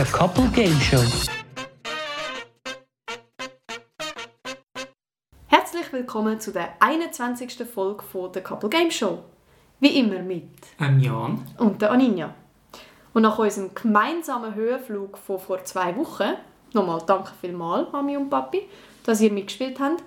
Der 0.00 0.08
Couple 0.12 0.48
Game 0.54 0.80
Show. 0.80 0.96
Herzlich 5.46 5.92
willkommen 5.92 6.40
zu 6.40 6.52
der 6.52 6.70
21. 6.80 7.68
Folge 7.68 8.02
von 8.04 8.32
der 8.32 8.42
Couple 8.42 8.70
Game 8.70 8.90
Show. 8.90 9.18
Wie 9.78 9.98
immer 9.98 10.20
mit 10.22 10.48
Ähm, 10.80 11.00
Jan. 11.00 11.46
und 11.58 11.82
der 11.82 11.90
Aninja. 11.90 12.34
Und 13.12 13.20
nach 13.20 13.38
unserem 13.38 13.74
gemeinsamen 13.74 14.54
Höhenflug 14.54 15.18
von 15.18 15.38
vor 15.38 15.62
zwei 15.64 15.94
Wochen, 15.98 16.32
nochmal 16.72 17.02
danke 17.06 17.32
vielmals, 17.38 17.92
Mami 17.92 18.16
und 18.16 18.30
Papi, 18.30 18.62
dass 19.04 19.20
ihr 19.20 19.30
mitgespielt 19.30 19.78
habt, 19.80 20.02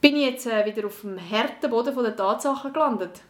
bin 0.00 0.14
ich 0.14 0.30
jetzt 0.30 0.46
äh, 0.46 0.64
wieder 0.64 0.86
auf 0.86 1.00
dem 1.00 1.18
harten 1.18 1.68
Boden 1.68 1.96
der 1.96 2.14
Tatsachen 2.14 2.72
gelandet. 2.72 3.22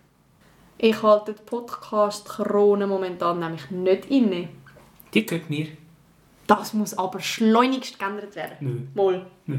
Ich 0.77 1.03
halte 1.03 1.33
die 1.33 1.43
Podcast-Krone 1.43 2.87
momentan 2.87 3.41
nämlich 3.41 3.71
nicht 3.71 4.11
inne. 4.11 4.51
Die 5.15 5.25
gehört 5.25 5.49
mir. 5.49 5.69
Das 6.47 6.75
muss 6.75 6.97
aber 6.97 7.21
schleunigst 7.21 7.99
geändert 7.99 8.37
werden. 8.37 8.57
Nö. 8.61 8.81
Moll. 8.95 9.27
Nö. 9.47 9.59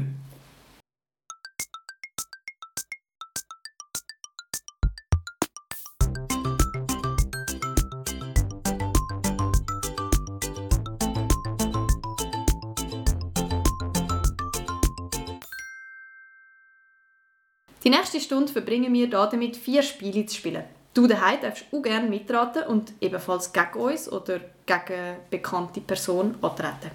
Die 17.82 17.88
nächste 17.88 18.20
Stunde 18.20 18.52
verbringen 18.52 18.92
wir 18.92 19.06
hier 19.06 19.10
damit, 19.10 19.56
vier 19.56 19.82
Spiele 19.82 20.26
zu 20.26 20.36
spielen. 20.36 20.64
Du 20.92 21.06
daheim 21.06 21.40
darfst 21.40 21.64
auch 21.72 21.82
gerne 21.82 22.08
mitraten 22.08 22.64
und 22.64 22.92
ebenfalls 23.00 23.52
gegen 23.52 23.78
uns 23.78 24.10
oder 24.10 24.40
gegen 24.70 25.16
bekannte 25.30 25.80
Person 25.80 26.36
antreten. 26.42 26.90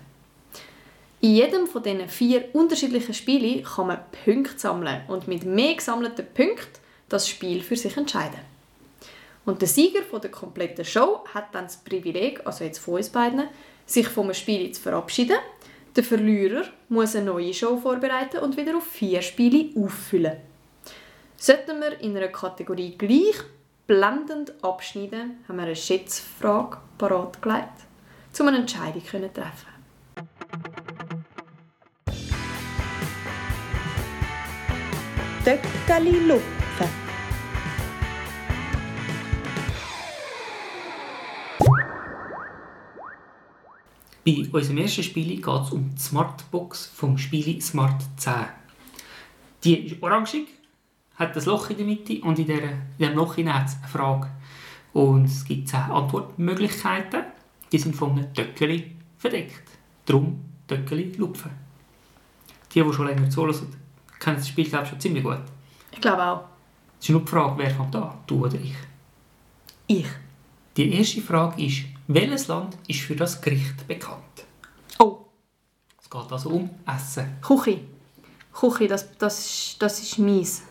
In 1.21 1.35
jedem 1.35 1.67
von 1.67 1.81
diesen 1.81 2.07
vier 2.07 2.45
unterschiedlichen 2.53 3.13
Spielen 3.13 3.63
kann 3.63 3.87
man 3.87 3.99
Punkte 4.23 4.59
sammeln 4.59 5.01
und 5.07 5.27
mit 5.27 5.43
mehr 5.43 5.75
gesammelten 5.75 6.25
Punkten 6.33 6.79
das 7.09 7.27
Spiel 7.27 7.61
für 7.61 7.75
sich 7.75 7.97
entscheiden. 7.97 8.39
Und 9.45 9.61
der 9.61 9.67
Sieger 9.67 10.01
von 10.03 10.21
der 10.21 10.31
kompletten 10.31 10.85
Show 10.85 11.23
hat 11.33 11.53
dann 11.53 11.65
das 11.65 11.77
Privileg, 11.77 12.41
also 12.45 12.63
jetzt 12.63 12.79
von 12.79 12.95
uns 12.95 13.09
beiden, 13.09 13.47
sich 13.85 14.07
vom 14.07 14.33
Spiel 14.33 14.71
zu 14.71 14.81
verabschieden. 14.81 15.37
Der 15.95 16.03
Verlierer 16.03 16.65
muss 16.89 17.15
eine 17.15 17.25
neue 17.25 17.53
Show 17.53 17.77
vorbereiten 17.77 18.39
und 18.39 18.57
wieder 18.57 18.75
auf 18.75 18.87
vier 18.87 19.21
Spiele 19.21 19.69
auffüllen. 19.81 20.37
Sollten 21.37 21.79
wir 21.79 21.99
in 22.01 22.17
einer 22.17 22.29
Kategorie 22.29 22.97
gleich 22.97 23.35
blendend 23.87 24.53
abschneiden, 24.63 25.43
haben 25.47 25.57
wir 25.57 25.63
eine 25.63 25.75
Schätzfrage 25.75 26.77
parat 26.97 27.41
gelegt, 27.41 27.85
um 28.39 28.47
eine 28.47 28.57
Entscheidung 28.57 29.05
zu 29.05 29.33
treffen. 29.33 29.75
Töckeli 35.43 36.19
lupfen. 36.25 37.05
Bei 44.25 44.49
unserem 44.51 44.79
ersten 44.79 45.03
Spiel 45.03 45.35
geht 45.35 45.47
es 45.47 45.71
um 45.71 45.93
die 45.93 46.01
Smartbox 46.01 46.87
vom 46.87 47.15
Spiel 47.19 47.61
Smart 47.61 48.01
10. 48.17 48.33
Die 49.63 49.85
ist 49.85 50.01
orangig, 50.01 50.47
hat 51.17 51.35
ein 51.35 51.45
Loch 51.45 51.69
in 51.69 51.77
der 51.77 51.85
Mitte 51.85 52.21
und 52.21 52.39
in, 52.39 52.47
der, 52.47 52.63
in 52.63 52.79
diesem 52.97 53.15
Loch 53.15 53.37
hat 53.37 53.67
es 53.67 53.77
eine 53.77 53.87
Frage. 53.87 54.29
Und 54.93 55.25
es 55.25 55.43
gibt 55.43 55.67
10 55.67 55.79
Antwortmöglichkeiten. 55.79 57.23
Die 57.71 57.77
sind 57.77 57.95
von 57.95 58.11
einem 58.11 58.33
Töckeli 58.33 58.95
verdeckt. 59.17 59.63
Darum 60.05 60.43
Töckeli 60.67 61.13
lupfen. 61.17 61.51
Die, 62.73 62.81
die 62.81 62.93
schon 62.93 63.07
länger 63.07 63.29
zuhören, 63.29 63.75
kennen 64.19 64.37
das 64.37 64.47
Spiel 64.47 64.65
glaube 64.67 64.83
ich, 64.83 64.89
schon 64.89 64.99
ziemlich 64.99 65.23
gut. 65.23 65.41
Ich 65.91 66.01
glaube 66.01 66.23
auch. 66.23 66.43
Es 66.99 67.05
ist 67.05 67.09
nur 67.11 67.21
die 67.21 67.27
Frage, 67.27 67.57
wer 67.57 67.69
fängt 67.71 67.95
an? 67.95 68.17
Du 68.27 68.45
oder 68.45 68.55
ich? 68.55 68.75
Ich. 69.87 70.07
Die 70.75 70.93
erste 70.93 71.21
Frage 71.21 71.63
ist, 71.63 71.85
welches 72.07 72.47
Land 72.47 72.77
ist 72.87 73.01
für 73.01 73.15
das 73.15 73.41
Gericht 73.41 73.87
bekannt? 73.87 74.45
Oh, 74.99 75.19
Es 76.01 76.09
geht 76.09 76.31
also 76.31 76.49
um 76.49 76.69
Essen. 76.85 77.37
Küche. 77.41 77.81
Küche, 78.53 78.87
das, 78.87 79.17
das, 79.17 79.39
ist, 79.45 79.81
das 79.81 79.99
ist 80.01 80.19
mies. 80.19 80.63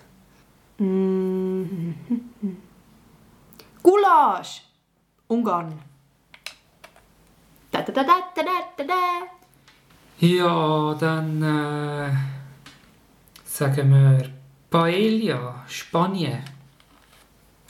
Mm. 0.78 1.94
Gulasch. 3.82 4.62
Ungarn. 5.28 5.72
Da, 7.70 7.82
da, 7.82 7.92
da, 7.92 8.02
da, 8.02 8.14
da, 8.34 8.42
da, 8.76 8.84
da. 8.84 8.94
Ja, 10.18 10.94
dann 10.94 11.42
äh, 11.42 12.10
sagen 13.44 13.90
wir 13.90 14.30
Paella, 14.70 15.64
Spanien. 15.66 16.42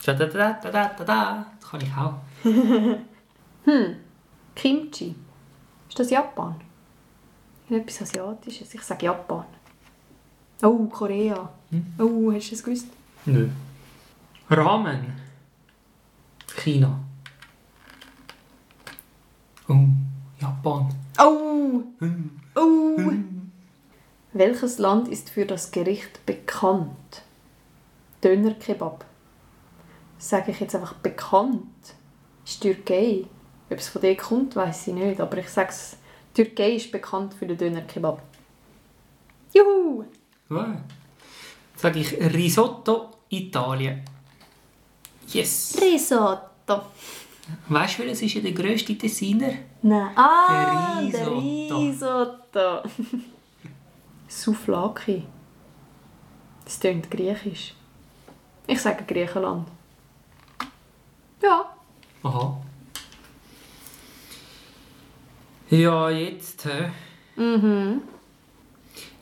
Da, 0.05 0.13
da, 0.13 0.25
da, 0.25 0.53
da, 0.53 0.71
da, 0.71 0.89
da, 0.89 1.03
da. 1.03 1.45
Das 1.59 1.69
kann 1.69 1.81
ich 1.81 1.93
auch. 1.95 2.19
Kimchi. 4.55 5.15
Ist 5.89 5.99
das 5.99 6.09
Japan? 6.09 6.55
Etwas 7.69 8.03
Asiatisches. 8.03 8.73
Ich 8.73 8.81
sage 8.81 9.05
Japan. 9.05 9.45
Oh, 10.61 10.85
Korea. 10.85 11.49
Oh, 11.99 12.31
hast 12.31 12.51
du 12.51 12.55
es 12.55 12.63
gewusst? 12.63 12.87
Nö. 13.25 13.49
Ramen. 14.49 15.13
China. 16.55 16.99
Oh, 19.67 19.87
Japan. 20.39 20.93
Oh! 21.19 21.83
Oh! 22.55 22.97
Welches 24.33 24.79
Land 24.79 25.07
ist 25.07 25.29
für 25.29 25.45
das 25.45 25.71
Gericht 25.71 26.25
bekannt? 26.25 27.23
Dönerkebab. 28.23 29.05
Sage 30.17 30.51
ich 30.51 30.59
jetzt 30.59 30.75
einfach 30.75 30.93
bekannt? 30.93 31.95
Ist 32.45 32.61
Türkei. 32.61 33.25
Ob 33.69 33.77
es 33.77 33.87
von 33.87 34.01
dir 34.01 34.15
kommt, 34.15 34.55
weiß 34.55 34.87
ich 34.87 34.93
nicht. 34.93 35.19
Aber 35.19 35.37
ich 35.37 35.49
sage 35.49 35.69
es, 35.69 35.97
Türkei 36.33 36.75
ist 36.75 36.91
bekannt 36.91 37.33
für 37.33 37.47
den 37.47 37.57
Dönerkebab. 37.57 38.21
Juhu! 39.53 40.05
Ja. 40.49 40.81
Sage 41.75 41.99
ich 41.99 42.11
Risotto, 42.33 43.09
Italien. 43.29 44.01
Yes. 45.27 45.77
Risotto. 45.81 46.81
Weißt 47.67 47.99
du, 47.99 48.03
welches 48.03 48.21
ist 48.21 48.33
ja 48.35 48.41
der 48.41 48.51
grösste 48.53 48.93
Designer? 48.95 49.53
Nein. 49.81 50.11
Ah, 50.17 51.01
Der 51.01 51.11
der 51.11 51.31
Risotto. 51.31 51.77
Risotto. 51.79 52.83
Souflaki. 54.27 55.23
Das 56.63 56.79
klingt 56.79 57.09
griechisch. 57.11 57.73
Ich 58.67 58.81
sage 58.81 59.03
Griechenland. 59.05 59.67
Ja. 61.41 61.75
Aha. 62.23 62.57
Ja, 65.69 66.09
jetzt. 66.09 66.65
Hä? 66.65 66.89
Mhm. 67.35 68.01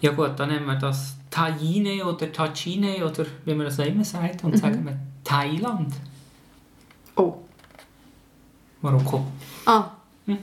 Ja 0.03 0.11
gut, 0.11 0.37
dann 0.37 0.49
nehmen 0.49 0.65
wir 0.65 0.75
das 0.75 1.15
Tajine 1.29 2.03
oder 2.05 2.29
Tacine 2.29 3.05
oder 3.05 3.25
wie 3.45 3.53
man 3.55 3.67
das 3.67 3.79
auch 3.79 3.85
immer 3.85 4.03
sagt 4.03 4.43
und 4.43 4.57
sagen 4.57 4.83
wir 4.85 4.99
Thailand. 5.23 5.93
Oh. 7.15 7.37
Marokko. 8.81 9.25
Ah. 9.65 9.91
Hm. 10.25 10.39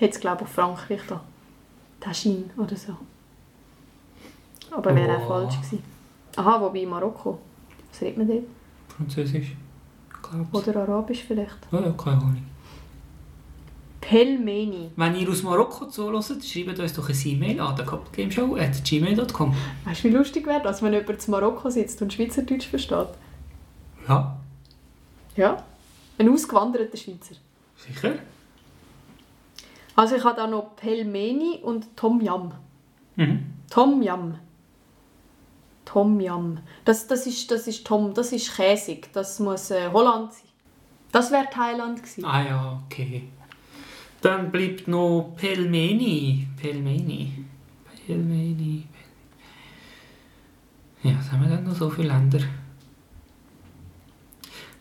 Ich 0.00 0.02
es 0.02 0.18
glaube 0.18 0.42
auf 0.42 0.48
Frankreich 0.48 1.00
da. 1.06 1.20
Taschin 2.00 2.50
oder 2.56 2.74
so. 2.74 2.96
Aber 4.72 4.92
wäre 4.92 5.16
auch 5.18 5.24
Oh. 5.24 5.28
falsch 5.28 5.58
gewesen. 5.58 5.84
Aha, 6.34 6.60
wobei 6.60 6.84
Marokko. 6.84 7.38
Was 7.92 8.00
redet 8.00 8.18
man 8.18 8.26
dort? 8.26 8.42
Französisch. 8.88 9.54
Glaub's. 10.22 10.68
Oder 10.68 10.80
Arabisch 10.82 11.22
vielleicht? 11.22 11.58
Ja, 11.70 11.82
ja, 11.82 11.92
keine 11.92 12.16
Ahnung. 12.16 12.42
Pelmeni. 14.02 14.90
Wenn 14.96 15.14
ihr 15.16 15.30
aus 15.30 15.42
Marokko 15.42 15.86
zuhört, 15.86 16.44
schreibt 16.44 16.78
uns 16.78 16.92
doch 16.92 17.08
eine 17.08 17.18
E-Mail 17.18 17.60
an 17.60 17.74
thecouplegameshow.gmail.com 17.76 19.54
Weißt 19.84 20.04
du, 20.04 20.08
wie 20.08 20.12
lustig 20.12 20.46
wäre 20.46 20.60
das, 20.60 20.82
wenn 20.82 20.92
jemand 20.92 21.24
in 21.24 21.30
Marokko 21.30 21.70
sitzt 21.70 22.02
und 22.02 22.12
Schweizerdeutsch 22.12 22.66
versteht? 22.66 23.08
Ja, 24.06 24.36
Ja. 25.36 25.62
Ein 26.18 26.28
ausgewanderter 26.28 26.96
Schweizer. 26.96 27.36
sicher. 27.76 28.12
Also 29.96 30.16
ich 30.16 30.24
habe 30.24 30.36
da 30.36 30.46
noch 30.46 30.76
Pelmeni 30.76 31.60
und 31.62 31.96
Tom 31.96 32.20
Yam. 32.20 32.52
Mhm. 33.16 33.46
Tom 33.70 34.02
Yam. 34.02 34.38
Tom 35.84 36.20
Yam. 36.20 36.58
Das, 36.84 37.06
das, 37.06 37.26
ist, 37.26 37.50
das 37.50 37.66
ist 37.66 37.86
Tom, 37.86 38.12
das 38.14 38.32
ist 38.32 38.54
käsig. 38.56 39.10
Das 39.12 39.38
muss 39.38 39.70
äh, 39.70 39.90
Holland 39.92 40.32
sein. 40.32 40.42
Das 41.12 41.30
wäre 41.30 41.46
Thailand 41.52 41.98
gewesen. 42.02 42.24
Ah 42.24 42.42
ja, 42.42 42.82
okay. 42.86 43.28
Dann 44.22 44.52
bleibt 44.52 44.86
noch 44.86 45.34
Pelmeni. 45.36 46.46
Pelmeni. 46.56 47.44
Pelmeni. 48.06 48.84
Ja, 51.02 51.18
was 51.18 51.32
haben 51.32 51.42
wir 51.42 51.48
denn 51.56 51.64
noch 51.64 51.74
so 51.74 51.90
viele 51.90 52.08
Länder? 52.08 52.38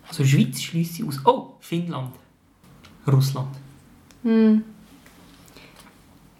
Also 0.07 0.23
Schweiz 0.23 0.61
schließe 0.61 1.01
ich 1.01 1.07
aus. 1.07 1.25
Oh, 1.25 1.55
Finnland. 1.59 2.13
Russland. 3.07 3.55
Hm. 4.21 4.63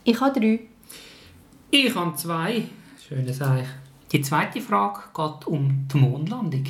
Ich 0.04 0.22
habe 0.22 0.40
drei. 0.40 0.60
Ich 1.72 1.96
habe 1.96 2.16
zwei. 2.16 2.66
Schönes 3.08 3.42
Eich. 3.42 3.68
Die 4.12 4.22
zweite 4.22 4.62
Frage 4.62 5.00
geht 5.16 5.48
um 5.48 5.88
die 5.92 5.98
Mondlandung. 5.98 6.66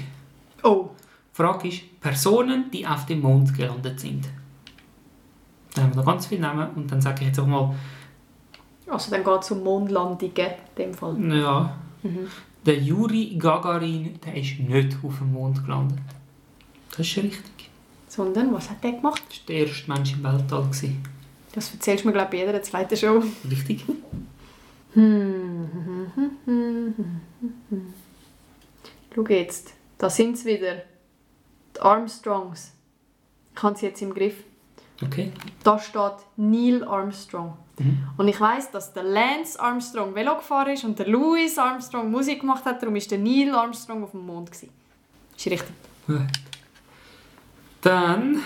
Oh. 0.63 0.91
Die 1.33 1.35
Frage 1.35 1.67
ist, 1.67 1.99
Personen, 1.99 2.71
die 2.71 2.87
auf 2.87 3.05
dem 3.05 3.19
Mond 3.21 3.53
gelandet 3.53 3.99
sind. 3.99 4.29
Da 5.73 5.83
haben 5.83 5.91
wir 5.91 5.97
noch 5.97 6.05
ganz 6.05 6.25
viele 6.27 6.41
Namen 6.41 6.69
und 6.75 6.91
dann 6.91 7.01
sage 7.01 7.21
ich 7.21 7.27
jetzt 7.27 7.39
auch 7.39 7.47
mal, 7.47 7.73
Also 8.87 9.09
dann 9.11 9.23
geht 9.23 9.41
es 9.41 9.51
um 9.51 9.63
Mondlandungen 9.63 10.19
in 10.35 10.51
dem 10.77 10.93
Fall. 10.93 11.17
ja, 11.33 11.77
Mhm. 12.03 12.27
der 12.65 12.77
Juri 12.79 13.35
Gagarin, 13.37 14.19
der 14.25 14.35
ist 14.35 14.59
nicht 14.59 14.97
auf 15.03 15.17
dem 15.19 15.31
Mond 15.33 15.63
gelandet. 15.63 15.99
Das 16.89 16.99
ist 16.99 17.17
richtig. 17.17 17.69
Sondern, 18.07 18.53
was 18.53 18.69
hat 18.69 18.83
der 18.83 18.91
gemacht? 18.93 19.23
Das 19.29 19.37
war 19.39 19.45
der 19.47 19.67
erste 19.67 19.91
Mensch 19.91 20.13
im 20.13 20.23
Weltall. 20.23 20.63
gewesen. 20.63 21.03
Das 21.53 21.71
erzählst 21.73 22.03
du 22.03 22.07
mir, 22.09 22.13
glaube 22.13 22.35
ich, 22.35 22.41
jeder 22.45 22.61
zweiten 22.63 22.97
Show. 22.97 23.23
Richtig? 23.49 23.85
Schau 29.13 29.23
jetzt, 29.27 29.73
da 29.97 30.09
sind 30.09 30.37
sie 30.37 30.45
wieder. 30.55 30.83
Die 31.75 31.79
Armstrongs. 31.81 32.73
Ich 33.55 33.63
habe 33.63 33.77
sie 33.77 33.85
jetzt 33.87 34.01
im 34.01 34.13
Griff. 34.13 34.35
Okay. 35.03 35.31
Da 35.63 35.79
steht 35.79 36.13
Neil 36.37 36.83
Armstrong. 36.83 37.57
Mhm. 37.79 38.07
Und 38.17 38.27
ich 38.27 38.39
weiß, 38.39 38.71
dass 38.71 38.93
der 38.93 39.03
Lance 39.03 39.59
Armstrong 39.59 40.13
Velo 40.13 40.35
gefahren 40.35 40.73
ist 40.73 40.83
und 40.83 40.99
der 40.99 41.07
Louis 41.07 41.57
Armstrong 41.57 42.11
Musik 42.11 42.41
gemacht 42.41 42.65
hat. 42.65 42.81
Darum 42.81 42.95
ist 42.95 43.09
der 43.09 43.17
Neil 43.17 43.53
Armstrong 43.53 44.03
auf 44.03 44.11
dem 44.11 44.25
Mond. 44.25 44.51
Gewesen. 44.51 44.69
Ist 45.35 45.47
richtig. 45.47 45.73
Gut. 46.07 46.21
Dann 47.81 48.43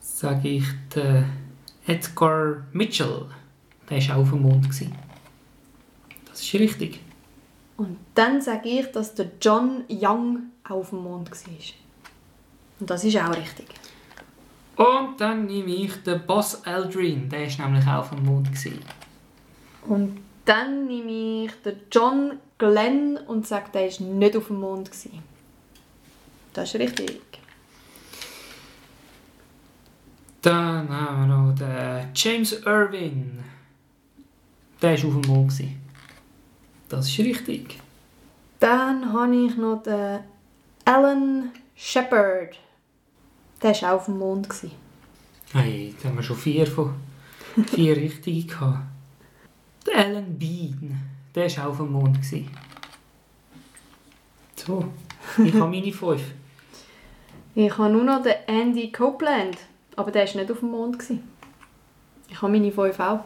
sage 0.00 0.48
ich 0.48 0.64
der 0.94 1.24
Edgar 1.86 2.64
Mitchell. 2.72 3.26
Der 3.88 4.08
war 4.08 4.16
auch 4.16 4.20
auf 4.22 4.30
dem 4.30 4.42
Mond. 4.42 4.64
gewesen. 4.64 4.94
Das 6.26 6.40
ist 6.40 6.54
richtig. 6.54 7.00
Und 7.76 7.98
dann 8.14 8.40
sage 8.40 8.68
ich, 8.68 8.86
dass 8.92 9.14
der 9.14 9.30
John 9.40 9.84
Young 9.88 10.50
auch 10.64 10.70
auf 10.70 10.90
dem 10.90 11.02
Mond 11.02 11.30
war. 11.30 11.38
Und 12.78 12.90
das 12.90 13.04
ist 13.04 13.16
auch 13.16 13.34
richtig. 13.36 13.66
Und 14.80 15.20
dann 15.20 15.44
nehme 15.44 15.74
ich 15.74 15.94
den 16.04 16.24
Boss 16.26 16.64
Aldrin. 16.64 17.28
Der 17.28 17.46
war 17.58 17.68
nämlich 17.68 17.86
auch 17.86 17.98
auf 17.98 18.10
dem 18.10 18.24
Mond. 18.24 18.48
Und 19.86 20.18
dann 20.46 20.86
nehme 20.86 21.44
ich 21.44 21.52
den 21.62 21.80
John 21.92 22.38
Glenn 22.56 23.18
und 23.26 23.46
sage, 23.46 23.66
der 23.74 23.90
war 23.90 24.06
nicht 24.06 24.36
auf 24.38 24.46
dem 24.46 24.60
Mond. 24.60 24.90
Das 26.54 26.74
ist 26.74 26.80
richtig. 26.80 27.20
Dann 30.40 30.88
haben 30.88 31.28
wir 31.28 31.36
noch 31.36 31.54
den 31.54 32.08
James 32.14 32.52
Irwin. 32.64 33.44
Der 34.80 35.02
war 35.02 35.08
auf 35.08 35.20
dem 35.22 35.30
Mond. 35.30 35.52
Das 36.88 37.06
ist 37.06 37.18
richtig. 37.18 37.78
Dann 38.60 39.12
habe 39.12 39.36
ich 39.36 39.56
noch 39.58 39.82
den 39.82 40.20
Alan 40.86 41.50
Shepard. 41.76 42.56
Der 43.62 43.82
war 43.82 43.92
auch 43.92 43.96
auf 43.96 44.04
dem 44.06 44.18
Mond. 44.18 44.48
Hey, 45.52 45.94
da 46.02 46.08
haben 46.08 46.16
wir 46.16 46.22
schon 46.22 46.36
vier 46.36 46.66
von 46.66 46.94
vier 47.66 47.96
richtige 47.96 48.46
gehabt. 48.46 48.78
Der 49.86 50.06
Alan 50.06 50.38
Bean, 50.38 51.00
der 51.34 51.56
war 51.56 51.66
auch 51.66 51.70
auf 51.70 51.76
dem 51.78 51.92
Mond. 51.92 52.18
So, 54.56 54.84
ich 55.44 55.54
habe 55.54 55.70
meine 55.70 55.92
fünf. 55.92 56.22
Ich 57.54 57.76
habe 57.76 57.90
nur 57.90 58.04
noch 58.04 58.22
den 58.22 58.34
Andy 58.46 58.92
Copeland. 58.92 59.56
Aber 59.96 60.10
der 60.10 60.26
war 60.26 60.36
nicht 60.36 60.50
auf 60.50 60.60
dem 60.60 60.70
Mond. 60.70 61.02
Ich 62.28 62.40
habe 62.40 62.52
meine 62.52 62.72
fünf 62.72 63.00
auch. 63.00 63.20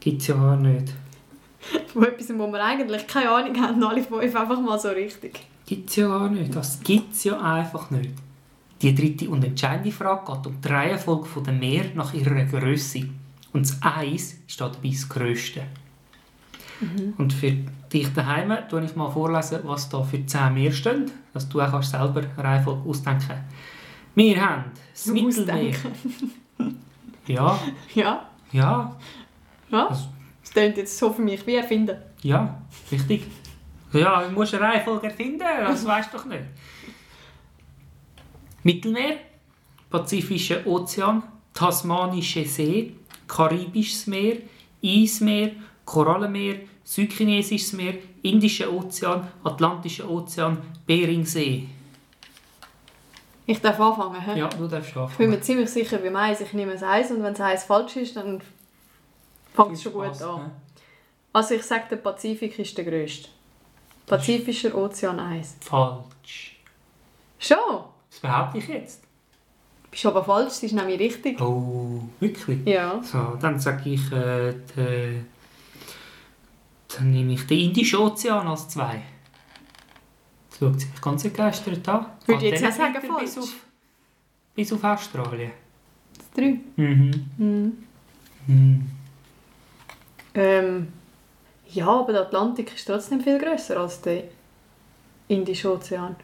Gibt 0.00 0.20
es 0.22 0.28
ja 0.28 0.34
gar 0.34 0.56
nicht. 0.56 0.92
Von 1.92 2.04
etwas, 2.04 2.28
wo 2.30 2.46
wir 2.48 2.64
eigentlich 2.64 3.06
keine 3.06 3.30
Ahnung 3.30 3.60
haben, 3.60 3.84
alle 3.84 4.02
fünf 4.02 4.34
einfach 4.34 4.60
mal 4.60 4.78
so 4.78 4.88
richtig. 4.88 5.40
Gibt 5.66 5.90
es 5.90 5.96
ja 5.96 6.08
gar 6.08 6.28
nicht. 6.28 6.54
Das 6.54 6.80
gibt 6.82 7.12
es 7.12 7.24
ja 7.24 7.40
einfach 7.40 7.90
nicht. 7.90 8.10
Die 8.82 8.94
dritte 8.94 9.28
und 9.28 9.44
entscheidende 9.44 9.92
Frage 9.92 10.32
geht 10.32 10.46
um 10.46 10.60
die 10.60 10.68
Reihenfolge 10.68 11.28
der 11.42 11.52
Meer 11.52 11.84
nach 11.94 12.14
ihrer 12.14 12.44
Größe. 12.44 13.00
Und 13.52 13.66
das 13.68 13.78
Eis 13.82 14.38
ist 14.48 14.60
dabei 14.60 14.88
das 14.90 15.08
Grösste. 15.08 15.62
Und 17.18 17.32
für 17.32 17.52
dich 17.92 18.10
daheim 18.14 18.56
tue 18.70 18.82
ich 18.84 18.96
mal 18.96 19.10
vorlesen, 19.10 19.58
was 19.64 19.88
da 19.90 20.02
für 20.02 20.24
10 20.24 20.54
Meer 20.54 20.72
stehen, 20.72 21.10
dass 21.34 21.46
du 21.48 21.60
auch 21.60 21.70
kannst 21.70 21.90
selber 21.90 22.20
eine 22.22 22.44
Reihenfolge 22.44 22.88
ausdenken 22.88 23.34
Wir 24.14 24.40
haben 24.40 24.64
das 24.92 25.06
Mittelmeer. 25.06 25.74
Ja, 27.26 27.58
Ja, 27.94 28.28
ja, 28.52 28.96
ja. 29.70 29.88
Das- 29.88 30.08
Das 30.42 30.50
klingt 30.52 30.76
jetzt 30.78 30.96
so 30.98 31.12
für 31.12 31.22
mich 31.22 31.46
wie 31.46 31.54
erfinden. 31.56 31.96
ja, 32.22 32.60
richtig. 32.90 33.24
Ja, 33.92 34.22
du 34.22 34.30
musst 34.32 34.54
eine 34.54 34.64
Reihenfolge 34.64 35.08
erfinden, 35.08 35.38
das 35.40 35.84
weißt 35.84 36.12
du 36.12 36.16
doch 36.16 36.24
nicht. 36.24 36.42
Mittelmeer, 38.62 39.16
Pazifischer 39.90 40.66
Ozean, 40.66 41.22
Tasmanische 41.54 42.44
See, 42.44 42.94
Karibisches 43.26 44.06
Meer, 44.06 44.36
Eismeer, 44.84 45.52
Korallenmeer, 45.84 46.60
Südchinesisches 46.84 47.72
Meer, 47.72 47.94
Indischer 48.22 48.72
Ozean, 48.72 49.28
Atlantischer 49.44 50.08
Ozean, 50.08 50.58
Beringsee. 50.86 51.66
Ich 53.46 53.60
darf 53.60 53.80
anfangen. 53.80 54.20
He? 54.20 54.38
Ja, 54.38 54.48
du 54.48 54.68
darfst 54.68 54.88
Ich 54.90 54.94
bin 54.94 55.02
anfangen. 55.02 55.30
mir 55.30 55.40
ziemlich 55.40 55.70
sicher 55.70 55.98
beim 55.98 56.14
Eis. 56.16 56.40
Ich 56.40 56.52
nehme 56.52 56.72
das 56.72 56.82
Eis 56.84 57.10
und 57.10 57.22
wenn 57.22 57.32
das 57.34 57.40
Eis 57.40 57.64
falsch 57.64 57.96
ist, 57.96 58.14
dann 58.16 58.40
fängt 59.54 59.72
es 59.72 59.82
schon 59.82 59.92
gut 59.92 60.04
Spaß, 60.06 60.22
an. 60.22 60.36
ne? 60.42 60.50
Also 61.32 61.54
ich 61.54 61.62
sage, 61.62 61.84
der 61.90 61.96
Pazifik 61.96 62.56
ist 62.58 62.76
der 62.78 62.84
grösste. 62.84 63.28
Pazifischer 64.06 64.74
Ozean 64.76 65.18
Eis. 65.18 65.56
Falsch. 65.60 66.56
Schon? 67.38 67.56
Das 68.10 68.20
behaupte 68.20 68.58
ich 68.58 68.68
jetzt. 68.68 69.02
Bist 69.90 70.06
aber 70.06 70.22
falsch, 70.24 70.48
das 70.54 70.62
ist 70.64 70.72
nämlich 70.72 71.00
richtig. 71.00 71.40
Oh, 71.40 72.00
wirklich? 72.20 72.64
Ja. 72.66 73.02
So, 73.02 73.36
dann 73.40 73.58
sage 73.58 73.90
ich, 73.90 74.12
äh, 74.12 74.54
de, 74.76 75.20
dann 76.88 77.10
nehme 77.10 77.32
ich 77.32 77.46
den 77.46 77.58
Indischen 77.58 77.98
Ozean 77.98 78.46
als 78.46 78.68
zwei. 78.68 79.02
Das 80.50 80.58
schaut 80.58 80.80
sich 80.80 81.00
ganz 81.00 81.24
entgeistert 81.24 81.88
an. 81.88 82.06
Würde 82.26 82.46
ich 82.46 82.52
jetzt 82.52 82.64
auch 82.64 82.72
sagen, 82.72 82.94
weiter 82.94 83.20
bis 83.20 83.34
falsch. 83.34 83.48
auf, 83.48 83.54
bis 84.54 84.72
auf 84.72 84.84
Australien. 84.84 85.50
Das 86.16 86.30
drei. 86.32 86.60
Mhm. 86.76 87.30
Mhm. 87.36 87.84
Mhm. 88.46 88.90
Ähm, 90.34 90.92
ja, 91.68 91.88
aber 91.88 92.12
der 92.12 92.22
Atlantik 92.22 92.72
ist 92.74 92.84
trotzdem 92.84 93.20
viel 93.20 93.38
grösser 93.38 93.78
als 93.80 94.00
der 94.00 94.24
Indische 95.28 95.72
Ozean. 95.72 96.16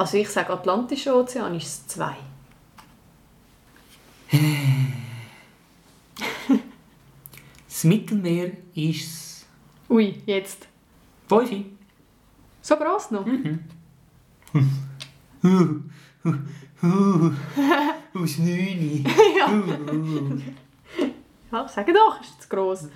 Also 0.00 0.16
ich 0.16 0.30
sage, 0.30 0.50
Atlantischer 0.50 1.14
Ozean 1.14 1.54
ist 1.54 1.66
es 1.66 1.86
zwei. 1.88 2.16
Das 7.68 7.84
Mittelmeer 7.84 8.52
ist 8.74 9.46
Ui, 9.90 10.22
jetzt. 10.24 10.68
Fünfi. 11.28 11.66
So 12.62 12.76
gross 12.76 13.10
noch? 13.10 13.26
Mhm. 13.26 13.60
Aus 18.14 18.38
neun. 18.38 19.04
Ja, 21.52 21.68
sage 21.68 21.92
doch, 21.92 22.20
ist 22.22 22.40
zu 22.40 22.48
gross. 22.48 22.88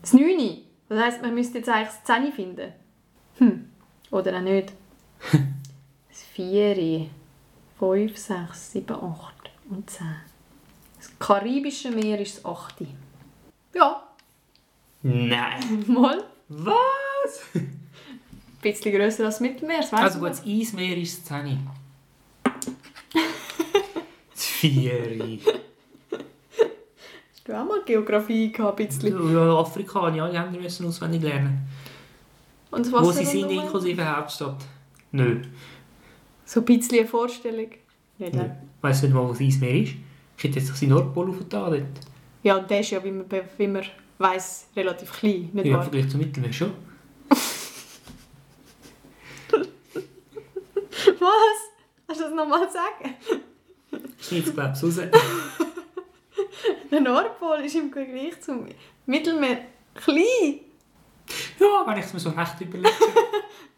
Das 0.00 0.12
9. 0.12 0.58
Das 0.88 1.00
heisst, 1.04 1.22
man 1.22 1.34
müsste 1.34 1.58
jetzt 1.58 1.68
eigentlich 1.68 1.88
das 1.88 2.02
10 2.04 2.32
finden. 2.32 2.72
Hm. 3.38 3.68
Oder 4.10 4.36
auch 4.38 4.42
nicht. 4.42 4.72
Das 5.30 6.22
4, 6.34 7.06
5, 7.78 8.16
6, 8.16 8.72
7, 8.72 8.94
8 8.94 9.50
und 9.70 9.88
10. 9.90 10.06
Das 10.98 11.18
Karibische 11.18 11.90
Meer 11.90 12.20
ist 12.20 12.38
das 12.38 12.44
8. 12.44 12.82
Ja, 13.74 14.02
Nein. 15.02 15.84
mal. 15.86 16.22
Was? 16.48 16.74
Ein 17.54 17.80
bisschen 18.62 18.92
grösser 18.92 19.24
als 19.24 19.36
das 19.36 19.40
Mittelmeer, 19.40 19.80
das 19.80 19.92
Also 19.92 20.18
gut, 20.20 20.30
das 20.30 20.46
Eismeer 20.46 20.96
ist 20.96 21.18
das 21.18 21.42
10. 21.42 21.58
Das 24.32 24.46
Vieri. 24.46 25.40
Du 27.44 27.52
hast 27.52 27.60
auch 27.60 27.66
mal 27.66 27.82
Geografie 27.84 28.52
gehabt, 28.52 28.80
ein 28.80 28.86
bisschen. 28.86 29.32
Ja, 29.32 29.58
Afrikaner, 29.58 30.32
ja, 30.32 30.46
die 30.46 30.58
müssen 30.58 30.86
auswendig 30.86 31.22
lernen. 31.22 31.68
Und 32.70 32.86
das 32.86 32.92
Wo 32.92 33.10
sie 33.10 33.24
sind, 33.24 33.50
inklusive 33.50 34.16
Hauptstadt. 34.16 34.64
Nö. 35.12 35.42
So 36.44 36.60
ein 36.60 36.64
bisschen 36.64 36.98
eine 36.98 37.08
Vorstellung. 37.08 37.70
Nicht, 38.18 38.34
Nö. 38.34 38.42
Weißt 38.80 39.02
du 39.02 39.06
nicht 39.06 39.14
mal, 39.14 39.24
wo 39.24 39.28
das 39.28 39.40
Eismeer 39.40 39.82
ist? 39.82 39.94
Ich 40.36 40.44
hätte 40.44 40.58
jetzt 40.58 40.70
doch 40.70 40.74
seinen 40.76 40.90
Nordpol 40.90 41.30
aufgetan 41.30 41.70
dort. 41.72 42.06
Ja, 42.42 42.56
und 42.56 42.68
der 42.68 42.80
ist 42.80 42.90
ja, 42.90 43.02
wie 43.04 43.10
man, 43.12 43.26
wie 43.56 43.66
man 43.68 43.84
weiss, 44.18 44.66
relativ 44.74 45.12
klein, 45.12 45.50
nicht 45.52 45.66
Ja, 45.66 45.76
im? 45.76 45.82
Vergleich 45.82 46.08
zum 46.08 46.20
Mittelmeer 46.20 46.52
schon. 46.52 46.72
Was? 51.18 51.60
Hast 52.08 52.20
du 52.20 52.24
das 52.24 52.34
nochmal 52.34 52.68
sagen? 52.70 53.14
schneide 54.32 54.52
glaube 54.52 54.72
ich 54.76 54.82
raus. 54.82 54.96
Der 56.90 57.00
Nordpol 57.00 57.60
ist 57.64 57.74
im 57.74 57.92
Vergleich 57.92 58.40
zum 58.40 58.66
Mittelmeer 59.06 59.58
klein. 59.94 60.60
Ja, 61.58 61.84
wenn 61.86 61.98
ich 61.98 62.04
es 62.04 62.12
mir 62.12 62.20
so 62.20 62.30
recht 62.30 62.60
überlege. 62.60 62.90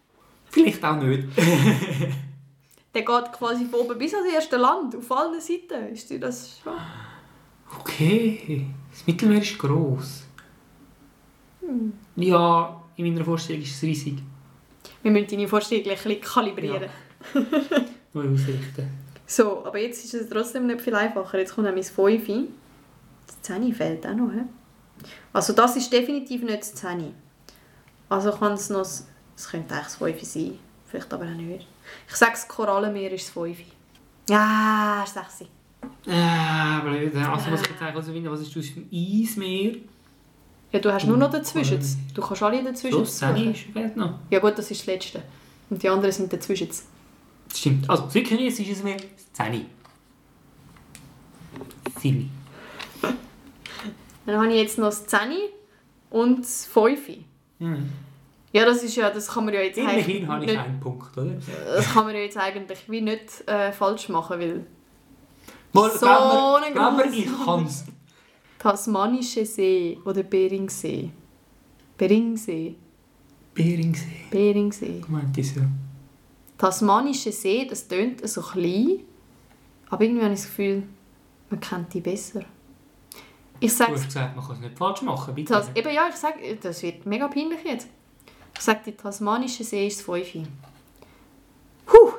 Vielleicht 0.54 0.84
auch 0.84 0.96
nicht. 0.96 1.24
Der 2.94 3.02
geht 3.02 3.32
quasi 3.32 3.64
von 3.64 3.80
oben 3.80 3.98
bis 3.98 4.14
ans 4.14 4.32
erste 4.32 4.56
Land, 4.56 4.94
auf 4.94 5.10
allen 5.10 5.40
Seiten. 5.40 5.88
Ist 5.92 6.08
dir 6.08 6.20
das 6.20 6.60
schon? 6.62 6.72
Okay, 7.80 8.66
das 8.92 9.04
Mittelmeer 9.04 9.42
ist 9.42 9.58
gross. 9.58 10.22
Hm. 11.60 11.92
Ja, 12.14 12.80
in 12.94 13.12
meiner 13.12 13.24
Vorstellung 13.24 13.62
ist 13.62 13.74
es 13.74 13.82
riesig. 13.82 14.18
Wir 15.02 15.10
müssen 15.10 15.26
deine 15.28 15.48
Vorstellung 15.48 15.84
ein 15.86 15.90
bisschen 15.96 16.20
kalibrieren. 16.20 16.88
Neu 18.12 18.32
ausrichten. 18.32 18.88
So, 19.26 19.64
aber 19.66 19.78
jetzt 19.80 20.04
ist 20.04 20.14
es 20.14 20.28
trotzdem 20.28 20.68
nicht 20.68 20.80
viel 20.80 20.94
einfacher. 20.94 21.38
Jetzt 21.38 21.54
kommt 21.56 21.66
nämlich 21.66 21.86
das 21.86 21.94
5. 21.96 22.26
Das 23.26 23.42
10 23.42 23.74
fehlt 23.74 24.06
auch 24.06 24.14
noch. 24.14 24.30
He? 24.32 24.42
Also 25.32 25.52
das 25.52 25.74
ist 25.76 25.92
definitiv 25.92 26.42
nicht 26.44 26.60
das 26.60 26.74
10. 26.76 27.12
Also 28.08 28.30
kann 28.30 28.52
es 28.52 28.70
noch... 28.70 28.78
das- 28.82 29.08
Es 29.36 29.48
könnte 29.48 29.74
eigentlich 29.74 29.84
das 29.86 29.96
5 29.96 30.22
sein. 30.22 30.58
Vielleicht 30.86 31.12
aber 31.12 31.24
auch 31.24 31.30
nicht. 31.30 31.66
Ich 32.08 32.14
sage, 32.14 32.32
das 32.32 32.46
Korallenmeer 32.48 33.12
ist 33.12 33.26
das 33.26 33.32
5. 33.32 33.58
Ja, 34.28 35.02
ist 35.04 35.14
6. 35.14 35.48
Ah, 36.08 36.80
blöd. 36.80 37.14
Also 37.16 37.50
was 37.50 37.60
ich 37.62 37.68
jetzt 37.68 37.82
eigentlich 37.82 37.94
herausfinden, 37.94 38.30
was 38.30 38.40
ist 38.40 38.56
aus 38.56 38.74
dem 38.74 38.88
Eismeer? 38.92 39.76
Ja, 40.72 40.80
du 40.80 40.92
hast 40.92 41.06
nur 41.06 41.16
noch 41.16 41.30
dazwischen. 41.30 41.78
Du 42.14 42.20
kannst 42.22 42.42
alle 42.42 42.62
dazwischen 42.62 42.92
So, 42.94 43.00
das 43.00 43.18
suchen. 43.18 43.54
ist 43.54 43.96
noch. 43.96 44.18
Ja 44.30 44.38
gut, 44.40 44.58
das 44.58 44.70
ist 44.70 44.80
das 44.80 44.86
Letzte. 44.86 45.22
Und 45.70 45.82
die 45.82 45.88
anderen 45.88 46.12
sind 46.12 46.32
dazwischen. 46.32 46.68
Das 46.68 46.84
stimmt. 47.54 47.88
Also, 47.88 48.08
Südkoreas 48.08 48.58
ist 48.58 48.68
es 48.70 48.82
das 48.82 49.32
Zähne. 49.32 49.66
Simi. 52.00 52.28
Dann 54.26 54.36
habe 54.36 54.48
ich 54.52 54.60
jetzt 54.62 54.78
noch 54.78 54.86
das 54.86 55.06
10 55.06 55.18
und 56.10 56.40
das 56.40 56.66
5. 56.66 57.00
Mhm. 57.58 57.90
Ja, 58.54 58.64
das 58.64 58.84
ist 58.84 58.94
ja, 58.94 59.10
das 59.10 59.26
kann 59.26 59.46
man 59.46 59.52
ja 59.52 59.60
jetzt 59.62 59.78
Immerhin 59.78 60.28
habe 60.28 60.44
ich 60.44 60.50
nicht, 60.52 60.60
einen 60.60 60.78
Punkt, 60.78 61.18
oder? 61.18 61.32
das 61.74 61.92
kann 61.92 62.04
man 62.04 62.14
ja 62.14 62.20
jetzt 62.20 62.36
eigentlich 62.36 62.88
wie 62.88 63.00
nicht 63.00 63.48
äh, 63.48 63.72
falsch 63.72 64.08
machen, 64.08 64.38
weil 64.38 64.64
Mal, 65.72 65.90
So 65.90 66.06
glaub 66.06 66.60
mir, 66.60 66.72
glaub 66.72 66.96
mir, 66.96 67.06
ich 67.12 67.26
kann 67.44 67.66
es. 67.66 67.84
Tasmanische 68.60 69.44
See 69.44 69.98
oder 70.04 70.22
Beringsee. 70.22 71.10
Beringsee. 71.98 72.76
Beringsee. 73.54 74.26
Beringsee. 74.30 75.02
Meint 75.08 75.36
ich 75.36 75.52
so. 75.52 75.60
Tasmanische 76.56 77.32
See, 77.32 77.66
das 77.68 77.88
tönt 77.88 78.26
so 78.28 78.40
klein, 78.40 79.00
aber 79.90 80.04
irgendwie 80.04 80.22
habe 80.22 80.32
ich 80.32 80.40
das 80.40 80.48
Gefühl, 80.48 80.84
man 81.50 81.58
kennt 81.58 81.92
die 81.92 82.00
besser. 82.00 82.42
Ich 83.58 83.70
Du 83.72 83.76
sage 83.76 83.94
hast 83.94 84.04
gesagt, 84.04 84.36
man 84.36 84.44
kann 84.46 84.54
es 84.54 84.60
nicht 84.60 84.78
falsch 84.78 85.02
machen, 85.02 85.34
bitte. 85.34 85.54
Tas 85.54 85.70
eben 85.74 85.92
ja, 85.92 86.06
ich 86.08 86.14
sag, 86.14 86.34
das 86.60 86.84
wird 86.84 87.04
mega 87.04 87.26
peinlich 87.26 87.64
jetzt. 87.64 87.88
Ich 88.56 88.60
sage, 88.60 88.80
die 88.86 88.92
tasmanische 88.92 89.64
See 89.64 89.86
ist 89.86 89.98
das 89.98 90.04
5. 90.04 90.48
Huh! 91.92 92.12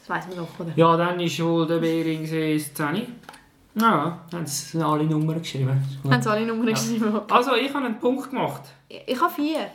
Das 0.00 0.08
weiß 0.08 0.28
man 0.28 0.36
doch, 0.38 0.60
oder? 0.60 0.72
Ja, 0.76 0.96
dann 0.96 1.20
ist 1.20 1.42
wohl 1.42 1.66
der 1.66 1.78
Beringsee 1.78 2.58
das 2.58 2.74
Zähne. 2.74 3.06
Ja, 3.74 4.24
haben 4.32 4.46
sie 4.46 4.84
alle 4.84 5.04
Nummern 5.04 5.40
geschrieben. 5.40 5.80
Haben 6.04 6.22
sie 6.22 6.30
alle 6.30 6.46
Nummern 6.46 6.66
geschrieben? 6.66 7.20
Also, 7.30 7.54
ich 7.54 7.72
habe 7.72 7.86
einen 7.86 7.98
Punkt 8.00 8.30
gemacht. 8.30 8.62
Ich, 8.88 9.02
ich 9.06 9.20
habe 9.20 9.32
vier. 9.32 9.70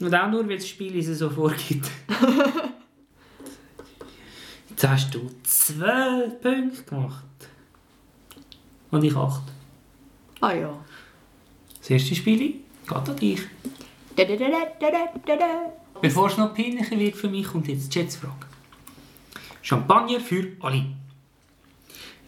Und 0.00 0.14
auch 0.14 0.28
nur, 0.28 0.46
weil 0.46 0.56
das 0.56 0.68
Spiel 0.68 0.98
es 0.98 1.06
so 1.18 1.30
vorgibt. 1.30 1.90
Jetzt 4.68 4.88
hast 4.88 5.14
du 5.14 5.30
zwölf 5.42 6.38
Punkte 6.42 6.82
gemacht. 6.84 7.24
Und 8.90 9.02
ich 9.04 9.16
acht. 9.16 9.44
Ah 10.40 10.52
ja. 10.52 10.78
Das 11.78 11.88
erste 11.88 12.14
Spiel 12.14 12.38
geht 12.38 12.92
an 12.92 13.16
dich. 13.16 13.40
Da, 14.16 14.24
da, 14.24 14.34
da, 14.34 14.46
da, 14.48 14.90
da, 14.90 15.12
da, 15.26 15.36
da. 15.36 15.72
Bevor 16.00 16.28
es 16.28 16.38
noch 16.38 16.54
peinlicher 16.54 16.98
wird 16.98 17.16
für 17.16 17.28
mich, 17.28 17.46
kommt 17.46 17.68
jetzt 17.68 17.94
die 17.94 18.00
Schätzfrage. 18.00 18.46
Champagner 19.60 20.20
für 20.20 20.52
alle. 20.60 20.86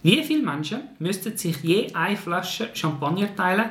Wie 0.03 0.23
viele 0.23 0.43
Menschen 0.43 0.83
müssten 0.99 1.37
sich 1.39 1.63
je 1.63 1.93
eine 1.95 2.17
Flasche 2.17 2.71
Champagner 2.75 3.35
teilen, 3.35 3.71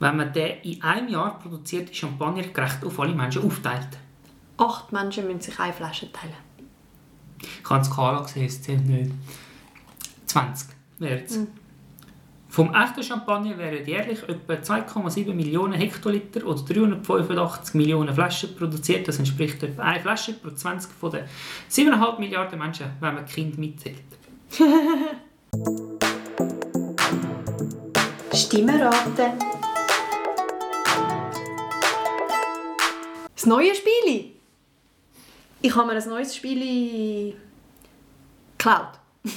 wenn 0.00 0.16
man 0.16 0.32
den 0.32 0.60
in 0.62 0.82
einem 0.82 1.08
Jahr 1.08 1.38
produzierte 1.38 1.94
Champagner 1.94 2.42
gerecht 2.42 2.84
auf 2.84 2.98
alle 2.98 3.14
Menschen 3.14 3.44
aufteilt? 3.44 3.88
Acht 4.56 4.90
Menschen 4.90 5.26
müssen 5.26 5.40
sich 5.40 5.58
eine 5.60 5.72
Flasche 5.72 6.10
teilen. 6.10 6.34
Ich 7.40 7.70
habe 7.70 7.80
die 7.80 7.86
Skala 7.86 8.22
gesehen, 8.22 8.46
es 8.46 8.60
zählt 8.60 8.86
nicht. 8.86 9.12
20 10.26 10.68
wäre 10.98 11.22
es. 11.22 11.38
Vom 12.50 12.74
echten 12.74 13.02
Champagner 13.04 13.56
werden 13.58 13.86
jährlich 13.86 14.22
etwa 14.28 14.54
2,7 14.54 15.32
Millionen 15.34 15.74
Hektoliter 15.74 16.44
oder 16.44 16.60
385 16.62 17.74
Millionen 17.74 18.12
Flaschen 18.12 18.56
produziert. 18.56 19.06
Das 19.06 19.18
entspricht 19.20 19.62
etwa 19.62 19.84
eine 19.84 20.00
Flasche 20.00 20.32
pro 20.32 20.50
20 20.50 20.90
von 20.92 21.12
den 21.12 21.24
7,5 21.70 22.18
Milliarden 22.18 22.58
Menschen, 22.58 22.86
wenn 22.98 23.14
man 23.14 23.24
Kind 23.24 23.56
mitzählt. 23.56 24.02
Stimmenraten. 28.34 29.32
Das 33.34 33.46
neue 33.46 33.74
Spiel. 33.74 34.32
Ich 35.62 35.74
habe 35.76 35.86
mir 35.86 36.00
ein 36.02 36.08
neues 36.08 36.34
Spiel 36.34 37.36
geklaut. 38.58 38.98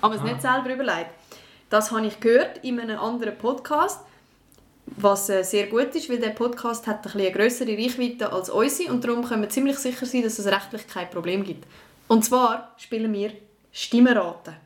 Aber 0.00 0.14
es 0.14 0.20
Ah. 0.22 0.24
nicht 0.24 0.40
selber 0.40 0.72
überlegt. 0.72 1.19
Das 1.70 1.92
habe 1.92 2.04
ich 2.04 2.18
gehört 2.18 2.58
in 2.64 2.80
einem 2.80 2.98
anderen 2.98 3.38
Podcast, 3.38 4.00
was 4.86 5.30
äh, 5.30 5.44
sehr 5.44 5.68
gut 5.68 5.94
ist, 5.94 6.10
weil 6.10 6.18
der 6.18 6.30
Podcast 6.30 6.88
hat 6.88 7.06
ein 7.06 7.12
eine 7.12 7.30
grössere 7.30 7.78
Reichweite 7.78 8.32
als 8.32 8.50
unsere 8.50 8.92
und 8.92 9.04
darum 9.04 9.24
können 9.24 9.42
wir 9.42 9.48
ziemlich 9.48 9.78
sicher 9.78 10.04
sein, 10.04 10.24
dass 10.24 10.40
es 10.40 10.46
rechtlich 10.46 10.88
kein 10.88 11.08
Problem 11.08 11.44
gibt. 11.44 11.64
Und 12.08 12.24
zwar 12.24 12.74
spielen 12.76 13.12
wir 13.12 13.32
Stimmenraten. 13.70 14.56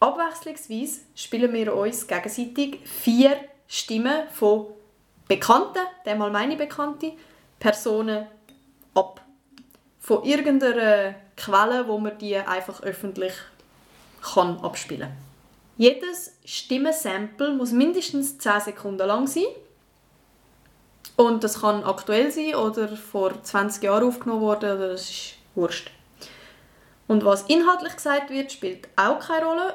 Abwechslungsweise 0.00 1.00
spielen 1.14 1.52
wir 1.52 1.76
uns 1.76 2.06
gegenseitig 2.06 2.80
vier 2.86 3.36
Stimmen 3.68 4.26
von 4.32 4.68
Bekannten, 5.28 5.82
einmal 6.06 6.30
meine 6.30 6.56
Bekannte, 6.56 7.12
Personen 7.58 8.26
ab. 8.94 9.20
Von 10.00 10.24
irgendeiner 10.24 11.14
Quelle, 11.36 11.86
wo 11.86 11.98
man 11.98 12.16
die 12.16 12.36
einfach 12.36 12.82
öffentlich 12.82 13.34
kann 14.22 14.58
abspielen 14.60 15.25
Jedes 15.78 16.32
Stimmensample 16.44 17.52
muss 17.54 17.72
mindestens 17.72 18.38
10 18.38 18.60
Sekunden 18.60 19.06
lang 19.06 19.26
sein. 19.26 19.44
Und 21.16 21.44
das 21.44 21.60
kann 21.60 21.84
aktuell 21.84 22.30
sein 22.30 22.54
oder 22.54 22.88
vor 22.96 23.42
20 23.42 23.82
Jahren 23.82 24.08
aufgenommen 24.08 24.42
worden, 24.42 24.76
oder 24.76 24.88
das 24.88 25.10
ist 25.10 25.34
wurscht. 25.54 25.90
Und 27.06 27.24
was 27.24 27.42
inhaltlich 27.42 27.94
gesagt 27.96 28.30
wird, 28.30 28.52
spielt 28.52 28.88
auch 28.96 29.20
keine 29.20 29.46
Rolle. 29.46 29.74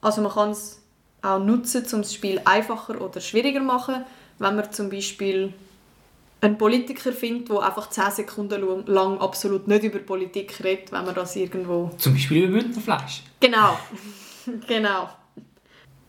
Also 0.00 0.22
man 0.22 0.32
kann 0.32 0.50
es 0.50 0.80
auch 1.22 1.38
nutzen, 1.38 1.84
um 1.92 2.02
das 2.02 2.14
Spiel 2.14 2.40
einfacher 2.44 3.00
oder 3.00 3.20
schwieriger 3.20 3.60
zu 3.60 3.66
machen, 3.66 4.04
wenn 4.38 4.56
man 4.56 4.72
zum 4.72 4.90
Beispiel 4.90 5.52
einen 6.40 6.58
Politiker 6.58 7.12
findet, 7.12 7.50
der 7.50 7.60
einfach 7.60 7.88
10 7.88 8.10
Sekunden 8.10 8.86
lang 8.86 9.18
absolut 9.18 9.68
nicht 9.68 9.84
über 9.84 9.98
Politik 10.00 10.62
redet, 10.64 10.90
wenn 10.90 11.04
man 11.04 11.14
das 11.14 11.36
irgendwo... 11.36 11.90
Zum 11.98 12.14
Beispiel 12.14 12.44
über 12.44 12.58
Bündnerfleisch. 12.58 13.22
Genau, 13.40 13.78
genau. 14.66 15.08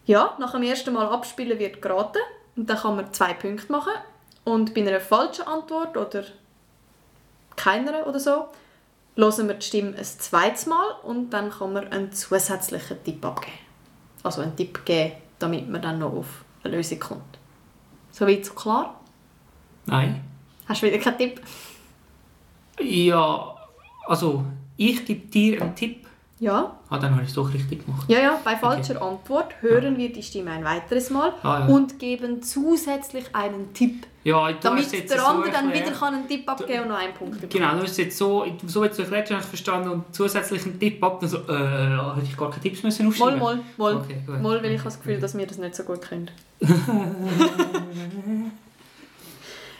Ja, 0.05 0.36
nach 0.39 0.51
dem 0.51 0.63
ersten 0.63 0.93
Mal 0.93 1.07
abspielen 1.07 1.60
wird 1.60 1.81
geraten 1.81 2.22
und 2.55 2.69
dann 2.69 2.77
kann 2.77 2.95
man 2.95 3.13
zwei 3.13 3.33
Punkte 3.33 3.72
machen 3.72 3.93
und 4.43 4.74
bei 4.74 4.81
einer 4.81 5.00
falschen 5.00 5.48
Antwort 5.48 5.95
oder 5.95 6.24
keiner 7.55 8.05
oder 8.07 8.19
so 8.19 8.48
hören 9.15 9.48
wir 9.48 9.55
die 9.55 9.65
Stimme 9.65 9.95
ein 9.98 10.03
zweites 10.03 10.65
Mal 10.65 10.88
und 11.03 11.29
dann 11.29 11.51
kann 11.51 11.74
man 11.74 11.88
einen 11.89 12.12
zusätzlichen 12.12 13.03
Tipp 13.03 13.24
abgeben. 13.24 13.57
Also 14.24 14.41
einen 14.41 14.55
Tipp 14.55 14.83
geben, 14.86 15.13
damit 15.39 15.69
man 15.69 15.81
dann 15.81 16.00
noch 16.00 16.13
auf 16.13 16.43
eine 16.63 16.75
Lösung 16.75 17.00
kommt. 17.00 17.38
Soweit 18.12 18.45
so 18.45 18.53
klar? 18.53 19.00
Nein. 19.86 20.24
Hast 20.65 20.81
du 20.81 20.88
wieder 20.88 20.98
keinen 20.98 21.17
Tipp? 21.17 21.41
Ja, 22.79 23.55
also 24.07 24.45
ich 24.77 25.05
gebe 25.05 25.27
dir 25.27 25.62
einen 25.62 25.75
Tipp. 25.75 26.07
Ja. 26.40 26.75
Ah, 26.90 26.98
dann 26.98 27.12
habe 27.12 27.22
ich 27.22 27.30
es 27.30 27.36
doch 27.36 27.54
richtig 27.54 27.86
gemacht. 27.86 28.10
Ja, 28.10 28.20
ja, 28.20 28.40
bei 28.44 28.56
falscher 28.58 29.02
Antwort 29.02 29.54
hören 29.62 29.98
wir 29.98 30.12
die 30.12 30.24
Stimme 30.24 30.52
ein 30.52 30.63
weiteres 30.66 31.10
Mal 31.10 31.32
Ah, 31.44 31.60
ja. 31.60 31.66
und 31.68 32.00
geben 32.00 32.42
zusätzlich 32.42 33.25
einen 33.34 33.72
Tipp, 33.74 34.08
Ja, 34.24 34.52
du 34.52 34.58
damit 34.60 34.92
der 34.92 35.20
so 35.20 35.25
andere 35.25 35.52
dann 35.52 35.72
wieder 35.72 35.92
kann 35.92 36.16
einen 36.16 36.28
Tipp 36.28 36.50
abgeben 36.50 36.84
und 36.84 36.90
noch 36.90 36.98
einen 36.98 37.13
Punkt 37.13 37.40
bekommen. 37.40 37.50
Genau, 37.52 37.75
du 37.75 37.84
hast 37.84 37.98
jetzt 37.98 38.18
so, 38.18 38.46
so 38.66 38.84
jetzt 38.84 39.00
erklärt, 39.00 39.30
habe 39.32 39.42
ich 39.42 39.48
verstanden 39.48 39.90
und 39.90 40.04
zusätzlich 40.12 40.66
einen 40.66 40.80
Tipp 40.80 41.02
ab. 41.04 41.20
Also, 41.22 41.38
äh, 41.38 42.16
hätte 42.18 42.24
ich 42.24 42.36
gar 42.36 42.50
keine 42.50 42.62
Tipps 42.62 42.84
müssen 42.84 43.06
Mal, 43.06 43.10
aufschreiben 43.12 43.40
mal, 43.40 43.60
mal. 43.78 43.96
Okay, 43.98 44.22
gut. 44.25 44.42
mal, 44.42 44.62
weil 44.63 44.72
ich 44.72 44.80
habe 44.80 44.90
das 44.90 44.98
Gefühl, 45.00 45.20
dass 45.20 45.38
wir 45.38 45.48
das 45.48 45.58
nicht 45.60 45.75
so 45.75 45.84
gut 45.84 46.02
können. 46.02 46.30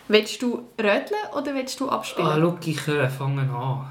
willst 0.08 0.42
du 0.42 0.64
röteln 0.80 1.20
oder 1.36 1.56
willst 1.56 1.80
du 1.80 1.90
abspielen? 1.90 2.28
Ah, 2.28 2.38
schau, 2.40 2.58
ich 2.64 2.88
äh, 2.88 3.10
fange 3.10 3.42
an. 3.42 3.88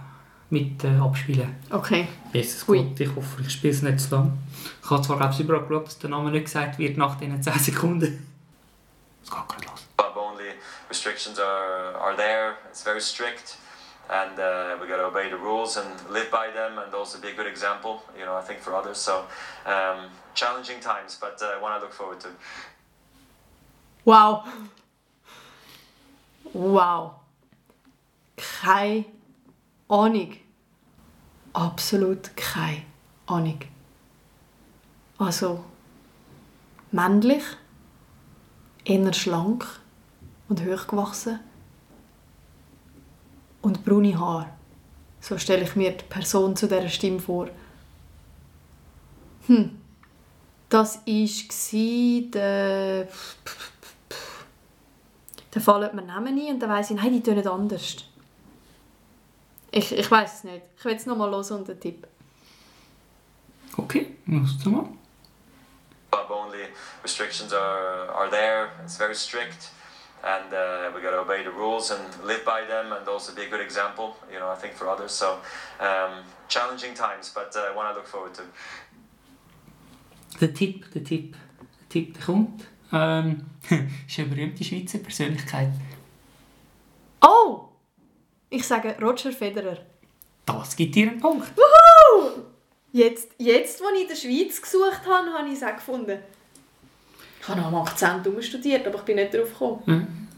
Mit 0.52 0.85
äh, 0.85 0.99
abspielen. 0.99 1.56
Okay. 1.71 2.06
Jesus 2.32 2.68
Ui. 2.68 2.78
Gott, 2.78 3.00
ich 3.00 3.16
hoffe, 3.16 3.40
ich 3.40 3.50
spiele 3.50 3.73
es 3.73 3.82
nicht 3.82 4.00
zu 4.00 4.14
lang. 4.14 4.38
Ich 4.85 4.90
habe 4.90 5.02
zwar 5.02 5.16
glaube 5.16 5.32
ich 5.32 5.40
überall 5.40 5.62
geschaut, 5.62 5.87
dass 5.87 5.99
der 5.99 6.11
Name 6.11 6.30
nicht 6.30 6.44
gesagt 6.44 6.78
wird 6.78 6.97
nach 6.99 7.16
diesen 7.16 7.42
10 7.42 7.59
Sekunden. 7.59 8.28
Es 9.25 9.30
geht 9.30 9.49
gerade 9.49 9.64
los. 9.64 9.87
Club 9.97 10.16
only 10.16 10.52
restrictions 10.88 11.38
are, 11.38 11.97
are 11.99 12.14
there. 12.16 12.56
It's 12.68 12.82
very 12.82 13.00
strict, 13.00 13.56
and 14.11 14.38
uh, 14.38 14.76
we 14.80 14.87
got 14.87 14.99
to 14.99 15.06
obey 15.06 15.30
the 15.30 15.38
rules 15.38 15.76
and 15.76 15.88
live 16.11 16.30
by 16.30 16.50
them, 16.52 16.78
and 16.78 16.94
also 16.94 17.18
be 17.18 17.28
a 17.28 17.35
good 17.35 17.47
example. 17.47 18.02
You 18.18 18.26
know, 18.26 18.37
I 18.37 18.42
think 18.42 18.61
for 18.61 18.75
others. 18.75 18.99
So 18.99 19.25
um, 19.64 20.11
challenging 20.35 20.80
times, 20.80 21.16
but 21.18 21.40
uh, 21.40 21.61
one 21.61 21.73
I 21.73 21.80
look 21.80 21.92
forward 21.92 22.21
to. 22.21 22.28
Wow. 24.04 24.44
Wow. 26.52 27.21
Keine 28.37 29.04
Ahnung. 29.92 30.32
Absolut 31.52 32.34
keine 32.34 32.82
Ahnung. 33.26 33.58
Also, 35.18 35.62
männlich, 36.90 37.44
eher 38.87 39.12
schlank 39.12 39.66
und 40.49 40.64
hochgewachsen 40.64 41.40
und 43.61 43.84
braune 43.84 44.18
Haare. 44.18 44.49
So 45.20 45.37
stelle 45.37 45.64
ich 45.64 45.76
mir 45.76 45.92
die 45.92 46.04
Person 46.04 46.56
zu 46.56 46.66
dieser 46.66 46.88
Stimme 46.88 47.20
vor. 47.20 47.49
Hm. 49.46 49.78
Das 50.70 50.96
war 51.06 52.30
der... 52.30 53.08
Dann 55.50 55.62
fallen 55.62 55.94
mir 55.94 56.02
Namen 56.02 56.40
ein 56.40 56.54
und 56.54 56.61
dann 56.61 56.70
weiss 56.70 56.90
ich, 56.90 56.96
nein, 56.96 57.12
die 57.12 57.22
tönen 57.22 57.46
anders. 57.46 57.96
Ich, 59.74 59.90
ich 59.90 60.10
weiß 60.10 60.34
es 60.34 60.44
nicht. 60.44 60.62
Ich 60.76 60.84
will 60.84 60.94
es 60.94 61.06
nochmal 61.06 61.30
hören 61.30 61.60
und 61.60 61.70
einen 61.70 61.80
Tipp. 61.80 62.06
Okay, 63.78 64.18
los 64.26 64.58
zum 64.58 64.74
mal. 64.74 64.86
Club 66.10 66.30
only 66.30 66.66
restrictions 67.02 67.54
are, 67.54 68.10
are 68.12 68.28
there. 68.30 68.68
It's 68.84 68.98
very 68.98 69.14
strict, 69.14 69.70
and 70.22 70.52
uh, 70.52 70.90
we 70.94 71.00
got 71.00 71.12
to 71.12 71.20
obey 71.20 71.42
the 71.42 71.50
rules 71.50 71.90
and 71.90 72.02
live 72.22 72.44
by 72.44 72.66
them, 72.66 72.92
and 72.92 73.08
also 73.08 73.34
be 73.34 73.46
a 73.46 73.48
good 73.48 73.62
example. 73.62 74.14
You 74.30 74.40
know, 74.40 74.50
I 74.50 74.56
think 74.56 74.74
for 74.74 74.88
others. 74.88 75.12
So 75.12 75.38
um, 75.80 76.22
challenging 76.48 76.92
times, 76.94 77.32
but 77.34 77.56
uh, 77.56 77.74
one 77.74 77.86
I 77.86 77.94
look 77.94 78.06
forward 78.06 78.34
to. 78.34 78.42
Der 80.38 80.52
Tipp, 80.52 80.92
der 80.92 81.02
Tipp, 81.02 81.34
der 81.80 81.88
Tipp, 81.88 82.14
der 82.14 82.22
kommt. 82.22 82.66
Ähm, 82.92 83.46
ist 84.06 84.18
eine 84.18 84.28
berühmte 84.28 84.64
Schweizer 84.64 84.98
Persönlichkeit. 84.98 85.72
Oh! 87.22 87.71
Ich 88.52 88.66
sage 88.66 88.94
Roger 89.00 89.32
Federer. 89.32 89.78
Das 90.44 90.76
gibt 90.76 90.94
dir 90.94 91.11
einen 91.11 91.21
Punkt. 91.21 91.50
Jetzt, 92.92 93.28
jetzt, 93.38 93.80
als 93.82 93.90
ich 93.94 94.02
in 94.02 94.09
der 94.09 94.14
Schweiz 94.16 94.61
gesucht 94.61 95.00
habe, 95.06 95.32
habe 95.32 95.49
ich 95.49 95.54
es 95.54 95.62
auch 95.62 95.75
gefunden. 95.75 96.18
Ich 97.40 97.49
habe 97.49 97.61
noch 97.61 97.68
am 97.68 97.76
Akzent 97.76 98.26
studiert, 98.44 98.87
aber 98.87 98.97
ich 98.99 99.02
bin 99.04 99.16
nicht 99.16 99.32
darauf 99.32 99.49
gekommen. 99.50 100.28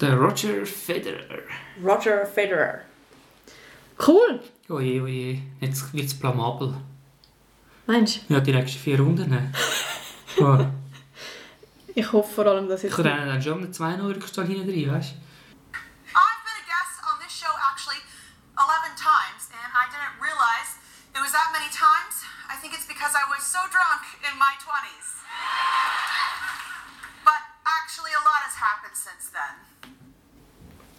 Der 0.00 0.14
Roger 0.16 0.64
Federer. 0.64 1.40
Roger 1.82 2.24
Federer. 2.26 2.82
Cool! 4.06 4.40
Oje, 4.68 5.02
oje, 5.02 5.42
jetzt 5.60 5.92
wird 5.92 6.06
es 6.06 6.14
blamabel. 6.18 6.74
Mensch, 7.86 8.20
Ja, 8.28 8.40
die 8.40 8.52
nächsten 8.52 8.78
vier 8.78 8.98
Runden. 9.00 9.52
Oh. 10.38 10.58
ich 11.94 12.12
hoffe 12.12 12.30
vor 12.34 12.44
allem, 12.46 12.68
dass 12.68 12.84
Ich 12.84 12.90
jetzt... 12.90 12.98
habe 12.98 13.08
dann 13.08 13.40
schon 13.40 13.72
2 13.72 14.02
Uhr 14.02 14.12
gestanden 14.12 14.54
hinten 14.54 14.68
drin, 14.70 14.92
weißt 14.92 15.12
du? 15.12 15.16
I've 16.12 16.40
been 16.44 16.58
a 16.60 16.64
guest 16.68 17.00
on 17.08 17.16
this 17.24 17.32
show 17.32 17.48
actually 17.56 17.96
11 18.52 18.92
times, 19.00 19.48
and 19.48 19.64
I 19.72 19.88
didn't 19.88 20.20
realize 20.20 20.76
it 21.16 21.20
was 21.24 21.32
that 21.32 21.48
many 21.56 21.70
times. 21.72 22.20
I 22.52 22.60
think 22.60 22.74
it's 22.76 22.84
because 22.96 23.14
I 23.14 23.24
was 23.28 23.44
so 23.44 23.60
drunk 23.68 24.02
in 24.24 24.34
my 24.38 24.52
20s. 24.64 25.08
But 27.28 27.40
actually, 27.78 28.12
a 28.16 28.22
lot 28.24 28.40
has 28.48 28.56
happened 28.56 28.96
since 28.96 29.30
then. 29.36 29.54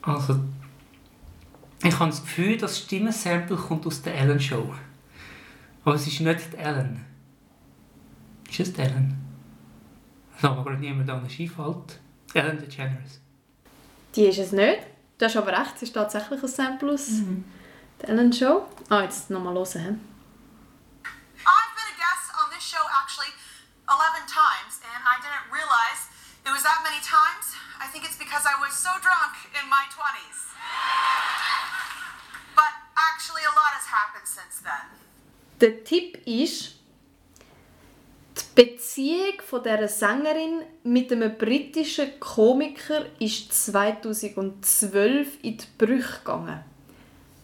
Also, 0.04 0.40
ich 1.84 2.00
habe 2.00 2.12
das 2.12 2.22
Gefühl, 2.22 2.58
das 2.58 2.78
Stimmensample 2.78 3.58
kommt 3.58 3.86
aus 3.88 4.02
der 4.04 4.16
Ellen 4.16 4.40
Show. 4.40 4.74
Aber 5.84 5.96
es 5.96 6.06
ist 6.06 6.20
nicht 6.20 6.54
die 6.54 6.58
Ellen. 6.58 7.06
Ist 8.50 8.60
es 8.60 8.74
die 8.74 8.82
Ellen? 8.82 9.18
Da 10.42 10.52
aber 10.52 10.64
gerade 10.66 10.78
niemand 10.78 11.10
an 11.10 11.22
den 11.22 11.30
Skifällt. 11.30 12.00
Ellen 12.34 12.60
DeGeneres. 12.60 13.20
Die 14.16 14.26
ist 14.26 14.38
es 14.38 14.52
nicht. 14.52 14.82
Du 15.18 15.26
hast 15.26 15.36
aber 15.36 15.52
recht, 15.52 15.76
es 15.78 15.84
ist 15.84 15.94
tatsächlich 15.94 16.42
ein 16.42 16.48
Sample 16.48 16.94
aus 16.94 17.08
der 18.02 18.10
Ellen 18.10 18.32
Show. 18.32 18.68
Ah, 18.90 19.02
jetzt 19.02 19.30
nochmal 19.32 19.56
hören. 19.56 19.66
hä? 19.74 19.96
I've 21.48 21.74
been 21.78 21.90
a 21.94 21.96
guest 21.96 22.28
on 22.36 22.52
this 22.52 22.64
show 22.64 22.84
actually 22.92 23.32
11 23.88 24.28
times, 24.28 24.84
and 24.84 25.00
I 25.04 25.16
didn't 25.24 25.48
realize 25.48 26.12
it 26.46 26.52
was 26.52 26.57
that 26.68 26.82
many 26.84 27.02
times. 27.16 27.46
I 27.80 27.88
think 27.92 28.04
it's 28.08 28.20
because 28.26 28.46
I 28.54 28.56
was 28.64 28.74
so 28.88 28.92
drunk 29.06 29.34
in 29.58 29.66
my 29.76 29.84
20s. 29.98 30.40
But 32.60 32.74
actually, 33.10 33.46
a 33.52 33.54
lot 33.60 33.72
has 33.80 33.88
happened 33.98 34.28
since 34.38 34.56
then. 34.68 34.86
Der 35.62 35.84
Tipp 35.84 36.18
ist, 36.28 36.76
die 38.38 38.44
Beziehung 38.56 39.42
von 39.50 39.64
dieser 39.64 39.88
Sängerin 39.88 40.64
mit 40.84 41.12
einem 41.12 41.38
britischen 41.38 42.20
Komiker 42.20 43.06
ist 43.20 43.54
2012 43.66 45.44
in 45.44 45.58
die 45.58 45.66
Brüche 45.78 46.20
gegangen. 46.20 46.64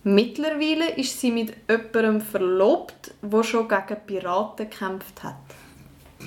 Mittlerweile 0.03 0.89
ist 0.95 1.19
sie 1.19 1.31
mit 1.31 1.55
jemandem 1.69 2.21
verlobt, 2.21 3.13
der 3.21 3.43
schon 3.43 3.67
gegen 3.69 4.05
Piraten 4.05 4.69
gekämpft 4.69 5.23
hat. 5.23 5.37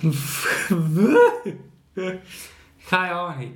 Keine 2.89 3.13
Ahnung. 3.15 3.53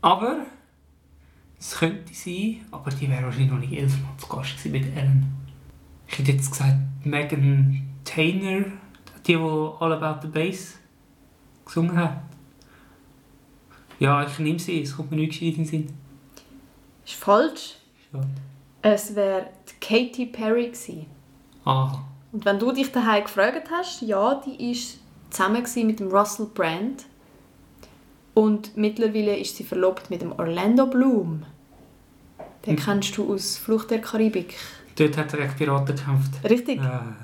Aber 0.00 0.46
es 1.58 1.76
könnte 1.76 2.12
sein, 2.12 2.64
aber 2.70 2.90
die 2.90 3.08
wäre 3.08 3.22
wahrscheinlich 3.24 3.50
noch 3.50 3.58
nicht 3.58 3.72
elfmal 3.72 4.16
zu 4.18 4.26
Gast 4.26 4.56
gewesen 4.56 4.72
mit 4.72 4.96
Ellen. 4.96 5.32
Ich 6.08 6.18
hätte 6.18 6.32
jetzt 6.32 6.50
gesagt 6.50 6.76
Megan 7.04 7.88
Taylor, 8.04 8.64
die, 9.26 9.34
die 9.34 9.36
All 9.36 9.92
About 9.92 10.26
the 10.26 10.28
Bass 10.28 10.74
gesungen 11.64 11.96
hat. 11.96 12.20
Ja, 13.98 14.26
ich 14.26 14.38
nehme 14.40 14.58
sie, 14.58 14.82
es 14.82 14.96
kommt 14.96 15.10
mir 15.10 15.18
nicht 15.18 15.30
gescheit 15.38 15.50
in 15.50 15.54
den 15.54 15.64
Sinn. 15.66 15.92
Ist 17.04 17.14
falsch. 17.14 17.76
Schade. 18.10 18.28
Es 18.82 19.14
wäre 19.14 19.50
Katy 19.80 20.26
Perry 20.26 20.66
gewesen. 20.66 21.06
Ah, 21.64 22.00
Und 22.32 22.44
wenn 22.44 22.58
du 22.58 22.72
dich 22.72 22.90
daheim 22.90 23.22
gefragt 23.22 23.70
hast, 23.70 24.02
ja, 24.02 24.34
die 24.44 24.72
ist 24.72 24.98
zusammen 25.30 25.64
mit 25.86 26.00
dem 26.00 26.08
Russell 26.08 26.46
Brand 26.46 27.04
und 28.34 28.76
mittlerweile 28.76 29.36
ist 29.36 29.56
sie 29.56 29.64
verlobt 29.64 30.10
mit 30.10 30.22
dem 30.22 30.32
Orlando 30.32 30.86
Bloom. 30.86 31.44
Den 32.66 32.76
kennst 32.76 33.16
du 33.16 33.34
aus 33.34 33.58
Flucht 33.58 33.90
der 33.90 34.00
Karibik. 34.00 34.56
dort 34.96 35.16
hat 35.16 35.32
er 35.32 35.40
gegen 35.40 35.56
Piraten 35.56 35.96
gekämpft. 35.96 36.44
Richtig? 36.48 36.80
Ah. 36.80 37.14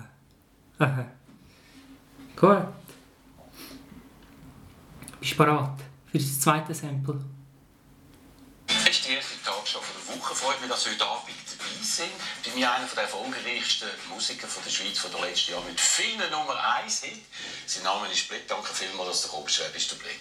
Aha. 0.79 1.07
Gut. 2.37 2.67
Bist 5.21 5.33
du 5.33 5.37
bereit 5.37 5.71
für 6.11 6.19
das 6.19 6.41
zweite 6.41 6.75
Sample? 6.75 7.21
Es 8.67 8.91
ist 8.91 9.09
die 9.09 9.13
erste 9.15 9.39
von 9.45 9.83
der 9.83 10.17
Woche. 10.17 10.35
Freut 10.35 10.61
mich, 10.61 10.71
dass 10.71 10.85
Sie 10.85 10.91
heute 10.91 11.05
Abend 11.05 11.29
dabei 11.29 11.83
sind. 11.83 12.13
Bei 12.45 12.51
mir 12.55 12.73
einer 12.73 12.87
der 12.87 13.03
erfolgreichsten 13.03 13.89
Musiker 14.09 14.47
von 14.47 14.63
der 14.63 14.71
Schweiz 14.71 14.99
von 14.99 15.11
den 15.11 15.21
letzten 15.23 15.53
Jahren 15.53 15.67
mit 15.67 15.81
vielen 15.81 16.31
Nummer 16.31 16.57
1 16.83 17.03
Hit. 17.03 17.23
Sein 17.67 17.85
Name 17.85 18.07
ist 18.11 18.29
Blick. 18.29 18.47
Danke 18.47 18.73
vielmals, 18.73 19.09
dass 19.09 19.23
du 19.23 19.29
gekommen 19.29 19.47
bist. 19.47 19.61
Wer 19.61 19.69
bist 19.71 19.93
du, 19.93 19.97
Blick? 19.97 20.21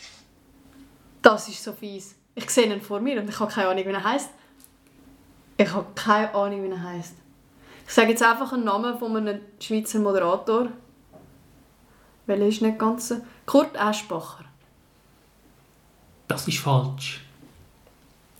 Das 1.28 1.50
ist 1.50 1.62
so 1.62 1.74
fies. 1.74 2.16
Ich 2.36 2.50
sehe 2.50 2.74
ihn 2.74 2.82
vor 2.82 3.02
mir 3.02 3.20
und 3.20 3.28
ich 3.28 3.38
habe 3.38 3.52
keine 3.52 3.68
Ahnung, 3.68 3.86
wie 3.86 3.90
er 3.90 4.02
heißt. 4.02 4.30
Ich 5.58 5.70
habe 5.70 5.86
keine 5.94 6.34
Ahnung, 6.34 6.64
wie 6.64 6.70
er 6.70 6.82
heißt. 6.82 7.16
Ich 7.86 7.94
sage 7.94 8.12
jetzt 8.12 8.24
einfach 8.24 8.54
einen 8.54 8.64
Namen 8.64 8.98
von 8.98 9.18
einem 9.18 9.42
Schweizer 9.60 10.00
Moderator. 10.00 10.70
Welcher 12.28 12.46
ist 12.46 12.62
nicht 12.62 12.80
ganz? 12.80 13.14
Kurt 13.46 13.76
Eschbacher. 13.76 14.46
Das 16.30 16.48
ist 16.48 16.60
falsch. 16.60 17.26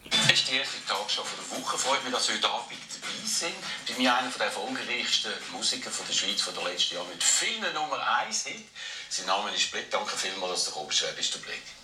Es 0.10 0.32
ist 0.32 0.50
die 0.50 0.56
erste 0.56 0.78
von 0.78 0.96
der 1.06 1.60
Woche. 1.60 1.78
Freut 1.78 2.02
mich, 2.06 2.14
dass 2.14 2.28
Sie 2.28 2.36
heute 2.36 2.50
Abend 2.50 2.72
dabei 2.72 3.28
sind. 3.28 3.56
Bei 3.86 4.02
mir 4.02 4.16
einer 4.16 4.30
der 4.30 4.46
erfolgreichsten 4.46 5.34
Musiker 5.52 5.92
von 5.92 6.08
der 6.08 6.14
Schweiz 6.14 6.40
von 6.40 6.54
den 6.54 6.64
letzten 6.64 6.96
Jahren 6.96 7.10
mit 7.10 7.22
vielen 7.22 7.74
Nummer 7.74 8.00
1 8.26 8.46
Hit. 8.46 8.64
Sein 9.10 9.26
Name 9.26 9.52
ist 9.54 9.74
Blick. 9.74 9.92
Danke 9.92 10.16
vielmals, 10.16 10.54
dass 10.54 10.64
du 10.64 10.70
gekommen 10.70 10.88
bist. 10.88 11.04
Wer 11.04 11.12
bist 11.12 11.36
du, 11.36 11.40
Blick? 11.40 11.77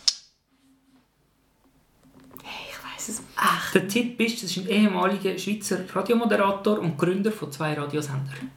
Weiß 3.03 3.09
es 3.09 3.19
echt. 3.19 3.75
Der 3.75 3.87
Tipp 3.87 4.19
ist, 4.21 4.43
das 4.43 4.51
ist 4.51 4.57
ein 4.59 4.69
ehemaliger 4.69 5.37
Schweizer 5.37 5.79
Radiomoderator 5.93 6.79
und 6.79 6.97
Gründer 6.97 7.31
von 7.31 7.51
zwei 7.51 7.73
Radiosendern. 7.73 8.51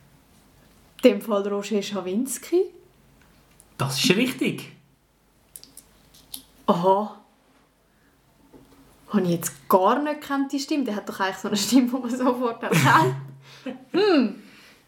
In 1.03 1.11
dem 1.11 1.21
Fall 1.21 1.47
Roger 1.49 1.83
Schawinski. 1.83 2.67
Das 3.77 4.03
ist 4.03 4.17
richtig. 4.17 4.73
Aha. 6.67 7.21
Habe 9.09 9.23
ich 9.23 9.31
jetzt 9.31 9.69
gar 9.69 10.03
nicht 10.03 10.21
gekannt, 10.21 10.53
die 10.53 10.61
Stimme? 10.61 10.85
Der 10.85 10.97
hat 10.97 11.09
doch 11.09 11.19
eigentlich 11.21 11.37
so 11.37 11.49
eine 11.49 11.57
Stimme, 11.57 11.89
die 11.89 11.97
man 11.97 12.17
sofort 12.17 12.63
erkennt. 12.63 13.17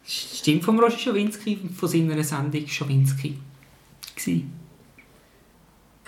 Stimmt 0.06 0.64
vom 0.64 0.78
Roger 0.78 0.98
Schawinski 0.98 1.58
und 1.62 1.72
von 1.72 1.88
seiner 1.88 2.22
Sendung 2.22 2.66
Schawinski. 2.66 3.38
Gewesen. 4.14 4.57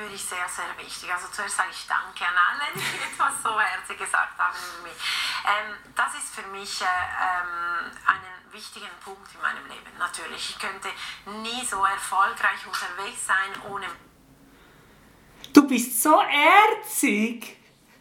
Würde 0.01 0.15
ich 0.15 0.25
sehr, 0.25 0.49
sehr 0.49 0.73
wichtig. 0.83 1.13
Also 1.13 1.27
zuerst 1.31 1.57
sage 1.57 1.69
ich 1.73 1.87
Danke 1.87 2.25
an 2.25 2.33
alle, 2.33 2.73
die 2.75 2.81
etwas 2.81 3.43
so 3.43 3.53
herzlich 3.61 3.99
gesagt 3.99 4.39
haben 4.39 4.57
über 4.57 4.89
mich. 4.89 4.99
Ähm, 5.45 5.77
das 5.95 6.15
ist 6.15 6.35
für 6.35 6.47
mich 6.49 6.81
äh, 6.81 6.85
ähm, 6.87 7.93
einen 8.07 8.53
wichtigen 8.53 8.89
Punkt 9.05 9.29
in 9.35 9.43
meinem 9.43 9.67
Leben, 9.67 9.93
natürlich. 9.99 10.57
Ich 10.57 10.59
könnte 10.59 10.89
nie 11.43 11.65
so 11.67 11.85
erfolgreich 11.85 12.65
unterwegs 12.67 13.27
sein 13.27 13.71
ohne 13.71 13.87
Du 15.53 15.67
bist 15.67 16.03
so 16.03 16.17
erzig! 16.21 17.57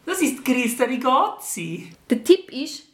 Das 0.06 0.22
ist 0.22 0.44
Christa 0.44 0.84
Rigazzi. 0.84 1.94
Der 2.08 2.24
Tipp 2.24 2.50
ist, 2.50 2.84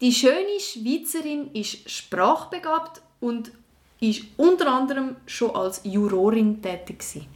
die 0.00 0.12
schöne 0.12 0.60
Schweizerin 0.60 1.52
ist 1.54 1.90
sprachbegabt 1.90 3.00
und 3.20 3.52
ist 4.00 4.24
unter 4.36 4.72
anderem 4.72 5.16
schon 5.26 5.54
als 5.54 5.80
Jurorin 5.84 6.60
tätig 6.60 6.98
gewesen. 6.98 7.35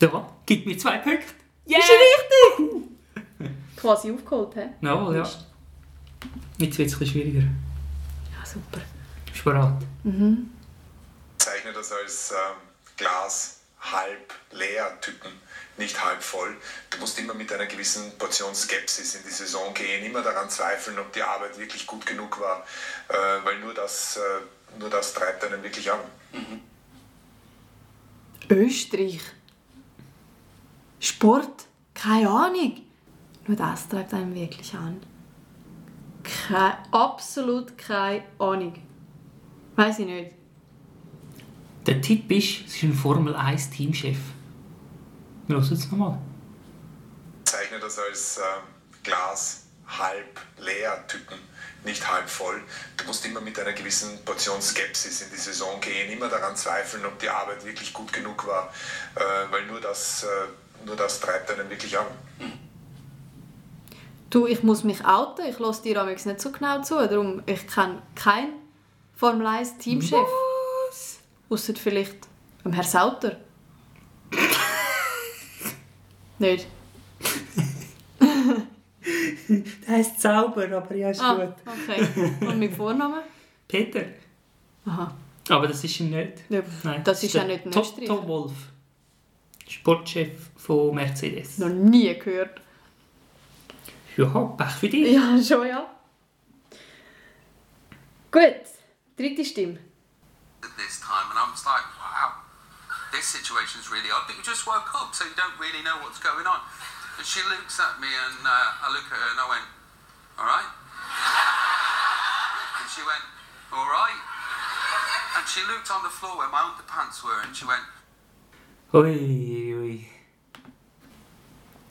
Da, 0.00 0.32
gib 0.46 0.66
mir 0.66 0.78
zwei 0.78 0.98
Punkte. 0.98 1.26
Yeah! 1.68 1.78
Ist 1.78 1.90
richtig! 1.90 3.46
Quasi 3.76 4.10
aufgeholt, 4.10 4.56
hä? 4.56 4.70
Jawohl, 4.80 5.16
ja. 5.16 5.30
Jetzt 6.58 6.78
wird 6.78 6.88
es 6.88 6.94
ein 6.94 6.98
bisschen 6.98 7.06
schwieriger. 7.06 7.40
Ja, 7.40 8.44
super. 8.44 8.80
Bist 9.26 9.40
du 9.40 9.44
bereit? 9.44 9.86
bezeichne 11.60 11.72
das 11.72 11.92
als 11.92 12.32
ähm, 12.32 12.56
Glas 12.96 13.60
halb 13.80 14.34
leer 14.52 14.98
Typen, 15.00 15.32
nicht 15.76 16.02
halb 16.02 16.22
voll. 16.22 16.56
Du 16.90 16.98
musst 16.98 17.18
immer 17.18 17.34
mit 17.34 17.52
einer 17.52 17.66
gewissen 17.66 18.12
Portion 18.18 18.54
Skepsis 18.54 19.14
in 19.14 19.22
die 19.22 19.30
Saison 19.30 19.72
gehen, 19.74 20.04
immer 20.04 20.22
daran 20.22 20.48
zweifeln, 20.50 20.98
ob 20.98 21.12
die 21.12 21.22
Arbeit 21.22 21.58
wirklich 21.58 21.86
gut 21.86 22.04
genug 22.04 22.40
war, 22.40 22.64
äh, 23.08 23.44
weil 23.44 23.58
nur 23.60 23.74
das, 23.74 24.16
äh, 24.18 24.78
nur 24.78 24.90
das 24.90 25.14
treibt 25.14 25.44
einen 25.44 25.62
wirklich 25.62 25.90
an. 25.90 26.00
Österreich. 28.50 29.20
Sport? 31.00 31.66
Keine 31.94 32.28
Ahnung. 32.28 32.82
Nur 33.46 33.56
das 33.56 33.88
treibt 33.88 34.14
einen 34.14 34.34
wirklich 34.34 34.74
an. 34.74 35.00
Keine, 36.22 36.76
absolut 36.92 37.76
keine 37.76 38.22
Ahnung. 38.38 38.74
Weiß 39.76 39.98
ich 39.98 40.06
nicht. 40.06 40.32
Der 41.86 42.00
Tipp 42.00 42.30
ist, 42.30 42.66
es 42.66 42.76
ist 42.76 42.82
ein 42.82 42.94
Formel 42.94 43.34
1 43.34 43.70
Teamchef. 43.70 44.18
Wir 45.46 45.56
hören 45.56 45.72
es 45.72 45.90
nochmal. 45.90 46.18
bezeichne 47.42 47.80
das 47.80 47.98
als 47.98 48.38
ähm, 48.38 48.62
Glas 49.02 49.64
halb 49.98 50.40
leer 50.58 51.04
Typen, 51.08 51.38
nicht 51.84 52.08
halb 52.08 52.28
voll. 52.28 52.62
Du 52.96 53.04
musst 53.06 53.24
immer 53.24 53.40
mit 53.40 53.58
einer 53.58 53.72
gewissen 53.72 54.22
Portion 54.24 54.60
Skepsis 54.62 55.22
in 55.22 55.30
die 55.30 55.36
Saison 55.36 55.80
gehen, 55.80 56.12
immer 56.12 56.28
daran 56.28 56.54
zweifeln, 56.54 57.04
ob 57.06 57.18
die 57.18 57.28
Arbeit 57.28 57.64
wirklich 57.64 57.92
gut 57.92 58.12
genug 58.12 58.46
war, 58.46 58.72
äh, 59.16 59.20
weil 59.50 59.66
nur 59.66 59.80
das, 59.80 60.24
äh, 60.24 60.26
nur 60.86 60.96
das 60.96 61.20
treibt 61.20 61.50
einen 61.50 61.68
wirklich 61.70 61.98
an. 61.98 62.06
Du, 64.30 64.46
ich 64.46 64.62
muss 64.62 64.84
mich 64.84 65.04
outen. 65.04 65.44
Ich 65.46 65.58
lasse 65.58 65.82
dir 65.82 66.00
amigs 66.00 66.24
nicht 66.24 66.40
so 66.40 66.52
genau 66.52 66.80
zu. 66.82 66.94
Darum, 66.94 67.42
ich 67.46 67.66
kenne 67.66 68.00
keinen 68.14 68.52
Formel 69.16 69.46
1 69.46 69.78
Teamchef. 69.78 70.26
Ausser 71.48 71.74
vielleicht 71.74 72.16
am 72.64 72.72
Herr 72.72 72.84
Sauter. 72.84 73.36
nicht? 76.38 76.66
Der 79.48 79.96
heisst 79.96 80.20
Zauber, 80.20 80.70
aber 80.76 80.94
ja, 80.94 81.10
ist 81.10 81.20
Ah, 81.20 81.52
okay. 81.66 82.06
Und 82.40 82.58
mit 82.58 82.72
Vornamen? 82.74 83.22
Peter. 83.68 84.04
Aha. 84.86 85.12
Aber 85.48 85.66
das 85.66 85.82
ist 85.82 86.00
er 86.00 86.06
nicht. 86.06 86.32
Ja, 86.48 86.62
Nein, 86.84 87.02
das 87.02 87.24
ist 87.24 87.34
ja 87.34 87.42
nicht 87.44 87.66
ein 87.66 87.72
Toto 87.72 88.00
Österreicher. 88.00 88.28
Wolf. 88.28 88.52
Sportchef 89.70 90.50
von 90.56 90.94
Mercedes. 90.94 91.58
Noch 91.58 91.68
nie 91.68 92.12
gehört. 92.18 92.60
Ja, 94.16 94.26
Pech 94.26 94.70
für 94.72 94.88
dich. 94.88 95.12
Ja, 95.12 95.40
schon, 95.42 95.66
ja. 95.66 95.86
Gut. 98.32 98.66
Dritte 99.16 99.44
Stimme. 99.44 99.78
this 100.76 101.00
time, 101.00 101.28
and 101.30 101.38
I 101.38 101.44
was 101.50 101.64
like, 101.64 101.84
wow, 102.00 102.40
this 103.12 103.28
situation's 103.28 103.90
really 103.92 104.10
odd. 104.10 104.26
But 104.26 104.36
you 104.36 104.42
just 104.42 104.66
woke 104.66 104.88
up, 104.96 105.14
so 105.14 105.24
you 105.24 105.36
don't 105.36 105.56
really 105.60 105.82
know 105.84 106.00
what's 106.02 106.18
going 106.18 106.46
on. 106.46 106.60
And 107.16 107.26
she 107.26 107.40
looks 107.46 107.78
at 107.78 108.00
me, 108.00 108.08
and 108.08 108.40
uh, 108.44 108.84
I 108.84 108.88
look 108.92 109.04
at 109.06 109.16
her, 109.16 109.30
and 109.30 109.40
I 109.40 109.46
went, 109.48 109.66
all 110.40 110.48
right. 110.48 110.70
And 112.80 112.86
she 112.88 113.02
went, 113.04 113.24
all 113.72 113.86
right. 113.86 114.20
And 115.38 115.44
she 115.46 115.60
looked 115.68 115.90
on 115.92 116.02
the 116.02 116.10
floor 116.10 116.38
where 116.38 116.48
my 116.48 116.64
underpants 116.64 117.22
were, 117.22 117.40
and 117.44 117.54
she 117.54 117.64
went, 117.64 117.84
Ui, 118.92 119.59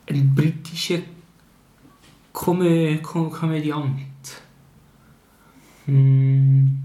Ein 0.10 0.34
britischer 0.34 1.04
Komö 2.34 3.00
Kom 3.02 3.32
Komödiant. 3.32 4.41
Hm. 5.86 6.84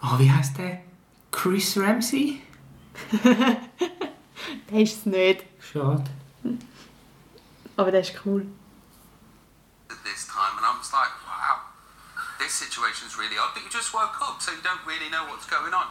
Ah, 0.00 0.18
wie 0.18 0.30
heißt 0.30 0.58
der? 0.58 0.82
Chris 1.30 1.76
Ramsey? 1.76 2.42
Der 4.70 4.80
ist 4.80 4.98
es 4.98 5.06
nicht. 5.06 5.44
Schade. 5.60 6.04
Aber 7.76 7.90
der 7.90 8.00
ist 8.00 8.14
cool. 8.24 8.46
this 10.06 10.26
time, 10.26 10.56
and 10.56 10.64
I 10.64 10.72
was 10.78 10.92
like, 10.92 11.10
wow, 11.26 11.60
this 12.38 12.54
situation's 12.54 13.18
really 13.18 13.36
odd. 13.36 13.52
But 13.54 13.64
you 13.64 13.70
just 13.70 13.92
woke 13.92 14.16
up, 14.22 14.40
so 14.40 14.52
you 14.52 14.62
don't 14.62 14.80
really 14.86 15.10
know 15.10 15.26
what's 15.26 15.46
going 15.46 15.74
on. 15.74 15.86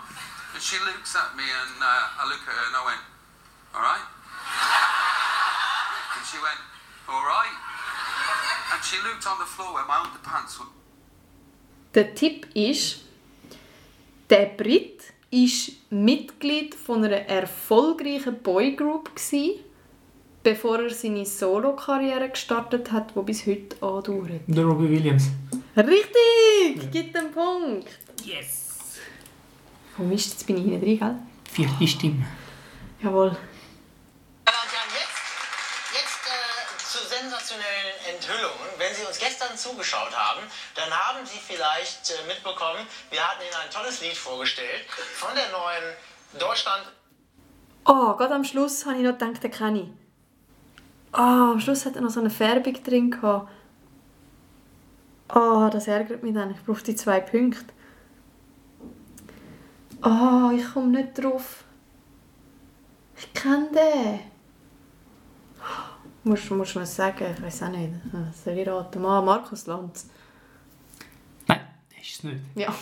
And 0.54 0.63
she 0.63 0.80
looks 0.80 1.15
at 1.15 1.36
me, 1.36 1.43
and 1.43 1.75
uh, 1.84 2.21
I 2.21 2.23
look 2.25 2.41
at 2.47 2.56
her, 2.56 2.65
and 2.71 2.75
I 2.75 2.84
went, 2.88 3.04
all 3.75 3.84
right. 3.84 5.21
And 6.26 6.32
she 6.32 6.38
went, 6.42 6.62
all 7.08 7.24
right. 7.24 7.56
And 8.74 8.84
she 8.84 8.98
looked 8.98 9.28
on 9.28 9.38
the 9.38 9.46
floor 9.46 9.76
where 9.76 9.86
my 9.86 9.98
underpants 10.04 10.60
were. 10.60 10.66
Der 11.94 12.16
Tipp 12.16 12.48
ist, 12.56 13.02
der 14.30 14.48
Brit 14.48 15.04
ist 15.30 15.72
Mitglied 15.92 16.74
von 16.74 17.04
einer 17.06 17.28
erfolgreichen 17.28 18.42
Boygroup 18.42 19.12
bevor 20.44 20.80
er 20.80 20.90
seine 20.90 21.26
Solo-Karriere 21.26 22.30
gestartet 22.30 22.92
hat, 22.92 23.16
die 23.16 23.22
bis 23.22 23.46
heute 23.46 23.76
andauert. 23.82 24.42
Der 24.48 24.64
Robbie 24.66 24.90
Williams. 24.90 25.30
Richtig! 25.78 26.92
Gibt 26.92 27.16
einen 27.16 27.32
Punkt. 27.32 27.88
Yes! 28.24 29.00
Oh 29.98 30.04
Mist, 30.04 30.32
jetzt 30.32 30.48
bin 30.48 30.58
ich 30.58 30.64
hinten 30.64 30.82
drin, 30.82 31.00
gell? 31.00 31.16
Vierte 31.52 31.88
Stimme. 31.88 32.26
Jawohl. 33.02 33.30
Meine 33.30 33.40
Damen 34.46 34.62
und 34.66 34.72
Herren, 34.76 34.92
jetzt, 34.94 35.20
jetzt 35.98 36.22
äh, 36.28 36.78
zu 36.78 37.00
sensationellen 37.08 37.96
Enthüllungen. 38.26 38.70
Wenn 38.78 38.94
Sie 38.94 39.06
uns 39.06 39.20
gestern 39.20 39.56
zugeschaut 39.58 40.16
haben, 40.16 40.42
dann 40.76 40.90
haben 40.90 41.26
Sie 41.26 41.38
vielleicht 41.38 42.10
äh, 42.12 42.28
mitbekommen, 42.28 42.86
wir 43.10 43.22
hatten 43.26 43.42
Ihnen 43.42 43.56
ein 43.64 43.70
tolles 43.72 44.02
Lied 44.02 44.18
vorgestellt 44.18 44.86
von 44.90 45.30
der 45.36 45.50
neuen 45.52 45.96
Deutschland. 46.40 46.84
Oh, 47.86 48.16
gerade 48.16 48.36
am 48.36 48.44
Schluss 48.44 48.86
habe 48.86 48.98
ich 48.98 49.04
noch 49.04 49.18
gedacht, 49.18 49.44
den 49.44 49.52
kenne 49.52 49.80
ich. 49.82 49.90
Oh, 51.14 51.54
am 51.54 51.60
Schluss 51.60 51.86
hat 51.86 51.96
er 51.96 52.02
noch 52.02 52.10
so 52.10 52.20
eine 52.20 52.30
Färbung 52.30 52.84
drin. 52.84 53.12
Gehabt. 53.12 53.50
Oh, 55.34 55.70
das 55.72 55.88
ärgert 55.88 56.24
mich 56.24 56.34
dann. 56.34 56.52
Ich 56.52 56.64
brauche 56.64 56.84
die 56.84 56.96
zwei 56.96 57.20
Punkte. 57.20 57.74
Oh, 60.04 60.52
ich 60.54 60.74
komme 60.74 60.88
nicht 60.88 61.14
drauf. 61.18 61.64
Ich 63.18 63.34
kenne 63.34 63.70
den. 63.72 64.35
Musst 66.26 66.50
du 66.50 66.56
mir 66.56 66.66
sagen, 66.66 67.36
ich 67.38 67.44
weiß 67.44 67.62
auch 67.64 67.68
nicht. 67.70 67.94
Was 68.12 68.44
Soll 68.44 68.58
ich 68.58 68.68
raten? 68.68 69.06
Ah, 69.06 69.22
Markus 69.22 69.68
Lanz. 69.68 70.10
Nein, 71.46 71.62
das 71.92 72.00
ist 72.08 72.16
es 72.16 72.24
nicht. 72.24 72.42
Ja. 72.56 72.70
Äh, 72.70 72.74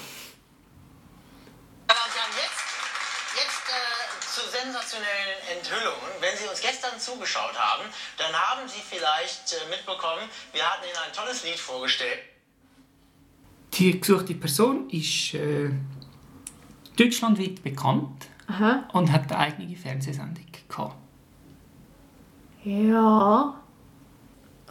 zu 4.34 4.42
sensationellen 4.50 5.40
Enthüllungen. 5.58 6.10
Wenn 6.22 6.38
Sie 6.38 6.48
uns 6.48 6.62
gestern 6.62 6.98
zugeschaut 6.98 7.60
haben, 7.60 7.84
dann 8.18 8.32
haben 8.34 8.66
Sie 8.70 8.80
vielleicht 8.80 9.52
äh, 9.52 9.70
mitbekommen, 9.70 10.30
wir 10.54 10.64
hatten 10.64 10.86
Ihnen 10.86 10.98
ein 11.06 11.12
tolles 11.12 11.44
Lied 11.44 11.60
vorgestellt. 11.60 12.20
Die 13.74 14.00
gesuchte 14.00 14.36
Person 14.36 14.90
ist 14.90 15.34
äh, 15.34 15.70
deutschlandweit 16.96 17.62
bekannt 17.62 18.28
Aha. 18.48 18.88
und 18.94 19.12
hat 19.12 19.30
eine 19.34 19.38
eigene 19.38 19.76
Fernsehsendung 19.76 20.46
gehabt. 20.70 21.03
Ja. 22.64 23.56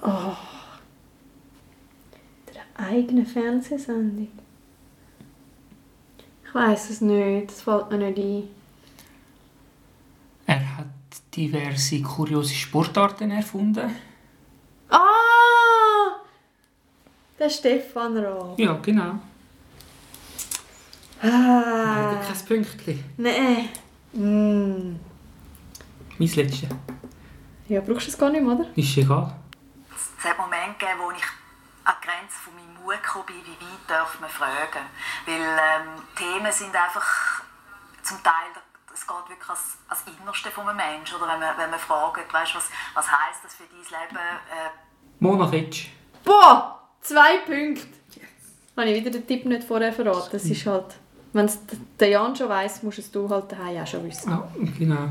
Oh. 0.02 0.36
Der 2.54 2.86
eigene 2.86 3.26
Fernsehsendung. 3.26 4.28
Ich 6.44 6.54
weiß 6.54 6.90
es 6.90 7.00
nicht, 7.00 7.48
das 7.50 7.62
fällt 7.62 7.90
mir 7.90 7.98
nicht 7.98 8.18
ein. 8.18 8.48
Er 10.46 10.78
hat 10.78 10.86
diverse 11.34 12.02
kuriose 12.02 12.54
Sportarten 12.54 13.30
erfunden. 13.30 13.94
Ah! 14.88 15.02
Der 17.38 17.48
Stefan 17.48 18.16
Raab. 18.16 18.58
Ja, 18.58 18.74
genau. 18.82 19.18
Ah. 21.20 22.12
Leider 22.12 22.20
kein 22.26 22.44
Pünktchen. 22.46 23.04
Nein. 23.16 23.68
Mm. 24.12 24.96
Mein 26.18 26.28
letztes. 26.28 26.68
Ja, 27.72 27.80
brauchst 27.80 28.06
du 28.06 28.10
es 28.10 28.18
gar 28.18 28.28
nicht 28.28 28.44
mehr, 28.44 28.54
oder? 28.54 28.66
Ist 28.76 28.98
egal. 28.98 29.32
Es 29.96 30.28
hat 30.28 30.36
Momente 30.36 30.76
gegeben, 30.78 31.00
wo 31.00 31.10
ich 31.10 31.24
an 31.84 31.94
die 31.96 32.06
Grenze 32.06 32.36
von 32.44 32.52
meinem 32.54 32.74
Mut 32.74 33.02
gekommen 33.02 33.24
bin, 33.24 33.36
wie 33.48 33.64
weit 33.64 33.84
darf 33.88 34.20
man 34.20 34.28
fragen. 34.28 34.84
Weil 35.24 35.40
ähm, 35.40 36.02
Themen 36.14 36.52
sind 36.52 36.76
einfach 36.76 37.42
zum 38.02 38.22
Teil, 38.22 38.52
es 38.92 39.06
geht 39.06 39.24
wirklich 39.26 39.48
ans, 39.48 39.78
ans 39.88 40.02
Innerste 40.04 40.50
von 40.50 40.68
einem 40.68 40.76
Menschen. 40.76 41.16
Oder 41.16 41.32
wenn 41.32 41.40
man, 41.40 41.56
wenn 41.56 41.70
man 41.70 41.80
fragt, 41.80 42.30
weißt, 42.30 42.54
was, 42.56 42.68
was 42.92 43.06
heisst 43.10 43.40
das 43.42 43.54
für 43.54 43.64
dein 43.64 43.80
Leben? 43.80 44.20
Äh, 44.20 44.70
Mona 45.18 45.48
Fetsch. 45.48 45.88
Boah! 46.24 46.78
Zwei 47.00 47.38
Punkte! 47.38 47.88
Habe 48.76 48.90
ich 48.90 49.00
wieder 49.00 49.10
den 49.10 49.26
Tipp 49.26 49.46
nicht 49.46 49.64
vorher 49.64 49.94
verraten. 49.94 50.28
Das 50.30 50.44
ist 50.44 50.66
halt... 50.66 50.96
Wenn 51.32 51.46
es 51.46 51.58
der 51.98 52.08
Jan 52.08 52.36
schon 52.36 52.50
weiss, 52.50 52.82
musst 52.82 52.98
es 52.98 53.10
du 53.10 53.30
halt 53.30 53.50
daheim 53.50 53.82
auch 53.82 53.86
schon 53.86 54.04
wissen. 54.04 54.30
Ja, 54.30 54.46
genau. 54.78 55.08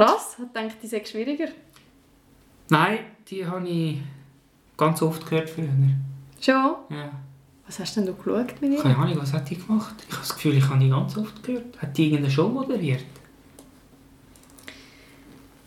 Krass, 0.00 0.36
ich 0.38 0.52
dachte, 0.54 0.76
die 0.82 0.86
sei 0.86 1.04
schwieriger. 1.04 1.48
Nein, 2.70 3.00
die 3.28 3.44
habe 3.44 3.68
ich 3.68 3.98
ganz 4.74 5.02
oft 5.02 5.28
gehört 5.28 5.50
früher. 5.50 5.68
Schon? 6.40 6.54
Ja. 6.88 7.10
Was 7.66 7.78
hast 7.80 7.96
denn 7.98 8.06
du 8.06 8.14
geschaut 8.14 8.58
mit 8.62 8.72
ihr? 8.72 8.80
Keine 8.80 8.96
Ahnung, 8.96 9.18
was 9.20 9.34
hat 9.34 9.50
die 9.50 9.58
gemacht? 9.58 9.94
Ich 10.08 10.12
habe 10.12 10.22
das 10.22 10.34
Gefühl, 10.34 10.56
ich 10.56 10.66
habe 10.66 10.80
die 10.80 10.88
ganz 10.88 11.18
oft 11.18 11.42
gehört. 11.42 11.82
Hat 11.82 11.98
die 11.98 12.04
irgendeine 12.06 12.30
Show 12.30 12.48
moderiert? 12.48 13.04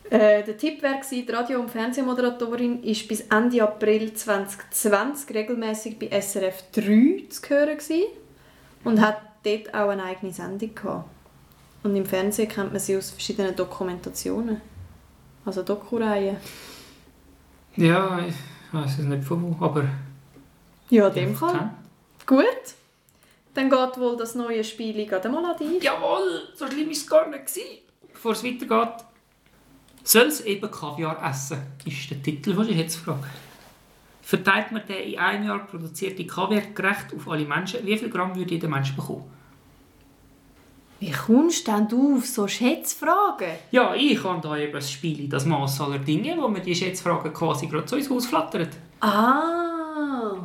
Äh, 0.10 0.44
der 0.44 0.58
Tipp 0.58 0.82
wäre 0.82 0.96
gewesen, 0.96 1.28
die 1.28 1.32
Radio- 1.32 1.60
und 1.60 1.70
Fernsehmoderatorin 1.70 2.82
ist 2.82 3.08
bis 3.08 3.22
Ende 3.22 3.62
April 3.62 4.16
2020 4.16 5.36
regelmäßig 5.36 6.00
bei 6.00 6.08
SRF 6.20 6.72
3 6.72 7.26
zu 7.30 7.50
hören 7.50 7.78
gewesen 7.78 8.06
und 8.84 9.00
hat 9.00 9.22
dort 9.44 9.74
auch 9.76 9.90
eine 9.90 10.04
eigene 10.04 10.34
Sendung 10.34 10.74
gehabt. 10.74 11.08
Und 11.84 11.96
im 11.96 12.06
Fernsehen 12.06 12.48
kennt 12.50 12.72
man 12.72 12.80
sie 12.80 12.96
aus 12.98 13.12
verschiedenen 13.12 13.56
Dokumentationen. 13.56 14.62
Also 15.46 15.64
Dokureihen. 15.64 16.38
Ja, 17.76 18.20
ich 18.26 18.36
weiß 18.72 19.00
es 19.00 19.06
nicht 19.06 19.24
von 19.24 19.42
wo, 19.60 19.66
aber... 19.66 19.86
Ja, 20.90 21.08
in 21.10 21.14
dem 21.14 21.30
Ja, 21.32 21.36
Fall. 21.36 21.70
Gut. 22.26 22.46
Dann 23.54 23.70
geht 23.70 23.98
wohl 23.98 24.16
das 24.18 24.36
neue 24.36 24.64
Spiel 24.64 25.06
gerade 25.06 25.30
mal 25.30 25.44
an 25.46 25.58
dich. 25.58 25.84
Jawohl, 25.84 26.44
so 26.56 26.66
schlimm 26.68 26.86
war 26.88 26.92
es 26.92 27.08
gar 27.08 27.30
nicht. 27.30 27.46
gewesen. 27.46 27.68
Bevor 28.14 28.32
es 28.32 28.44
weitergeht. 28.44 29.04
Soll 30.04 30.28
es 30.28 30.42
eben 30.42 30.70
Kaviar 30.72 31.22
essen? 31.30 31.62
Ist 31.86 32.10
der 32.10 32.22
Titel 32.22 32.54
von 32.56 32.66
der 32.66 32.76
Hetzfrage. 32.76 33.24
Verteilt 34.22 34.72
man 34.72 34.86
den 34.88 35.14
in 35.14 35.20
einem 35.20 35.46
Jahr 35.48 35.66
produzierte 35.66 36.26
Kaviar 36.26 36.62
gerecht 36.74 37.14
auf 37.16 37.28
alle 37.28 37.46
Menschen, 37.46 37.86
wie 37.86 37.98
viel 37.98 38.10
Gramm 38.10 38.36
würde 38.36 38.52
jeder 38.54 38.68
Mensch 38.70 38.96
bekommen? 38.96 39.26
Wie 41.04 41.12
kommst 41.12 41.68
denn 41.68 41.86
du 41.90 42.16
auf 42.16 42.26
so 42.26 42.48
Schätzfragen? 42.48 43.50
Ja, 43.72 43.94
ich 43.94 44.24
habe 44.24 44.40
da 44.40 44.56
eben 44.56 44.74
ein 44.74 44.82
Spiel, 44.82 45.28
das 45.28 45.46
Maß 45.46 45.82
aller 45.82 46.00
Dinge, 46.00 46.38
wo 46.40 46.48
man 46.48 46.64
die 46.64 46.74
Schätzfragen 46.74 47.34
quasi 47.34 47.68
gerade 47.68 47.86
zu 47.86 47.98
uns 47.98 48.10
Haus 48.10 48.26
flattert. 48.26 48.70
Ah. 49.02 50.36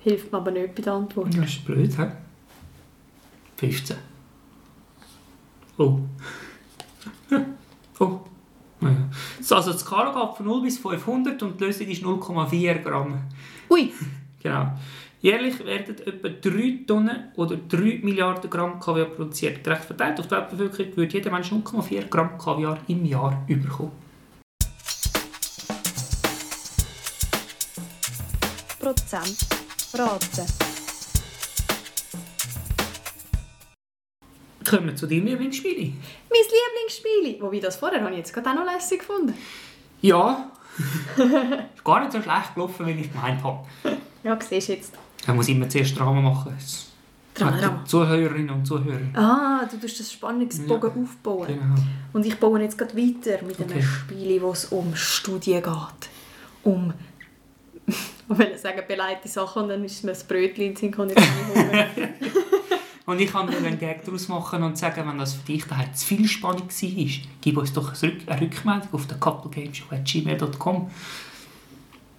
Hilft 0.00 0.30
mir 0.30 0.36
aber 0.36 0.50
nicht 0.50 0.74
bei 0.74 0.82
der 0.82 0.92
Antwort. 0.92 1.34
Das 1.34 1.48
ist 1.48 1.64
blöd, 1.64 1.96
hä? 1.96 2.06
15. 3.56 3.96
Oh. 5.78 6.00
oh. 8.00 8.20
Naja. 8.80 9.08
So, 9.40 9.54
Also 9.54 9.72
die 9.72 9.78
Skala 9.78 10.12
geht 10.12 10.36
von 10.36 10.44
0 10.44 10.62
bis 10.64 10.76
500 10.76 11.42
und 11.42 11.58
die 11.58 11.64
Lösung 11.64 11.86
ist 11.86 12.02
0,4 12.02 12.82
Gramm. 12.82 13.22
Ui. 13.70 13.90
Genau. 14.42 14.70
Jährlich 15.26 15.58
werden 15.58 15.96
etwa 16.06 16.28
3 16.28 16.84
Tonnen 16.86 17.32
oder 17.34 17.56
3 17.56 17.98
Milliarden 18.04 18.48
Gramm 18.48 18.78
Kaviar 18.78 19.06
produziert. 19.06 19.64
Gerecht 19.64 19.84
verteilt 19.84 20.20
auf 20.20 20.28
die 20.28 20.30
Weltbevölkerung 20.36 20.96
würde 20.96 21.12
jeder 21.14 21.32
Mensch 21.32 21.50
0,4 21.50 22.06
Gramm 22.06 22.38
Kaviar 22.38 22.78
im 22.86 23.04
Jahr 23.04 23.44
überkommen. 23.48 23.90
Prozent 28.78 29.36
raten. 29.94 30.46
Kommen 34.64 34.86
wir 34.86 34.94
zu 34.94 35.08
deinem 35.08 35.26
Lieblingsspiel. 35.26 35.92
Mein 36.30 36.40
Lieblingsspiel. 36.52 37.42
Wobei 37.42 37.58
das 37.58 37.74
vorher 37.74 38.00
habe 38.00 38.12
ich 38.12 38.18
jetzt 38.18 38.32
gerade 38.32 38.50
auch 38.50 38.64
noch 38.64 38.72
lässig 38.72 39.00
gefunden. 39.00 39.34
Ja. 40.02 40.52
ist 41.16 41.82
gar 41.82 41.98
nicht 41.98 42.12
so 42.12 42.22
schlecht 42.22 42.54
gelaufen, 42.54 42.86
wie 42.86 42.92
ich 42.92 43.12
gemeint 43.12 43.42
habe. 43.42 43.66
Ja, 44.22 44.38
siehst 44.40 44.68
du 44.68 44.72
jetzt. 44.74 45.05
Man 45.26 45.36
muss 45.36 45.48
immer 45.48 45.68
zuerst 45.68 45.98
Drama 45.98 46.20
machen. 46.20 46.54
Drama, 47.34 47.84
Zuhörerinnen 47.84 48.50
und 48.50 48.66
Zuhörer. 48.66 49.00
Ah, 49.14 49.66
du 49.70 49.76
tust 49.76 50.00
das 50.00 50.12
Spannungsbogen 50.12 50.90
Ja. 50.96 51.02
aufbauen. 51.02 51.46
Genau. 51.48 51.74
Und 52.12 52.24
ich 52.24 52.38
baue 52.38 52.60
jetzt 52.62 52.78
gerade 52.78 52.96
weiter 52.96 53.42
mit 53.44 53.58
einem 53.60 53.70
Okay. 53.70 53.82
Spiel, 53.82 54.40
wo 54.40 54.52
es 54.52 54.66
um 54.66 54.94
Studien 54.96 55.62
geht. 55.62 56.10
Um, 56.62 56.92
ich 57.86 57.94
will 58.28 58.56
sagen, 58.56 58.82
beleidigte 58.88 59.28
Sachen 59.28 59.62
und 59.64 59.68
dann 59.68 59.84
ist 59.84 60.02
mir 60.02 60.12
das 60.12 60.24
Brötchen 60.24 60.74
in 60.74 60.74
den 60.74 61.10
ich. 61.10 61.16
Und 63.06 63.20
ich 63.20 63.30
kann 63.30 63.46
dir 63.48 63.56
einen 63.58 63.78
Gag 63.78 64.04
daraus 64.04 64.26
machen 64.26 64.64
und 64.64 64.76
sagen, 64.76 65.08
wenn 65.08 65.16
das 65.16 65.34
für 65.34 65.46
dich 65.46 65.64
daheim 65.64 65.94
zu 65.94 66.04
viel 66.06 66.26
Spannung 66.26 66.68
war, 66.68 67.10
gib 67.40 67.56
uns 67.56 67.72
doch 67.72 67.92
eine 68.02 68.40
Rückmeldung 68.40 68.88
auf 68.90 69.06
der 69.06 69.16
couplegameshow.gmail.com. 69.18 70.90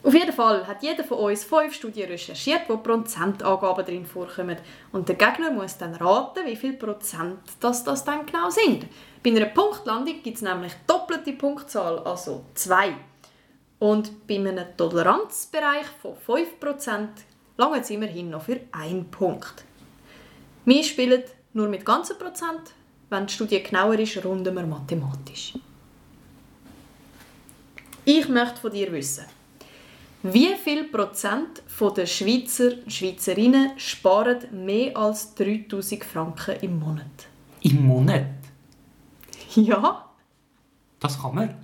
Auf 0.03 0.13
jeden 0.13 0.31
Fall 0.31 0.65
hat 0.65 0.83
jeder 0.83 1.03
von 1.03 1.17
uns 1.17 1.43
fünf 1.43 1.73
Studien 1.73 2.10
recherchiert, 2.10 2.62
wo 2.67 2.77
Prozentangaben 2.77 3.86
drin 3.86 4.05
vorkommen. 4.05 4.57
Und 4.91 5.10
der 5.10 5.15
Gegner 5.15 5.51
muss 5.51 5.77
dann 5.77 5.95
raten, 5.95 6.45
wie 6.45 6.55
viel 6.55 6.73
Prozent 6.73 7.39
das, 7.60 7.83
das 7.83 8.05
dann 8.05 8.25
genau 8.25 8.49
sind. 8.49 8.86
Bei 9.23 9.31
einer 9.31 9.47
Punktlandung 9.47 10.21
gibt 10.23 10.38
es 10.38 10.43
nämlich 10.43 10.73
doppelte 10.86 11.33
Punktzahl, 11.33 11.99
also 11.99 12.45
zwei. 12.53 12.93
Und 13.79 14.27
bei 14.27 14.36
einem 14.36 14.65
Toleranzbereich 14.77 15.88
von 16.01 16.15
5% 16.15 17.07
lange 17.57 17.79
es 17.81 17.89
immerhin 17.89 18.29
noch 18.29 18.43
für 18.43 18.62
einen 18.71 19.10
Punkt. 19.12 19.65
Wir 20.65 20.83
spielen 20.83 21.23
nur 21.53 21.67
mit 21.67 21.86
ganzen 21.86 22.17
Prozent. 22.17 22.73
Wenn 23.10 23.25
die 23.25 23.33
Studie 23.33 23.63
genauer 23.63 23.99
ist, 23.99 24.23
runden 24.23 24.53
wir 24.55 24.65
mathematisch. 24.65 25.53
Ich 28.05 28.27
möchte 28.29 28.62
von 28.62 28.71
dir 28.71 28.91
wissen, 28.91 29.25
wie 30.33 30.55
viel 30.55 30.85
Prozent 30.85 31.61
der 31.95 32.05
Schweizer 32.05 32.71
und 32.83 32.91
Schweizerinnen 32.91 33.71
sparen 33.77 34.65
mehr 34.65 34.95
als 34.97 35.35
3000 35.35 36.03
Franken 36.03 36.55
im 36.61 36.79
Monat? 36.79 37.27
Im 37.61 37.85
Monat? 37.85 38.25
Ja, 39.55 40.05
Das 40.99 41.21
kann 41.21 41.35
man. 41.35 41.55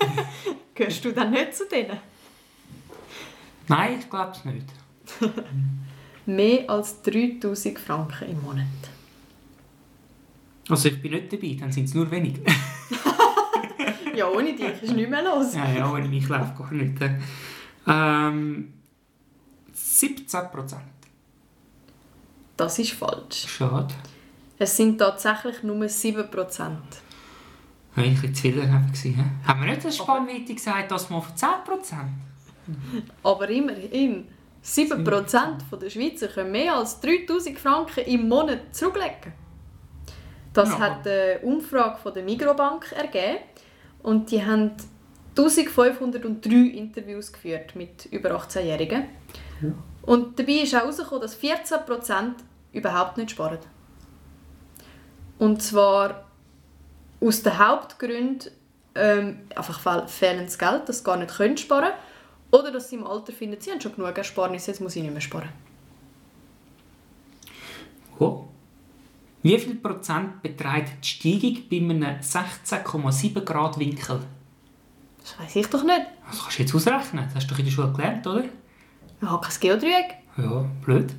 gehörst 0.74 1.04
du 1.04 1.12
dann 1.12 1.30
nicht 1.30 1.54
zu 1.54 1.66
denen? 1.68 1.98
Nein, 3.68 3.98
ich 4.00 4.10
glaube 4.10 4.32
es 4.32 4.44
nicht. 4.44 4.66
Mehr 6.26 6.68
als 6.70 7.02
3000 7.02 7.78
Franken 7.78 8.30
im 8.30 8.42
Monat. 8.42 8.66
Also 10.68 10.88
ich 10.88 11.00
bin 11.00 11.12
nicht 11.12 11.32
dabei, 11.32 11.56
dann 11.60 11.70
sind 11.72 11.84
es 11.84 11.94
nur 11.94 12.10
wenig. 12.10 12.40
Ja, 14.16 14.28
ohne 14.30 14.54
dich 14.54 14.80
ist 14.82 14.92
nichts 14.92 15.10
mehr 15.10 15.24
los. 15.24 15.54
ja, 15.54 15.68
ja, 15.72 15.92
ohne 15.92 16.06
mich 16.06 16.28
läuft 16.28 16.56
gar 16.56 16.70
nicht. 16.72 16.96
Ähm, 17.86 18.72
17 19.72 20.50
Prozent. 20.50 20.82
Das 22.56 22.78
ist 22.78 22.92
falsch. 22.92 23.46
Schade. 23.48 23.92
Es 24.58 24.76
sind 24.76 24.98
tatsächlich 24.98 25.62
nur 25.62 25.88
7 25.88 26.30
Prozent. 26.30 26.78
Habe 27.96 28.06
ich 28.06 28.22
wieder 28.22 28.62
gewesen, 28.66 29.14
hä? 29.14 29.24
Haben 29.46 29.60
wir 29.62 29.70
nicht 29.70 29.82
eine 29.82 29.92
Spannweite 29.92 30.54
gesagt, 30.54 30.90
dass 30.90 31.10
wir 31.10 31.20
von 31.20 31.36
10 31.36 31.48
Prozent? 31.64 32.10
Aber 33.22 33.48
immerhin, 33.48 34.28
7 34.62 35.04
Prozent 35.04 35.64
der 35.80 35.90
Schweizer 35.90 36.28
können 36.28 36.52
mehr 36.52 36.74
als 36.76 36.98
3000 37.00 37.58
Franken 37.58 38.04
im 38.06 38.28
Monat 38.28 38.74
zurücklegen. 38.74 39.32
Das 40.52 40.70
Ja. 40.70 40.78
hat 40.78 41.06
eine 41.06 41.40
Umfrage 41.42 41.98
von 41.98 42.14
der 42.14 42.22
Migrobank 42.22 42.92
ergeben. 42.92 43.38
Und 44.02 44.30
die 44.30 44.44
haben 44.44 44.72
1503 45.36 46.54
Interviews 46.76 47.32
geführt 47.32 47.74
mit 47.74 48.06
über 48.06 48.30
18-Jährigen. 48.30 49.04
Und 50.02 50.38
dabei 50.38 50.52
ist 50.52 50.74
auch 50.74 50.80
herausgekommen, 50.80 51.22
dass 51.22 51.40
14% 51.40 52.34
überhaupt 52.72 53.16
nicht 53.16 53.30
sparen. 53.30 53.58
Und 55.38 55.62
zwar 55.62 56.24
aus 57.20 57.42
den 57.42 57.58
Hauptgründen 57.58 58.50
ähm, 58.94 59.40
einfach 59.56 59.80
fehl- 59.80 60.06
fehlendes 60.06 60.58
Geld, 60.58 60.88
dass 60.88 60.98
sie 60.98 61.04
gar 61.04 61.16
nicht 61.16 61.34
können 61.34 61.56
sparen 61.56 61.92
Oder 62.52 62.70
dass 62.70 62.90
sie 62.90 62.96
im 62.96 63.06
Alter 63.06 63.32
finden, 63.32 63.60
sie 63.60 63.72
haben 63.72 63.80
schon 63.80 63.96
genug 63.96 64.16
Ersparnisse, 64.16 64.70
jetzt 64.70 64.80
muss 64.80 64.94
ich 64.94 65.02
nicht 65.02 65.12
mehr 65.12 65.20
sparen. 65.20 65.48
Oh. 68.18 68.44
Wie 69.42 69.58
viel 69.58 69.74
Prozent 69.74 70.40
beträgt 70.42 70.92
die 71.02 71.08
Steigung 71.08 71.62
bei 71.68 71.76
einem 71.78 72.20
16,7 72.20 73.40
Grad 73.40 73.78
Winkel? 73.78 74.20
Das 75.24 75.40
weiß 75.40 75.56
ich 75.56 75.66
doch 75.68 75.82
nicht. 75.82 76.02
Das 76.28 76.42
kannst 76.42 76.58
du 76.58 76.62
jetzt 76.62 76.74
ausrechnen. 76.74 77.24
Das 77.24 77.36
hast 77.36 77.46
du 77.46 77.54
doch 77.54 77.58
in 77.58 77.64
der 77.64 77.72
Schule 77.72 77.92
gelernt, 77.92 78.26
oder? 78.26 78.44
Ich 78.44 79.26
habe 79.26 79.46
kein 79.46 79.60
Geodreieck. 79.60 80.14
Ja, 80.36 80.66
blöd. 80.84 81.14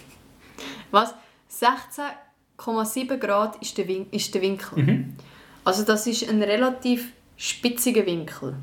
Was? 0.90 1.14
16,7 1.52 3.18
Grad 3.18 3.56
ist 3.60 3.76
der, 3.76 3.86
Win 3.86 4.06
ist 4.10 4.34
der 4.34 4.40
Winkel. 4.40 4.82
Mhm. 4.82 5.16
Also 5.62 5.84
das 5.84 6.06
ist 6.06 6.26
ein 6.26 6.42
relativ 6.42 7.12
spitziger 7.36 8.06
Winkel. 8.06 8.56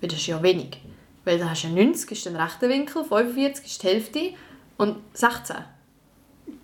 Weil 0.00 0.08
das 0.08 0.18
ist 0.18 0.26
ja 0.26 0.42
wenig. 0.42 0.78
Weil 1.24 1.38
da 1.38 1.48
hast 1.48 1.64
du 1.64 1.68
90 1.68 2.10
ist 2.12 2.26
der 2.26 2.38
rechte 2.38 2.68
Winkel, 2.68 3.04
45 3.04 3.64
ist 3.64 3.82
die 3.82 3.86
Hälfte 3.86 4.34
und 4.76 4.98
16. 5.14 5.56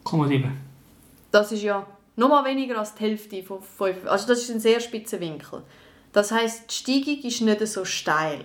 0,7. 0.04 0.50
Das 1.30 1.52
ist 1.52 1.62
ja 1.62 1.86
noch 2.16 2.28
mal 2.28 2.44
weniger 2.44 2.78
als 2.78 2.94
die 2.94 3.04
Hälfte 3.04 3.42
von 3.42 3.62
5. 3.62 4.06
Also 4.06 4.26
das 4.26 4.40
ist 4.40 4.50
ein 4.50 4.60
sehr 4.60 4.80
spitzer 4.80 5.20
Winkel. 5.20 5.62
Das 6.16 6.33
heißt, 6.33 6.70
die 6.70 6.74
Steigung 6.74 7.22
ist 7.24 7.42
nicht 7.42 7.66
so 7.66 7.85
steil. 7.85 8.42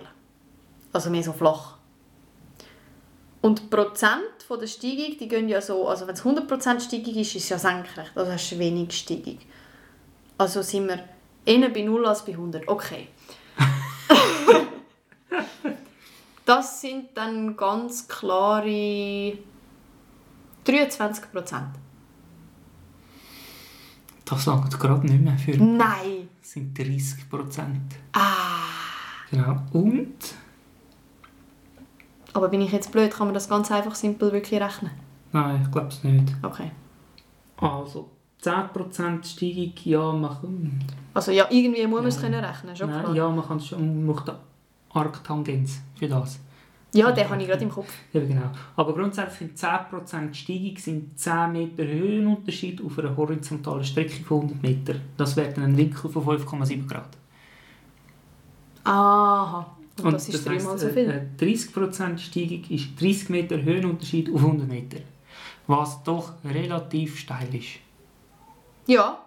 Also 0.92 1.08
mehr 1.08 1.22
so 1.22 1.32
flach. 1.32 1.78
Und 3.40 3.60
die 3.60 3.66
Prozent 3.66 4.42
von 4.46 4.60
der 4.60 4.66
Steigung, 4.66 5.16
die 5.18 5.26
gehen 5.26 5.48
ja 5.48 5.62
so, 5.62 5.88
also 5.88 6.06
wenn 6.06 6.14
es 6.14 6.22
100% 6.22 6.80
Steigung 6.80 7.14
ist, 7.14 7.34
ist 7.34 7.44
es 7.44 7.48
ja 7.48 7.58
senkrecht. 7.58 8.12
Also 8.14 8.30
hast 8.30 8.50
du 8.50 8.58
wenig 8.58 8.92
Steigung. 8.92 9.38
Also 10.36 10.60
sind 10.60 10.86
wir 10.86 11.02
eher 11.46 11.70
bei 11.70 11.80
0 11.80 12.04
als 12.04 12.26
bei 12.26 12.32
100. 12.32 12.68
Okay. 12.68 13.08
das 16.44 16.82
sind 16.82 17.06
dann 17.14 17.56
ganz 17.56 18.06
klare 18.06 19.38
23% 20.66 21.62
Das 24.26 24.44
langt 24.44 24.78
gerade 24.78 25.06
nicht 25.06 25.22
mehr 25.22 25.38
für. 25.38 25.56
Nein! 25.56 26.28
Das 26.42 26.50
sind 26.50 26.76
30 26.76 27.30
Prozent. 27.30 27.94
Ah! 28.14 28.64
Genau. 29.30 29.62
Und? 29.72 30.16
Aber 32.32 32.48
bin 32.48 32.60
ich 32.60 32.72
jetzt 32.72 32.90
blöd, 32.90 33.12
kann 33.12 33.28
man 33.28 33.34
das 33.34 33.48
ganz 33.48 33.70
einfach 33.70 33.94
simpel 33.94 34.32
wirklich 34.32 34.60
rechnen? 34.60 34.90
Nein, 35.30 35.62
ich 35.64 35.70
glaube 35.70 35.86
es 35.86 36.02
nicht. 36.02 36.34
Okay. 36.42 36.72
Also, 37.58 38.10
10% 38.42 39.24
Steigung, 39.24 39.72
ja, 39.84 40.12
man 40.12 40.80
Also 41.14 41.30
ja, 41.30 41.46
irgendwie 41.48 41.86
muss 41.86 42.00
man 42.00 42.08
es 42.08 42.16
Ja. 42.16 42.22
können 42.22 42.44
rechnen, 42.44 42.74
schon 42.74 42.90
klar. 42.90 43.02
Nein, 43.04 43.14
ja, 43.14 43.28
man 43.30 43.46
kann 43.46 43.58
es 43.58 43.66
schon, 43.68 44.04
man 44.04 44.06
macht 44.06 44.28
eine 44.28 44.38
Arctangenz 44.90 45.80
für 45.96 46.08
das. 46.08 46.40
Ja, 46.94 47.10
den 47.10 47.28
habe 47.28 47.40
ich 47.40 47.48
gerade 47.48 47.62
im 47.62 47.70
Kopf. 47.70 47.90
Ja, 48.12 48.20
genau. 48.20 48.50
Aber 48.76 48.92
grundsätzlich 48.94 49.50
sind 49.50 49.58
10% 49.58 50.34
Steigung 50.34 50.76
sind 50.76 51.18
10 51.18 51.52
Meter 51.52 51.84
Höhenunterschied 51.84 52.84
auf 52.84 52.98
einer 52.98 53.16
horizontalen 53.16 53.82
Strecke 53.82 54.22
von 54.22 54.42
100 54.42 54.62
Meter. 54.62 54.94
Das 55.16 55.34
wäre 55.36 55.52
dann 55.54 55.64
ein 55.64 55.76
Winkel 55.76 56.10
von 56.10 56.22
5,7 56.22 56.86
Grad. 56.86 57.08
Aha. 58.84 59.74
Und, 60.02 60.12
das 60.12 60.28
ist 60.28 60.34
heisst, 60.34 60.46
dreimal 60.46 60.78
so 60.78 60.88
äh, 60.88 60.92
viel. 60.92 61.28
äh, 61.40 61.44
30% 61.44 62.18
Steigung 62.18 62.64
ist 62.68 63.00
30 63.00 63.28
Meter 63.30 63.62
Höhenunterschied 63.62 64.32
auf 64.32 64.40
100 64.40 64.68
Meter. 64.68 64.98
Was 65.66 66.02
doch 66.02 66.32
relativ 66.44 67.18
steil 67.18 67.54
ist. 67.54 67.78
Ja. 68.86 69.18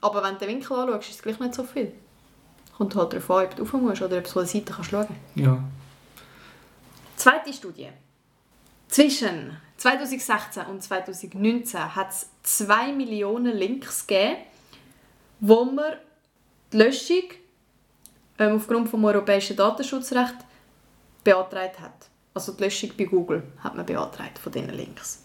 Aber 0.00 0.22
wenn 0.22 0.34
du 0.34 0.40
den 0.40 0.48
Winkel 0.48 0.76
anschaust, 0.76 1.08
ist 1.08 1.16
es 1.16 1.22
gleich 1.22 1.38
nicht 1.38 1.54
so 1.54 1.62
viel. 1.62 1.92
Kommt 2.76 2.96
halt 2.96 3.12
darauf 3.12 3.30
an, 3.30 3.44
ob 3.44 3.56
du 3.56 3.62
rauf 3.62 3.72
musst 3.74 4.02
oder 4.02 4.18
ob 4.18 4.24
du 4.24 4.30
von 4.30 4.42
der 4.42 4.48
Seite 4.48 4.72
kannst 4.72 4.90
schauen 4.90 5.06
Ja. 5.36 5.62
Zweite 7.16 7.52
Studie. 7.52 7.88
Zwischen 8.88 9.56
2016 9.76 10.66
und 10.66 10.82
2019 10.82 11.94
hat 11.94 12.10
es 12.10 12.28
2 12.42 12.92
Millionen 12.92 13.56
Links 13.56 14.06
gegeben, 14.06 14.36
wo 15.40 15.64
man 15.64 15.94
die 16.72 16.76
Löschung 16.76 17.24
ähm, 18.38 18.56
aufgrund 18.56 18.92
des 18.92 19.02
europäischen 19.02 19.56
Datenschutzrecht 19.56 20.36
beantragt 21.24 21.80
hat. 21.80 22.08
Also 22.34 22.52
die 22.52 22.64
Löschung 22.64 22.90
bei 22.96 23.04
Google 23.04 23.42
hat 23.58 23.74
man 23.74 23.86
beantragt 23.86 24.38
von 24.38 24.52
diesen 24.52 24.70
Links. 24.70 25.24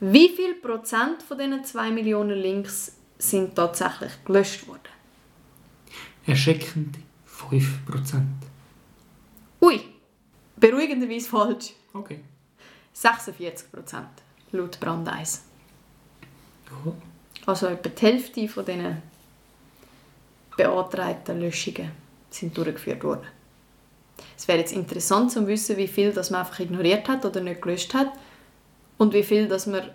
Wie 0.00 0.28
viel 0.30 0.54
Prozent 0.54 1.22
von 1.22 1.38
diesen 1.38 1.64
2 1.64 1.90
Millionen 1.90 2.38
Links 2.38 2.96
sind 3.18 3.54
tatsächlich 3.54 4.12
gelöscht 4.24 4.66
worden? 4.66 4.80
Erschreckend 6.26 6.98
5%. 7.28 8.22
Ui, 9.60 9.80
beruhigenderweise 10.62 11.28
falsch. 11.28 11.72
Okay. 11.92 12.20
46 12.94 13.70
Prozent 13.72 14.08
laut 14.52 14.78
Brandeis. 14.80 15.42
Ja. 16.70 16.92
Also 17.46 17.66
etwa 17.66 17.88
die 17.88 18.02
Hälfte 18.02 18.48
von 18.48 18.64
diesen 18.64 19.02
beantragten 20.56 21.40
Löschungen 21.40 21.90
sind 22.30 22.56
durchgeführt 22.56 23.02
worden. 23.02 23.26
Es 24.36 24.46
wäre 24.46 24.58
jetzt 24.58 24.72
interessant 24.72 25.32
zu 25.32 25.46
wissen, 25.46 25.76
wie 25.76 25.88
viel 25.88 26.12
das 26.12 26.30
man 26.30 26.40
einfach 26.40 26.60
ignoriert 26.60 27.08
hat 27.08 27.24
oder 27.24 27.40
nicht 27.40 27.60
gelöscht 27.62 27.92
hat 27.94 28.12
und 28.98 29.12
wie 29.14 29.22
viel 29.24 29.48
dass 29.48 29.66
man 29.66 29.90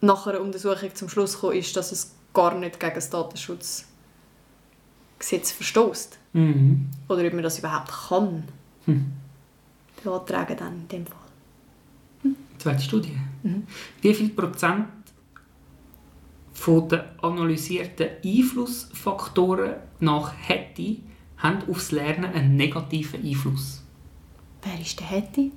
nach 0.00 0.26
einer 0.26 0.40
Untersuchung 0.40 0.94
zum 0.94 1.08
Schluss 1.08 1.34
gekommen 1.34 1.56
ist, 1.56 1.76
dass 1.76 1.92
es 1.92 2.14
gar 2.32 2.54
nicht 2.54 2.78
gegen 2.80 2.94
das 2.94 3.10
Datenschutzgesetz 3.10 3.84
verstößt 5.52 6.18
Mhm. 6.34 6.90
oder 7.08 7.26
ob 7.26 7.32
man 7.32 7.42
das 7.42 7.58
überhaupt 7.58 7.90
kann 8.08 8.44
Hm. 8.88 9.12
beantragen 10.02 10.56
dann 10.56 10.80
in 10.80 10.88
dem 10.88 11.06
Fall. 11.06 11.18
Zweite 12.56 12.82
Studie. 12.82 13.16
Wie 14.00 14.14
viel 14.14 14.30
Prozent 14.30 14.86
von 16.52 16.88
den 16.88 17.02
analysierten 17.22 18.08
Einflussfaktoren 18.24 19.74
nach 20.00 20.32
hätte 20.48 20.96
haben 21.36 21.68
aufs 21.70 21.92
Lernen 21.92 22.32
einen 22.32 22.56
negativen 22.56 23.22
Einfluss? 23.24 23.84
Wer 24.62 24.80
ist 24.80 24.98
der 24.98 25.06
Hätte? 25.06 25.50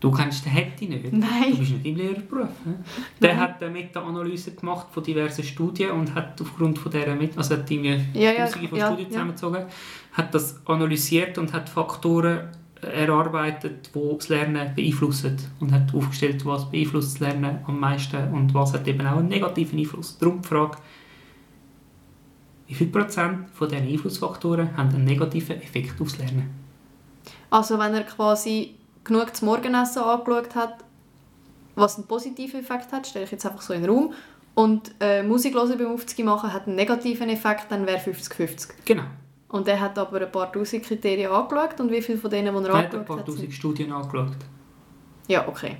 Du 0.00 0.12
kennst 0.12 0.44
den 0.44 0.52
Hätte 0.52 0.84
nicht? 0.84 1.12
Nein. 1.12 1.50
Du 1.50 1.58
bist 1.58 1.72
nicht 1.72 1.86
im 1.86 1.96
Lehrerberuf. 1.96 2.48
he? 2.64 2.70
Der 3.20 3.36
hat 3.36 3.60
eine 3.62 3.72
Meta-Analyse 3.72 4.52
gemacht 4.52 4.86
von 4.92 5.02
diversen 5.02 5.42
Studien 5.42 5.90
und 5.90 6.14
hat 6.14 6.40
aufgrund 6.40 6.78
von 6.78 6.92
dieser 6.92 7.16
Meta, 7.16 7.38
also 7.38 7.56
hat 7.56 7.68
irgendwie 7.68 8.00
Ja, 8.14 8.30
ja, 8.32 8.46
Tausende 8.46 8.68
von 8.68 8.78
ja, 8.78 8.86
Studien 8.86 9.10
zusammengezogen, 9.10 9.64
hat 10.12 10.34
das 10.34 10.60
analysiert 10.66 11.36
und 11.38 11.52
hat 11.52 11.68
Faktoren 11.68 12.48
erarbeitet, 12.80 13.90
die 13.92 14.16
das 14.16 14.28
Lernen 14.28 14.72
beeinflussen 14.76 15.36
und 15.58 15.72
hat 15.72 15.92
aufgestellt, 15.92 16.46
was 16.46 16.70
beeinflusst 16.70 17.14
das 17.14 17.20
Lernen 17.20 17.58
am 17.66 17.80
meisten 17.80 18.32
und 18.32 18.54
was 18.54 18.74
hat 18.74 18.86
eben 18.86 19.04
auch 19.04 19.16
einen 19.18 19.26
negativen 19.28 19.80
Einfluss. 19.80 20.16
Darum 20.18 20.42
die 20.42 20.46
Frage, 20.48 20.78
wie 22.68 22.74
viel 22.74 22.86
Prozent 22.86 23.50
von 23.50 23.68
diesen 23.68 23.88
Einflussfaktoren 23.88 24.76
haben 24.76 24.90
einen 24.90 25.04
negativen 25.04 25.60
Effekt 25.60 26.00
aufs 26.00 26.18
Lernen? 26.18 26.50
Also 27.50 27.78
wenn 27.78 27.94
er 27.94 28.04
quasi 28.04 28.74
genug 29.08 29.34
zum 29.34 29.48
Morgenessen 29.48 30.02
angeschaut 30.02 30.54
hat, 30.54 30.84
was 31.74 31.96
einen 31.96 32.06
positiven 32.06 32.60
Effekt 32.60 32.92
hat, 32.92 33.06
stelle 33.06 33.24
ich 33.24 33.30
jetzt 33.30 33.44
einfach 33.44 33.62
so 33.62 33.72
in 33.72 33.82
den 33.82 33.90
Raum, 33.90 34.14
und 34.54 34.92
äh, 35.00 35.22
Musik 35.22 35.54
hören 35.54 35.78
beim 35.78 35.92
Aufzug 35.92 36.24
machen 36.24 36.52
hat 36.52 36.66
einen 36.66 36.76
negativen 36.76 37.28
Effekt, 37.28 37.66
dann 37.70 37.86
wäre 37.86 37.98
50-50. 37.98 38.70
Genau. 38.84 39.04
Und 39.48 39.68
er 39.68 39.80
hat 39.80 39.96
aber 39.98 40.20
ein 40.20 40.32
paar 40.32 40.52
tausend 40.52 40.84
Kriterien 40.84 41.30
angeschaut 41.30 41.80
und 41.80 41.90
wie 41.90 42.02
viele 42.02 42.18
von 42.18 42.30
denen, 42.30 42.54
die 42.54 42.64
er 42.64 42.68
Er 42.70 42.78
hat 42.78 42.84
ein 42.84 42.84
angeschaut 42.84 43.06
paar 43.06 43.18
hat, 43.18 43.26
tausend. 43.26 43.52
Studien 43.52 43.92
angeschaut. 43.92 44.36
Ja, 45.28 45.46
okay. 45.46 45.76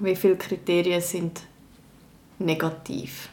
Wie 0.00 0.16
viele 0.16 0.36
Kriterien 0.36 1.00
sind 1.00 1.42
negativ? 2.38 3.28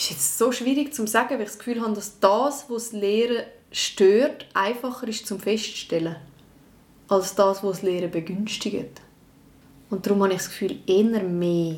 ist 0.00 0.10
jetzt 0.10 0.38
so 0.38 0.50
schwierig 0.50 0.94
zu 0.94 1.06
sagen, 1.06 1.34
weil 1.34 1.42
ich 1.42 1.48
das 1.48 1.58
Gefühl 1.58 1.82
habe, 1.82 1.92
dass 1.92 2.18
das, 2.20 2.70
was 2.70 2.90
das 2.90 2.92
Lehren 2.92 3.44
stört, 3.70 4.46
einfacher 4.54 5.06
ist 5.08 5.26
zum 5.26 5.38
Feststellen, 5.38 6.16
als 7.10 7.34
das, 7.34 7.62
was 7.62 7.78
das 7.78 7.82
Lehren 7.82 8.10
begünstigt. 8.10 9.02
Und 9.90 10.06
darum 10.06 10.22
habe 10.22 10.32
ich 10.32 10.38
das 10.38 10.48
Gefühl, 10.48 10.78
eher 10.86 11.22
mehr. 11.24 11.76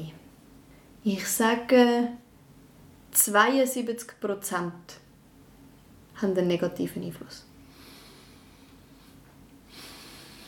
Ich 1.02 1.26
sage, 1.26 2.08
72% 3.14 4.52
haben 4.52 4.72
einen 6.20 6.46
negativen 6.46 7.02
Einfluss. 7.02 7.46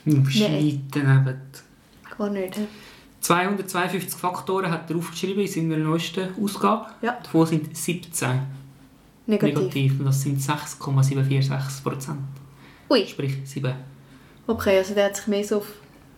Im 0.04 0.28
Schweit 0.28 0.80
daneben. 0.90 1.40
Gar 2.16 2.30
nicht. 2.30 2.56
hä? 2.58 2.66
252 3.20 4.20
Faktoren 4.20 4.70
hat 4.70 4.90
er 4.90 4.96
aufgeschrieben 4.96 5.42
in 5.42 5.48
seiner 5.50 5.78
neuesten 5.78 6.28
Ausgabe. 6.38 6.90
Ja. 7.00 7.18
Davon 7.22 7.46
sind 7.46 7.74
17 7.74 8.42
Negativ. 9.26 9.58
negativ. 9.58 9.98
Und 9.98 10.04
das 10.04 10.20
sind 10.20 10.42
6,746 10.42 11.82
Prozent. 11.82 12.18
Ui. 12.90 13.06
Sprich 13.06 13.38
7. 13.44 13.93
Okay, 14.46 14.78
also 14.78 14.94
der 14.94 15.06
hat 15.06 15.16
sich 15.16 15.26
mehr 15.26 15.44
so 15.44 15.58
auf 15.58 15.66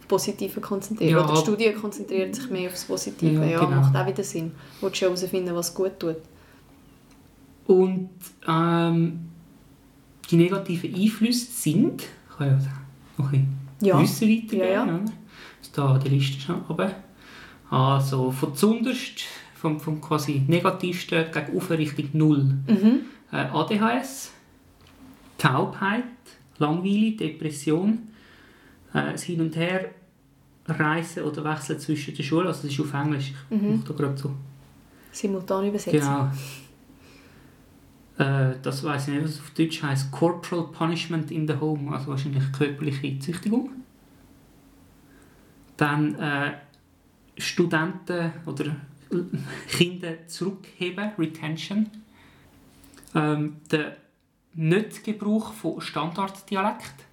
das 0.01 0.09
Positive 0.09 0.61
konzentriert. 0.61 1.11
Ja. 1.13 1.25
Oder 1.25 1.35
die 1.35 1.41
Studie 1.41 1.73
konzentriert 1.73 2.35
sich 2.35 2.51
mehr 2.51 2.67
auf 2.67 2.73
das 2.75 2.85
Positive. 2.85 3.35
Ja, 3.45 3.45
Ja, 3.45 3.65
genau. 3.65 3.81
macht 3.81 3.97
auch 3.97 4.07
wieder 4.07 4.23
Sinn. 4.25 4.53
Du 4.81 4.87
willst 4.87 5.01
ja 5.01 5.09
herausfinden, 5.09 5.55
was 5.55 5.75
gut 5.75 5.99
tut. 5.99 6.17
Und 7.67 8.11
ähm, 8.49 9.29
die 10.31 10.37
negativen 10.37 10.95
Einflüsse 10.95 11.47
sind, 11.51 12.03
ich 12.03 12.37
kann 12.37 12.47
ja 12.49 12.59
noch 13.19 13.33
ein 13.33 13.49
Ja. 13.81 13.99
bisschen 13.99 14.29
Wissen 14.29 14.43
weitergeben, 14.45 14.69
Ja, 14.69 14.87
ja. 14.87 15.01
Also 15.59 15.71
da 15.75 15.99
die 15.99 16.09
Liste 16.11 16.41
schon 16.41 16.65
oben. 16.69 16.91
Also 17.71 18.31
von 18.31 18.55
zunderst, 18.55 19.23
vom, 19.57 19.81
vom 19.81 20.01
quasi 20.01 20.43
negativsten 20.47 21.27
gegen 21.33 21.57
oben 21.57 21.75
Richtung 21.75 22.09
Null. 22.13 22.45
Mhm. 22.69 23.01
Äh, 23.33 23.37
ADHS, 23.53 24.31
Taubheit, 25.39 26.05
Langweile, 26.59 27.13
Depression, 27.13 28.09
äh, 28.97 29.13
das 29.13 29.23
Hin 29.25 29.41
und 29.41 29.57
Her 29.57 29.91
reisen 30.67 31.23
oder 31.23 31.45
wechseln 31.45 31.79
zwischen 31.79 32.15
den 32.15 32.25
Schulen. 32.25 32.47
Also 32.49 32.63
das 32.63 32.73
ist 32.73 32.81
auf 32.81 32.93
Englisch. 32.95 33.33
Ich 33.51 33.61
Mhm. 33.63 33.77
mache 33.77 33.87
da 33.89 33.95
gerade 33.95 34.17
so. 34.19 34.35
Simultan 35.13 35.69
übersetzen. 35.69 36.01
Genau. 36.01 36.31
Äh, 38.19 38.55
das 38.63 38.83
weiß 38.83 39.09
ich 39.09 39.15
nicht, 39.15 39.25
was 39.25 39.31
es 39.33 39.41
auf 39.41 39.51
Deutsch 39.51 39.83
heißt. 39.83 40.11
Corporal 40.11 40.69
Punishment 40.73 41.31
in 41.31 41.47
the 41.47 41.55
Home, 41.61 41.93
also 41.95 42.09
wahrscheinlich 42.09 42.51
körperliche 42.53 43.19
Züchtigung. 43.19 43.71
Dann 45.77 46.15
äh, 46.19 46.53
Studenten 47.39 48.33
oder 48.47 48.77
Kinder 49.69 50.27
zurückheben, 50.27 51.11
Retention. 51.19 51.91
Ähm, 53.15 53.57
der 53.71 53.97
Nicht-Gebrauch 54.55 55.53
von 55.53 55.81
Standarddialekt. 55.81 57.06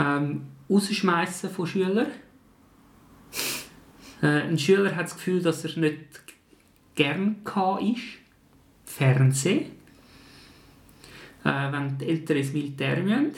Ähm, 0.00 0.46
Rausschmeißen 0.70 1.50
von 1.50 1.66
Schülern. 1.66 2.06
Äh, 4.22 4.26
ein 4.26 4.58
Schüler 4.58 4.96
hat 4.96 5.06
das 5.06 5.14
Gefühl, 5.14 5.42
dass 5.42 5.64
er 5.64 5.78
nicht 5.78 6.22
gern 6.94 7.42
ist. 7.44 8.02
Fernsehen. 8.84 9.72
Äh, 11.44 11.72
wenn 11.72 11.98
die 11.98 12.06
Eltern 12.06 12.38
ins 12.38 12.52
Militär 12.52 13.02
müssen. 13.02 13.32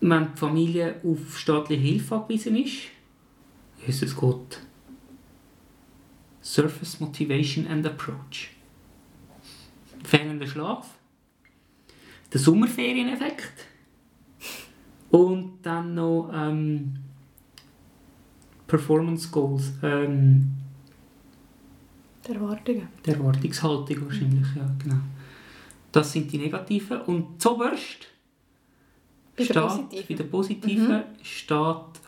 Wenn 0.00 0.32
die 0.34 0.38
Familie 0.38 1.00
auf 1.02 1.38
staatliche 1.38 1.82
Hilfe 1.82 2.16
angewiesen 2.16 2.56
ist. 2.56 2.82
Jesus 3.86 4.14
Gott. 4.14 4.60
Surface 6.42 7.00
Motivation 7.00 7.66
and 7.66 7.86
Approach. 7.86 8.50
Fehlender 10.04 10.46
Schlaf. 10.46 10.94
Der 12.32 12.40
Sommerferieneffekt. 12.40 13.75
Und 15.10 15.58
dann 15.62 15.94
noch 15.94 16.30
ähm, 16.34 16.94
Performance 18.66 19.28
Goals. 19.30 19.72
Ähm, 19.82 20.52
Die 22.26 22.32
Erwartungen. 22.32 22.88
die 23.04 23.10
Erwartungshaltung 23.10 24.04
wahrscheinlich, 24.06 24.46
ja, 24.56 24.68
genau. 24.82 24.96
Das 25.92 26.12
sind 26.12 26.30
die 26.30 26.38
negativen. 26.38 27.00
Und 27.02 27.40
zuoberst 27.40 28.08
Bei 29.36 29.44
steht, 29.44 30.08
bei 30.08 30.14
den 30.14 30.30
positiven 30.30 31.04
steht 31.22 31.58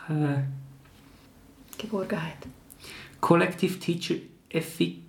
äh, 0.09 0.43
Geborgenheit. 1.79 2.47
Collective 3.21 3.79
Teacher 3.79 4.17
Effi... 4.49 5.03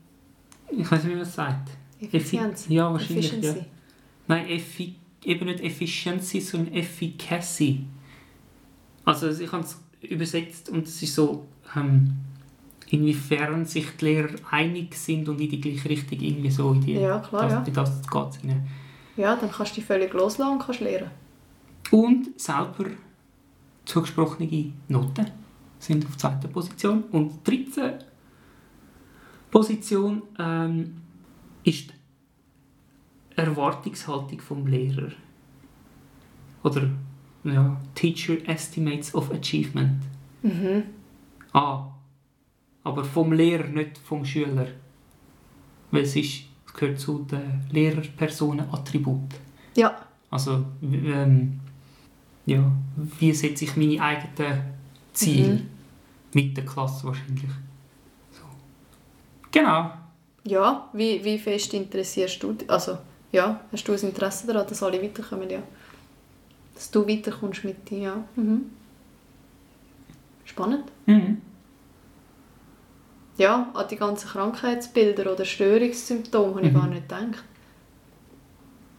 Ich 0.72 0.92
weiß 0.92 1.04
nicht, 1.04 1.06
wie 1.06 1.16
man 1.16 1.20
das 1.20 1.34
sagt. 1.34 1.70
Effizienz. 2.00 2.66
Effi 2.66 2.74
ja, 2.76 2.92
wahrscheinlich, 2.94 3.42
ja. 3.42 3.56
Nein, 4.28 4.48
Effi 4.48 4.96
eben 5.24 5.46
nicht 5.46 5.62
Efficiency, 5.62 6.42
sondern 6.42 6.74
Efficacy. 6.74 7.86
Also 9.06 9.30
ich 9.30 9.52
habe 9.52 9.64
es 9.64 9.82
übersetzt 10.02 10.70
und 10.70 10.88
es 10.88 11.02
ist 11.02 11.16
so, 11.16 11.46
ähm, 11.76 12.14
inwiefern 12.90 13.66
sich 13.66 13.86
die 14.00 14.06
Lehrer 14.06 14.36
einig 14.50 14.96
sind 14.96 15.28
und 15.30 15.40
in 15.40 15.50
die 15.50 15.62
gleiche 15.62 15.90
Richtung 15.90 16.20
irgendwie 16.20 16.50
so 16.52 16.72
in 16.72 16.82
die... 16.82 16.94
Ja, 16.94 17.20
klar, 17.20 17.44
das, 17.44 17.52
ja. 17.52 17.64
in 17.64 17.74
das 17.74 18.02
geht 18.10 18.44
ihnen. 18.44 18.68
Ja, 19.18 19.36
dann 19.36 19.52
kannst 19.52 19.74
du 19.74 19.76
dich 19.76 19.86
völlig 19.86 20.14
loslassen 20.14 20.54
und 20.54 20.60
kannst 20.60 20.82
lernen. 20.82 21.12
Und 21.92 22.40
selber 22.40 22.86
zugesprochene 23.86 24.74
Noten 24.88 25.32
sind 25.80 26.06
auf 26.06 26.18
zweiter 26.18 26.48
Position. 26.48 27.04
Und 27.12 27.46
die 27.46 27.66
13. 27.66 27.94
Position 29.52 30.22
ähm, 30.38 31.02
ist 31.64 31.94
Erwartungshaltung 33.44 34.40
vom 34.40 34.66
Lehrer. 34.68 35.12
Oder 36.64 36.90
ja, 37.44 37.80
Teacher 37.96 38.38
Estimates 38.48 39.14
of 39.16 39.32
Achievement. 39.32 40.02
Mhm. 40.44 40.84
Ah, 41.54 41.86
aber 42.84 43.04
vom 43.04 43.32
Lehrer, 43.34 43.68
nicht 43.68 43.98
vom 43.98 44.24
Schüler. 44.26 44.68
Weil 45.92 46.04
es, 46.04 46.16
ist, 46.16 46.44
es 46.68 46.74
gehört 46.74 47.00
zu 47.00 47.20
den 47.20 47.64
Lehrerpersonenattributen. 47.72 49.30
Ja, 49.76 50.06
Also, 50.32 50.66
ähm, 50.84 51.60
ja, 52.46 52.72
wie 53.20 53.34
setze 53.34 53.66
ich 53.66 53.76
meine 53.76 54.02
eigenen 54.02 54.62
Ziele 55.14 55.54
Mhm. 55.56 55.68
mit 56.34 56.56
der 56.58 56.66
Klasse 56.66 57.08
wahrscheinlich. 57.08 57.44
So. 58.32 58.44
Genau. 59.52 59.92
ja. 60.44 60.90
Wie, 60.94 61.24
wie 61.24 61.38
fest 61.40 61.74
interessierst 61.74 62.42
du 62.44 62.54
dich? 62.54 62.70
Also, 62.70 62.98
ja, 63.32 63.60
hast 63.72 63.88
du 63.88 63.94
ein 63.94 64.00
Interesse 64.00 64.48
daran, 64.48 64.68
dass 64.68 64.82
alle 64.84 65.02
weiterkommen, 65.02 65.50
ja? 65.50 65.62
Dass 66.76 66.90
du 66.92 67.08
weiterkommst 67.08 67.64
mit 67.64 67.90
dir, 67.90 67.98
ja. 68.00 68.24
Mhm. 68.36 68.72
Spannend. 70.46 70.86
Mhm. 71.06 71.42
Ja, 73.38 73.70
an 73.74 73.88
die 73.88 73.96
ganzen 73.96 74.28
Krankheitsbilder 74.30 75.32
oder 75.32 75.46
Störungssymptome 75.46 76.56
habe 76.56 76.66
ich 76.68 76.74
Mhm. 76.74 76.78
gar 76.78 76.88
nicht 76.88 77.04
gedacht. 77.08 77.44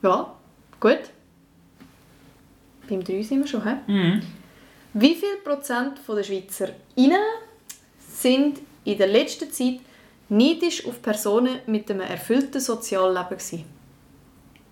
Ja, 0.03 0.35
gut. 0.79 1.01
Beim 2.89 3.05
3 3.05 3.23
sind 3.23 3.41
wir 3.41 3.47
schon, 3.47 3.65
hä? 3.65 3.77
Mhm. 3.87 4.23
Wie 4.95 5.15
viel 5.15 5.37
Prozent 5.45 6.01
der 6.09 6.23
SchweizerInnen 6.23 7.21
sind 8.13 8.59
in 8.85 8.99
der 8.99 9.07
letzten 9.09 9.51
Zeit 9.53 9.81
neidisch 10.29 10.87
auf 10.87 11.01
Personen 11.03 11.59
mit 11.67 11.91
einem 11.91 12.01
erfüllten 12.01 12.61
Sozialleben 12.61 13.29
gewesen? 13.39 13.65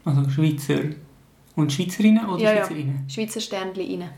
Also 0.08 0.30
Schweizer 0.30 0.80
und 1.54 1.72
Schweizerinnen 1.72 2.26
oder 2.26 2.42
Ja, 2.42 2.52
ja. 2.52 2.56
Schweizerinnen? 2.64 3.04
Schweizer 3.08 3.40
Sternchen 3.40 4.00
rein. 4.00 4.10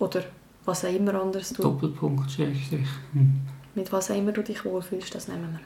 Oder 0.00 0.24
was 0.64 0.84
auch 0.84 0.92
immer 0.92 1.14
anderes 1.14 1.52
du, 1.52 1.62
Doppelpunkt, 1.62 2.30
Schrägstrich. 2.30 2.88
Hm. 3.12 3.40
mit 3.74 3.92
was 3.92 4.10
auch 4.10 4.16
immer 4.16 4.32
du 4.32 4.42
dich 4.42 4.64
wohlfühlst, 4.64 5.14
das 5.14 5.28
nehmen 5.28 5.48
wir. 5.52 5.60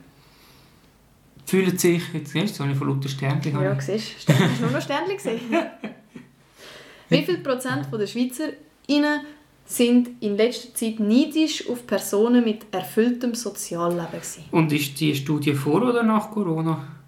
Fühlen 1.47 1.77
sich, 1.77 2.03
jetzt 2.13 2.33
siehst 2.33 2.59
du, 2.59 2.65
so 2.65 2.75
von 2.75 2.89
lauter 2.89 3.09
Sternchen. 3.09 3.61
Ja, 3.61 3.81
siehst 3.81 4.29
du, 4.29 4.33
nur 4.61 4.71
noch 4.71 4.83
Sternchen 4.83 5.17
gesehen. 5.17 5.41
Wie 7.09 7.23
viel 7.23 7.39
Prozent 7.39 7.87
von 7.87 7.99
der 7.99 8.07
SchweizerInnen 8.07 9.21
sind 9.65 10.11
in 10.21 10.37
letzter 10.37 10.75
Zeit 10.75 11.01
neidisch 11.01 11.69
auf 11.69 11.87
Personen 11.87 12.45
mit 12.45 12.67
erfülltem 12.71 13.35
Sozialleben 13.35 14.07
gewesen? 14.11 14.45
Und 14.51 14.73
ist 14.73 14.99
die 15.01 15.15
Studie 15.15 15.55
vor 15.55 15.83
oder 15.83 16.03
nach 16.03 16.31
Corona? 16.31 17.02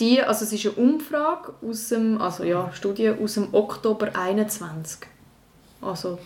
Die, 0.00 0.20
also 0.22 0.44
es 0.44 0.52
ist 0.52 0.66
eine 0.66 0.74
Umfrage 0.76 1.54
aus 1.62 1.88
dem, 1.88 2.20
also 2.20 2.42
ja, 2.42 2.72
Studie 2.72 3.10
aus 3.10 3.34
dem 3.34 3.52
Oktober 3.52 4.10
21. 4.14 5.00
Also, 5.82 6.18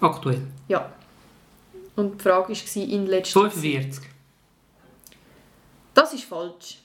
Aktuell. 0.00 0.42
ja. 0.68 0.92
Und 1.94 2.18
die 2.18 2.22
Frage 2.22 2.48
war 2.52 2.82
in 2.82 3.06
letzter 3.06 3.42
Zeit. 3.42 3.52
45. 3.52 4.04
Das 5.94 6.12
ist 6.14 6.24
falsch. 6.24 6.78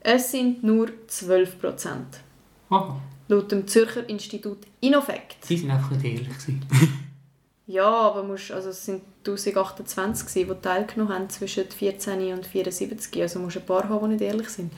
Es 0.00 0.30
sind 0.30 0.62
nur 0.64 0.88
12 1.06 1.60
Prozent. 1.60 2.20
Laut 3.28 3.52
dem 3.52 3.66
Zürcher 3.66 4.08
Institut 4.08 4.58
Innofect. 4.80 5.44
sie 5.44 5.56
sind 5.56 5.70
einfach 5.70 5.90
nicht 5.90 6.04
ehrlich. 6.04 6.28
Ja, 7.68 7.88
aber 7.88 8.22
musst, 8.22 8.52
also 8.52 8.68
es 8.68 8.84
sind 8.84 9.02
1028, 9.26 10.28
gewesen, 10.28 10.48
die 10.54 10.62
teilgenommen 10.62 11.12
haben 11.12 11.28
zwischen 11.28 11.68
14 11.68 12.32
und 12.32 12.46
74. 12.46 13.20
Also 13.20 13.40
musst 13.40 13.56
ein 13.56 13.66
paar 13.66 13.88
haben, 13.88 14.08
die 14.08 14.14
nicht 14.16 14.22
ehrlich 14.22 14.48
sind. 14.48 14.72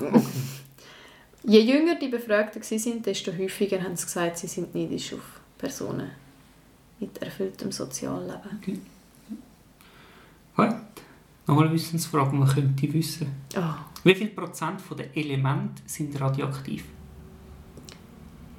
Je 1.48 1.60
jünger 1.60 1.94
die 1.94 2.08
Befragten 2.08 2.60
waren, 2.60 3.02
desto 3.02 3.32
häufiger 3.32 3.80
haben 3.80 3.94
sie 3.94 4.04
gesagt, 4.04 4.38
sie 4.38 4.48
sind 4.48 4.74
neidisch 4.74 5.12
auf 5.12 5.40
Personen 5.56 6.10
mit 6.98 7.16
erfülltem 7.22 7.70
Sozialleben. 7.70 8.60
Gut. 8.64 8.80
Noch 11.46 11.60
eine 11.60 11.72
Wissensfrage, 11.72 12.34
man 12.34 12.48
könnte 12.48 12.92
wissen. 12.92 13.28
Ah, 13.54 13.76
Wie 14.02 14.14
viel 14.14 14.28
Prozent 14.28 14.80
von 14.80 14.96
den 14.96 15.14
Elementen 15.14 15.82
sind 15.86 16.20
radioaktiv? 16.20 16.84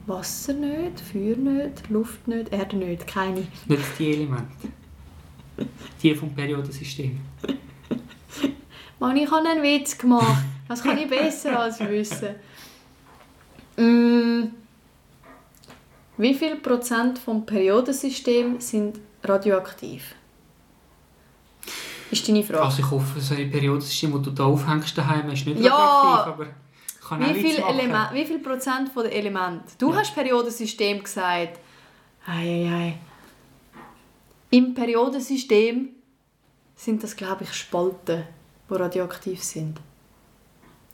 Wasser 0.06 0.54
nicht, 0.54 1.02
Feuer 1.02 1.36
nicht, 1.36 1.90
Luft 1.90 2.26
nicht, 2.30 2.54
Erde 2.54 2.78
nicht, 2.78 3.06
keine. 3.06 3.46
Nicht 3.68 4.00
die 4.00 4.12
Elemente. 4.14 4.70
Die 6.02 6.16
vom 6.16 6.34
Periodensystem. 6.34 7.20
Mann, 9.00 9.18
ich 9.18 9.30
habe 9.30 9.50
einen 9.50 9.62
Witz 9.62 9.98
gemacht. 9.98 10.46
Das 10.68 10.84
kann 10.84 10.98
ich 10.98 11.08
besser 11.10 11.60
als 11.60 11.80
wissen. 11.80 12.36
Mm, 13.78 14.44
wie 16.18 16.34
viel 16.34 16.56
Prozent 16.58 17.20
vom 17.20 17.46
Periodensystem 17.46 18.60
sind 18.60 19.00
radioaktiv? 19.24 20.16
Ist 22.10 22.28
deine 22.28 22.44
Frage. 22.44 22.64
Also 22.64 22.80
ich 22.82 22.90
hoffe, 22.92 23.20
so 23.20 23.36
ein 23.36 23.52
Periodensystem, 23.52 24.12
das 24.14 24.22
du 24.24 24.32
da 24.32 24.46
aufhängst 24.46 24.98
daheim, 24.98 25.30
ist 25.30 25.46
nicht 25.46 25.60
Ja. 25.60 25.76
radioaktiv, 25.76 26.34
aber 26.34 26.48
kann 27.08 27.36
wie, 27.36 27.42
viel. 27.42 27.64
Element, 27.64 28.14
wie 28.14 28.26
viel 28.26 28.40
Prozent 28.40 28.90
von 28.90 29.04
den 29.04 29.12
Elementen? 29.14 29.66
Du 29.78 29.94
hast 29.96 30.14
Periodensystem 30.16 31.04
gesagt. 31.04 31.60
Ei, 32.26 32.66
ei, 32.66 32.72
ei. 32.74 32.98
Im 34.50 34.74
Periodensystem 34.74 35.90
sind 36.76 37.04
das, 37.04 37.16
glaube 37.16 37.44
ich, 37.44 37.54
Spalten, 37.54 38.24
die 38.70 38.74
radioaktiv 38.74 39.44
sind. 39.44 39.80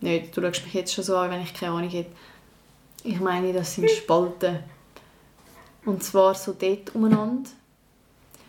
Nicht, 0.03 0.35
du 0.35 0.41
schaust 0.41 0.65
mich 0.65 0.73
jetzt 0.73 0.93
schon 0.93 1.05
so 1.05 1.15
an, 1.15 1.31
wenn 1.31 1.41
ich 1.41 1.53
keine 1.53 1.71
Ahnung 1.71 1.89
hätte. 1.89 2.11
Ich 3.05 3.21
meine, 3.21 3.53
das 3.53 3.75
sind 3.75 3.89
Spalten. 3.89 4.59
Und 5.85 6.03
zwar 6.03 6.35
so 6.35 6.51
dort 6.51 6.93
umeinander. 6.93 7.49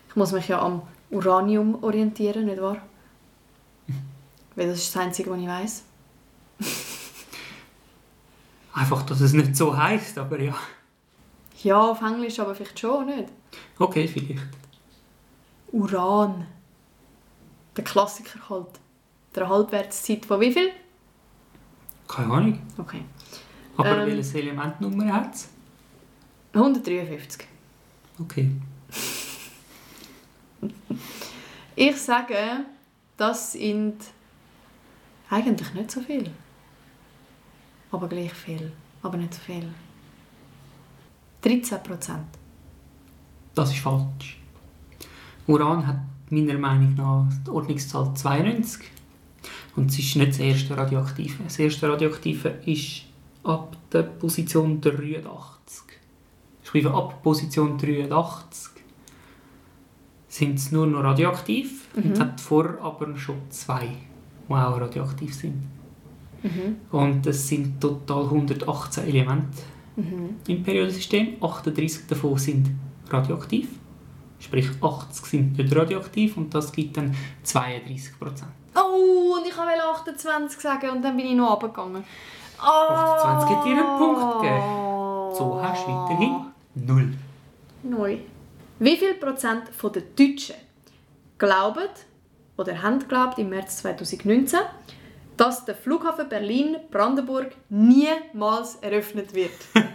Ich 0.09 0.17
muss 0.17 0.33
mich 0.33 0.49
ja 0.49 0.61
am 0.61 0.81
Uranium 1.09 1.81
orientieren, 1.81 2.47
nicht 2.47 2.61
wahr? 2.61 2.81
Weil 4.57 4.67
das 4.67 4.79
ist 4.79 4.93
das 4.93 5.01
Einzige, 5.01 5.31
was 5.31 5.39
ich 5.39 5.47
weiß. 5.47 5.83
Einfach, 8.73 9.03
dass 9.03 9.21
es 9.21 9.31
nicht 9.31 9.55
so 9.55 9.77
heisst, 9.77 10.17
aber 10.17 10.41
ja. 10.41 10.55
Ja, 11.63 11.81
auf 11.81 12.01
Englisch 12.01 12.37
aber 12.37 12.53
vielleicht 12.53 12.77
schon, 12.77 13.05
nicht? 13.05 13.29
Okay, 13.79 14.09
vielleicht. 14.09 14.43
Uran. 15.71 16.47
Der 17.77 17.83
Klassiker 17.85 18.49
halt. 18.49 18.67
Der 19.33 19.47
Halbwertszeit 19.47 20.25
von 20.25 20.41
wie 20.41 20.51
viel? 20.51 20.71
Keine 22.07 22.33
Ahnung. 22.33 22.59
Okay. 22.77 23.01
Aber 23.77 23.97
Ähm. 24.01 24.07
welches 24.07 24.33
Elementnummer 24.35 25.11
hat 25.13 25.33
es? 25.35 25.49
153. 26.53 27.47
Okay. 28.19 28.51
Ich 31.75 31.97
sage, 31.97 32.65
das 33.17 33.51
sind 33.53 33.95
eigentlich 35.29 35.73
nicht 35.73 35.91
so 35.91 36.01
viel. 36.01 36.31
Aber 37.91 38.07
gleich 38.07 38.33
viel. 38.33 38.71
Aber 39.03 39.17
nicht 39.17 39.33
so 39.33 39.41
viel. 39.41 39.67
13 41.41 41.83
Prozent. 41.83 42.25
Das 43.53 43.69
ist 43.71 43.79
falsch. 43.79 44.39
Uran 45.47 45.85
hat 45.85 45.97
meiner 46.29 46.57
Meinung 46.57 46.95
nach 46.95 47.27
die 47.45 47.49
Ordnungszahl 47.51 48.13
92. 48.15 48.85
Und 49.75 49.91
es 49.91 49.99
ist 49.99 50.15
nicht 50.15 50.29
das 50.29 50.39
erste 50.39 50.77
Radioaktive. 50.77 51.43
Das 51.43 51.59
erste 51.59 51.89
Radioaktive 51.89 52.49
ist 52.65 53.03
ab 53.43 53.75
der 53.91 54.03
Position 54.03 54.79
83. 54.81 55.83
Ich 56.63 56.69
schreibe 56.69 56.93
ab 56.93 57.21
Position 57.21 57.77
83 57.77 58.71
sind 60.27 60.55
es 60.55 60.71
nur 60.71 60.87
noch 60.87 61.03
radioaktiv. 61.03 61.87
Und 61.95 62.11
es 62.11 62.19
hat 62.19 62.41
vorher 62.41 62.81
aber 62.81 63.15
schon 63.17 63.37
zwei, 63.49 63.87
die 64.49 64.53
auch 64.53 64.79
radioaktiv 64.79 65.33
sind. 65.33 65.63
Und 66.91 67.25
es 67.25 67.47
sind 67.47 67.79
total 67.79 68.25
118 68.25 69.05
Elemente 69.05 69.63
im 70.47 70.63
Periodensystem. 70.63 71.37
38 71.41 72.07
davon 72.07 72.37
sind 72.37 72.71
radioaktiv. 73.09 73.69
Sprich 74.39 74.69
80 74.81 75.25
sind 75.25 75.57
nicht 75.57 75.75
radioaktiv 75.75 76.37
und 76.37 76.53
das 76.53 76.71
gibt 76.71 76.97
dann 76.97 77.15
32 77.43 78.19
Prozent. 78.19 78.51
Oh, 78.75 79.35
und 79.37 79.47
ich 79.47 79.57
wollte 79.57 79.83
28 79.83 80.59
sagen 80.59 80.89
und 80.89 81.01
dann 81.01 81.15
bin 81.15 81.25
ich 81.27 81.35
noch 81.35 81.51
runtergegangen. 81.53 82.03
Oh. 82.59 82.91
28 82.91 83.55
hat 83.55 83.65
dir 83.65 83.71
einen 83.71 83.97
Punkt 83.97 84.41
gegeben. 84.41 84.61
So 85.33 85.59
hast 85.61 85.85
du 85.85 85.91
weiterhin 85.91 86.45
null. 86.75 87.13
Neu. 87.83 88.17
Wie 88.79 88.97
viel 88.97 89.13
Prozent 89.15 89.69
von 89.69 89.93
der 89.93 90.01
Deutschen 90.01 90.55
glauben 91.37 91.89
oder 92.57 92.81
haben 92.81 92.99
geglaubt 92.99 93.37
im 93.39 93.49
März 93.49 93.77
2019, 93.77 94.59
dass 95.37 95.65
der 95.65 95.75
Flughafen 95.75 96.27
Berlin-Brandenburg 96.29 97.55
niemals 97.69 98.75
eröffnet 98.77 99.33
wird? 99.33 99.51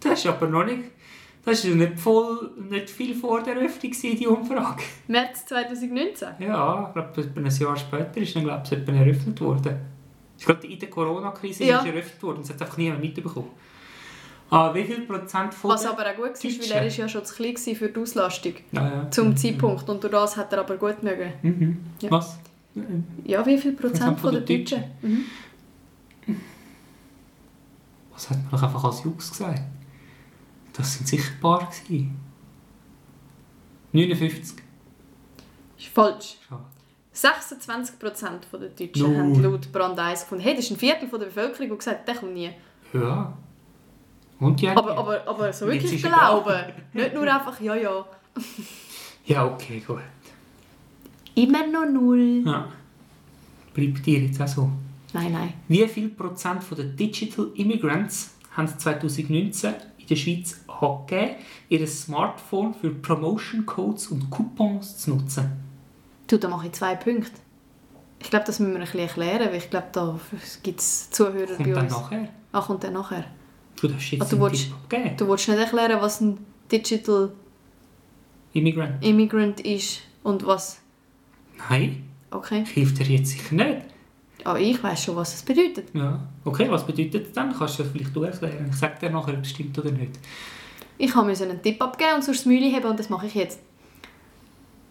Das 0.00 0.20
ist 0.20 0.26
aber 0.26 0.46
noch 0.46 0.64
nicht... 0.64 0.92
Das 1.44 1.66
war 1.66 1.74
nicht, 1.76 1.98
voll, 1.98 2.50
nicht 2.68 2.90
viel 2.90 3.14
vor 3.14 3.42
der 3.42 3.56
Eröffnung, 3.56 3.92
die 4.02 4.26
Umfrage. 4.26 4.82
März 5.06 5.46
2019? 5.46 6.28
Ja, 6.40 6.88
ich 6.88 6.92
glaube, 6.94 7.20
etwa 7.22 7.40
ein 7.40 7.46
Jahr 7.50 7.76
später 7.76 8.16
ist 8.18 8.36
dann 8.36 8.44
glaube 8.44 8.62
ich, 8.70 8.88
eröffnet 8.88 9.40
worden. 9.40 9.76
Ich 10.38 10.44
glaube, 10.44 10.66
in 10.66 10.78
der 10.78 10.90
Corona-Krise 10.90 11.64
Ja. 11.64 11.78
ist 11.78 11.86
eröffnet 11.86 12.22
worden. 12.22 12.38
Das 12.42 12.50
hat 12.50 12.60
einfach 12.62 12.76
niemand 12.76 13.00
mitbekommen. 13.00 13.48
Ah, 14.50 14.72
wie 14.74 14.84
viel 14.84 15.00
Prozent 15.02 15.52
von 15.54 15.70
Was 15.70 15.84
aber 15.86 16.02
auch 16.10 16.16
gut 16.16 16.24
war, 16.24 16.32
weil 16.32 16.50
Deutschen? 16.52 16.72
er 16.72 16.86
ist 16.86 16.96
ja 16.96 17.08
schon 17.08 17.24
zu 17.24 17.34
klein 17.34 17.54
war 17.54 17.74
für 17.74 17.88
die 17.88 18.00
Auslastung. 18.00 18.52
Ja, 18.72 18.86
ja. 18.88 19.10
Zum 19.10 19.36
Zeitpunkt. 19.36 19.88
Und 19.88 20.02
durch 20.02 20.10
das 20.12 20.36
hat 20.36 20.52
er 20.52 20.60
aber 20.60 20.76
gut 20.76 21.02
mögen. 21.02 21.32
Mhm. 21.42 21.76
Ja. 22.00 22.10
Was? 22.10 22.38
Ja, 23.24 23.44
wie 23.44 23.58
viel 23.58 23.72
Prozent 23.72 24.18
von 24.20 24.32
der 24.32 24.42
Deutschen? 24.42 24.84
Mhm. 25.02 25.24
Was 28.12 28.30
hat 28.30 28.38
man 28.38 28.50
doch 28.50 28.62
einfach 28.62 28.84
als 28.84 29.04
Jux 29.04 29.30
gesagt? 29.30 29.62
Das 30.78 30.94
sind 30.94 31.06
sicher 31.08 31.32
ein 31.34 31.40
paar. 31.40 31.68
Gewesen. 31.86 32.16
59. 33.92 34.56
Ist 35.78 35.88
falsch. 35.88 36.36
Schade. 36.48 36.62
26 37.12 37.98
Prozent 37.98 38.46
der 38.52 38.68
Deutschen 38.68 39.12
No. 39.12 39.18
haben 39.18 39.42
laut 39.42 39.72
Brand 39.72 39.98
1 39.98 40.22
gefunden. 40.22 40.44
Hey, 40.44 40.54
das 40.54 40.66
ist 40.66 40.70
ein 40.70 40.76
Viertel 40.76 41.08
von 41.08 41.18
der 41.18 41.26
Bevölkerung, 41.26 41.70
die 41.70 41.76
gesagt 41.78 41.98
hat, 42.00 42.08
der 42.08 42.14
kommt 42.14 42.32
nie. 42.34 42.50
Ja. 42.92 43.36
Und 44.38 44.60
ja. 44.60 44.76
Aber, 44.76 44.96
aber, 44.96 45.26
aber 45.26 45.52
so 45.52 45.66
wirklich 45.66 46.00
glauben. 46.00 46.72
Nicht 46.92 47.14
nur 47.14 47.22
einfach, 47.24 47.60
ja, 47.60 47.74
ja. 47.74 48.06
Ja, 49.26 49.44
okay, 49.46 49.82
gut. 49.86 49.98
Immer 51.34 51.66
noch 51.66 51.84
null. 51.86 52.42
Ja. 52.46 52.68
Bleibt 53.74 54.06
dir 54.06 54.20
jetzt 54.20 54.40
auch 54.40 54.48
so. 54.48 54.70
Nein, 55.12 55.32
nein. 55.32 55.52
Wie 55.68 55.86
viel 55.86 56.08
Prozent 56.08 56.64
von 56.64 56.78
den 56.78 56.96
Digital 56.96 57.50
Immigrants 57.56 58.34
haben 58.56 58.68
2019 58.68 59.74
in 60.08 60.16
der 60.16 60.16
Schweiz 60.16 60.60
angegeben, 60.68 61.36
ihr 61.68 61.86
Smartphone 61.86 62.74
für 62.74 62.90
Promotion 62.90 63.66
Codes 63.66 64.08
und 64.08 64.30
Coupons 64.30 64.98
zu 64.98 65.10
nutzen? 65.10 65.52
Du, 66.26 66.38
da 66.38 66.48
mache 66.48 66.66
ich 66.66 66.72
zwei 66.72 66.94
Punkte. 66.94 67.32
Ich 68.20 68.30
glaube, 68.30 68.44
das 68.46 68.58
müssen 68.58 68.72
wir 68.72 68.80
ein 68.80 68.84
bisschen 68.84 69.00
erklären, 69.00 69.48
weil 69.50 69.56
ich 69.58 69.70
glaube, 69.70 69.86
da 69.92 70.18
gibt 70.62 70.80
es 70.80 71.10
Zuhörer 71.10 71.46
Kommt 71.54 71.58
bei 71.68 71.72
dann 71.72 71.84
uns. 71.84 71.92
nachher. 71.92 72.28
Ach, 72.52 72.66
kommt 72.66 72.84
dann 72.84 72.92
nachher. 72.94 73.24
Du 73.80 73.86
darfst 73.88 74.10
jetzt 74.10 74.22
Ah, 74.22 74.26
du 74.36 74.40
willst- 74.40 74.72
abgeben. 74.72 75.16
Du 75.16 75.28
willst 75.28 75.48
nicht 75.48 75.58
erklären, 75.58 76.00
was 76.00 76.20
ein 76.20 76.38
Digital 76.72 77.32
Immigrant. 78.54 79.04
Immigrant 79.04 79.60
ist 79.60 80.00
und 80.22 80.44
was... 80.46 80.80
Nein, 81.70 82.04
Okay. 82.30 82.64
hilft 82.66 82.98
dir 82.98 83.06
jetzt 83.06 83.30
sicher 83.30 83.54
nicht. 83.54 83.82
Aber 84.48 84.60
ich 84.60 84.82
weiß 84.82 85.04
schon, 85.04 85.14
was 85.14 85.34
es 85.34 85.42
bedeutet. 85.42 85.90
Ja. 85.92 86.18
Okay, 86.42 86.70
was 86.70 86.86
bedeutet 86.86 87.26
das 87.26 87.32
dann? 87.34 87.54
Kannst 87.54 87.78
du 87.78 87.82
das 87.82 87.92
vielleicht 87.92 88.16
du 88.16 88.22
erklären? 88.22 88.66
Ich 88.70 88.76
sage 88.76 88.94
dir 88.98 89.10
nachher, 89.10 89.34
ob 89.34 89.42
es 89.42 89.50
stimmt 89.50 89.78
oder 89.78 89.90
nicht. 89.90 90.12
Ich 90.96 91.14
habe 91.14 91.26
mir 91.26 91.38
einen 91.38 91.60
Tipp 91.60 91.82
abgeben 91.82 92.14
und 92.14 92.24
sonst 92.24 92.38
das 92.38 92.46
Mühle 92.46 92.72
haben 92.74 92.86
und 92.86 92.98
das 92.98 93.10
mache 93.10 93.26
ich 93.26 93.34
jetzt. 93.34 93.60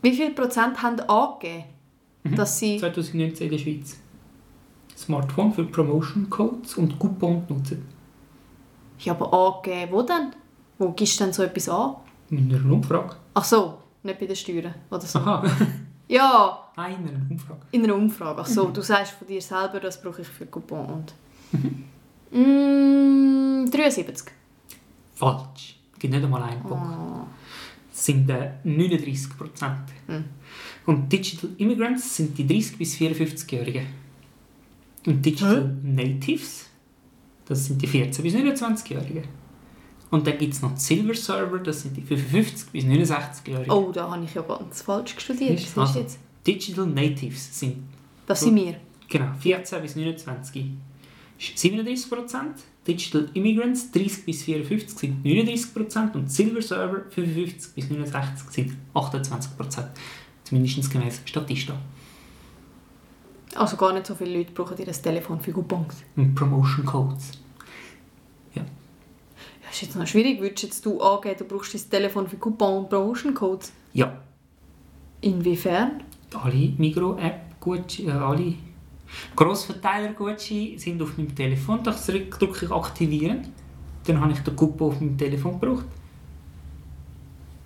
Wie 0.03 0.13
viel 0.13 0.29
Prozent 0.29 0.79
haben 0.83 0.99
angegeben, 0.99 1.63
dass 2.35 2.59
sie... 2.59 2.77
2019 2.77 3.47
in 3.47 3.51
der 3.51 3.57
Schweiz. 3.57 3.97
Smartphone 4.95 5.51
für 5.51 5.63
Promotion 5.63 6.29
Codes 6.29 6.75
und 6.75 6.99
Coupons 6.99 7.49
nutzen. 7.49 7.83
Ja, 8.99 9.13
aber 9.13 9.33
angegeben, 9.33 9.91
wo 9.91 10.03
denn? 10.03 10.33
Wo 10.77 10.91
gibst 10.91 11.19
du 11.19 11.23
denn 11.23 11.33
so 11.33 11.41
etwas 11.41 11.67
an? 11.67 11.95
In 12.29 12.53
einer 12.53 12.71
Umfrage. 12.71 13.15
Ach 13.33 13.43
so, 13.43 13.79
nicht 14.03 14.19
bei 14.19 14.27
den 14.27 14.35
Steuern 14.35 14.75
oder 14.91 15.01
so. 15.01 15.17
Aha. 15.17 15.43
Ja, 16.07 16.69
Nein, 16.75 16.95
in 17.03 17.09
einer 17.09 17.25
Umfrage. 17.31 17.59
in 17.71 17.83
einer 17.83 17.95
Umfrage. 17.95 18.41
Ach 18.41 18.47
so, 18.47 18.69
du 18.69 18.81
sagst 18.81 19.13
von 19.13 19.27
dir 19.27 19.41
selber, 19.41 19.79
das 19.79 20.01
brauche 20.01 20.21
ich 20.21 20.27
für 20.27 20.45
Coupon 20.45 20.85
und... 20.85 21.13
Mm, 22.29 23.69
73. 23.71 24.33
Falsch. 25.15 25.79
Es 25.93 25.99
gibt 25.99 26.13
nicht 26.13 26.23
einmal 26.25 26.43
einen 26.43 26.61
Punkt. 26.61 26.85
Das 27.89 28.05
sind 28.05 28.29
äh, 28.29 28.51
39 28.65 29.37
Prozent. 29.37 29.79
Und 30.85 31.11
Digital 31.11 31.51
Immigrants 31.57 32.17
sind 32.17 32.37
die 32.37 32.43
30- 32.45 32.77
bis 32.77 32.95
54-Jährigen. 32.97 33.87
Und 35.05 35.25
Digital 35.25 35.73
Natives, 35.83 36.65
das 37.45 37.65
sind 37.67 37.81
die 37.81 37.87
14- 37.87 38.21
bis 38.21 38.33
29-Jährigen. 38.35 39.23
Und 40.09 40.25
dann 40.25 40.37
gibt 40.37 40.53
es 40.53 40.61
noch 40.61 40.73
die 40.73 40.79
Silver 40.79 41.13
Server, 41.13 41.59
das 41.59 41.81
sind 41.81 41.97
die 41.97 42.01
55- 42.01 42.71
bis 42.71 42.85
69-Jährigen. 42.85 43.71
Oh, 43.71 43.91
da 43.91 44.09
habe 44.09 44.23
ich 44.23 44.33
ja 44.33 44.41
ganz 44.41 44.81
falsch 44.81 45.15
studiert. 45.17 45.61
Du 45.75 45.81
Also, 45.81 45.99
jetzt? 45.99 46.17
Digital 46.45 46.85
Natives 46.87 47.59
sind 47.59 47.83
Das 48.25 48.39
sind 48.39 48.55
wir. 48.55 48.75
genau 49.09 49.33
14 49.39 49.81
bis 49.81 49.95
29 49.97 50.65
ist 51.39 51.57
37 51.57 52.09
Prozent. 52.09 52.53
Digital 52.87 53.29
Immigrants 53.33 53.91
30 53.91 54.25
bis 54.25 54.43
54 54.43 54.97
sind 54.97 55.25
39 55.25 55.73
Prozent 55.73 56.15
und 56.15 56.31
Silver 56.31 56.61
Server 56.61 57.01
55 57.09 57.73
bis 57.75 57.89
69 57.89 58.49
sind 58.49 58.77
28 58.93 59.57
Prozent. 59.57 59.87
Zumindest 60.45 60.89
gemäß 60.89 61.19
Statista. 61.25 61.73
Also 63.55 63.75
gar 63.75 63.91
nicht 63.91 64.05
so 64.07 64.15
viele 64.15 64.37
Leute 64.37 64.53
brauchen 64.53 64.77
ihr 64.77 64.85
Telefon 64.85 65.41
für 65.41 65.51
Coupons. 65.51 65.95
Und 66.15 66.33
Promotion 66.33 66.85
Codes. 66.85 67.31
Ja, 69.67 69.71
ist 69.71 69.81
jetzt 69.81 69.95
noch 69.95 70.07
schwierig. 70.07 70.39
Würdest 70.39 70.63
jetzt 70.63 70.85
du 70.85 71.01
angeben, 71.01 71.35
du 71.37 71.45
brauchst 71.45 71.73
dein 71.73 71.89
Telefon 71.89 72.27
für 72.27 72.37
Coupon 72.37 72.83
und 72.83 72.89
Promotion 72.89 73.33
Codes? 73.33 73.71
Ja. 73.93 74.17
Inwiefern? 75.21 76.03
Alle 76.41 76.73
Migro-App 76.77 77.59
Gucci, 77.59 78.07
äh, 78.07 78.11
alle 78.11 78.53
Grossverteiler 79.35 80.13
Gucci 80.13 80.77
sind 80.77 81.01
auf 81.01 81.17
meinem 81.17 81.35
Telefon. 81.35 81.83
Da 81.83 81.91
drücke 81.91 82.65
ich 82.65 82.71
aktivieren. 82.71 83.47
Dann 84.05 84.21
habe 84.21 84.31
ich 84.31 84.39
den 84.39 84.55
Coupon 84.55 84.91
auf 84.91 85.01
meinem 85.01 85.17
Telefon 85.17 85.59
gebraucht. 85.59 85.85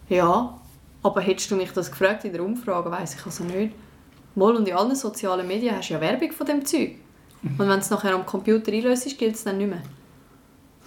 Ja, 0.09 0.59
aber 1.03 1.21
hättest 1.21 1.51
du 1.51 1.55
mich 1.55 1.71
das 1.71 1.91
gefragt 1.91 2.25
in 2.25 2.33
der 2.33 2.43
Umfrage, 2.43 2.89
weiß 2.89 3.15
ich 3.15 3.25
also 3.25 3.43
nicht. 3.43 3.73
Mal 4.35 4.55
und 4.55 4.67
in 4.67 4.75
allen 4.75 4.95
sozialen 4.95 5.47
Medien 5.47 5.75
hast 5.75 5.89
du 5.89 5.93
ja 5.93 6.01
Werbung 6.01 6.31
von 6.31 6.47
dem 6.47 6.65
Zeug. 6.65 6.95
Und 7.43 7.59
wenn 7.59 7.79
es 7.79 7.89
nachher 7.89 8.13
am 8.13 8.25
Computer 8.25 8.71
einlöst, 8.71 9.07
ist, 9.07 9.17
gilt 9.17 9.35
es 9.35 9.43
dann 9.43 9.57
nicht 9.57 9.69
mehr. 9.69 9.81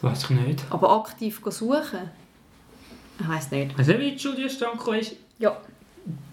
Weiß 0.05 0.25
ich 0.25 0.31
nicht. 0.31 0.65
Aber 0.71 0.91
aktiv 0.91 1.41
suchen? 1.49 2.11
Ich 3.19 3.29
weiß 3.29 3.51
nicht. 3.53 3.79
Weißt 3.79 3.89
du, 3.89 3.99
wie 3.99 4.13
die 4.13 4.19
Studiestand 4.19 4.79
gekommen 4.79 4.99
ist? 4.99 5.17
Ja, 5.39 5.57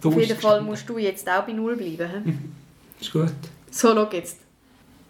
Du 0.02 0.10
auf 0.10 0.18
jeden 0.20 0.38
Fall 0.38 0.62
musst 0.62 0.90
du 0.90 0.98
jetzt 0.98 1.30
auch 1.30 1.44
bei 1.44 1.54
Null 1.54 1.78
bleiben. 1.78 2.10
hä? 2.26 2.34
Ist 3.00 3.14
gut. 3.14 3.32
So, 3.70 3.94
schau 3.96 4.10
jetzt. 4.12 4.40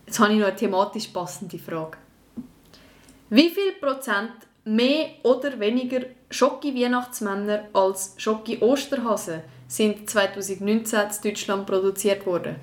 Jetzt 0.05 0.19
habe 0.19 0.33
ich 0.33 0.39
noch 0.39 0.47
eine 0.47 0.55
thematisch 0.55 1.07
passende 1.07 1.57
Frage. 1.57 1.97
Wie 3.31 3.49
viel 3.49 3.71
Prozent 3.81 4.31
mehr 4.65 5.07
oder 5.23 5.59
weniger 5.59 6.01
Schocki-Weihnachtsmänner 6.29 7.69
als 7.73 8.13
Schocki-Osterhasen 8.17 9.41
sind 9.67 10.07
2019 10.09 10.99
in 10.99 11.07
Deutschland 11.23 11.65
produziert 11.65 12.25
worden? 12.25 12.57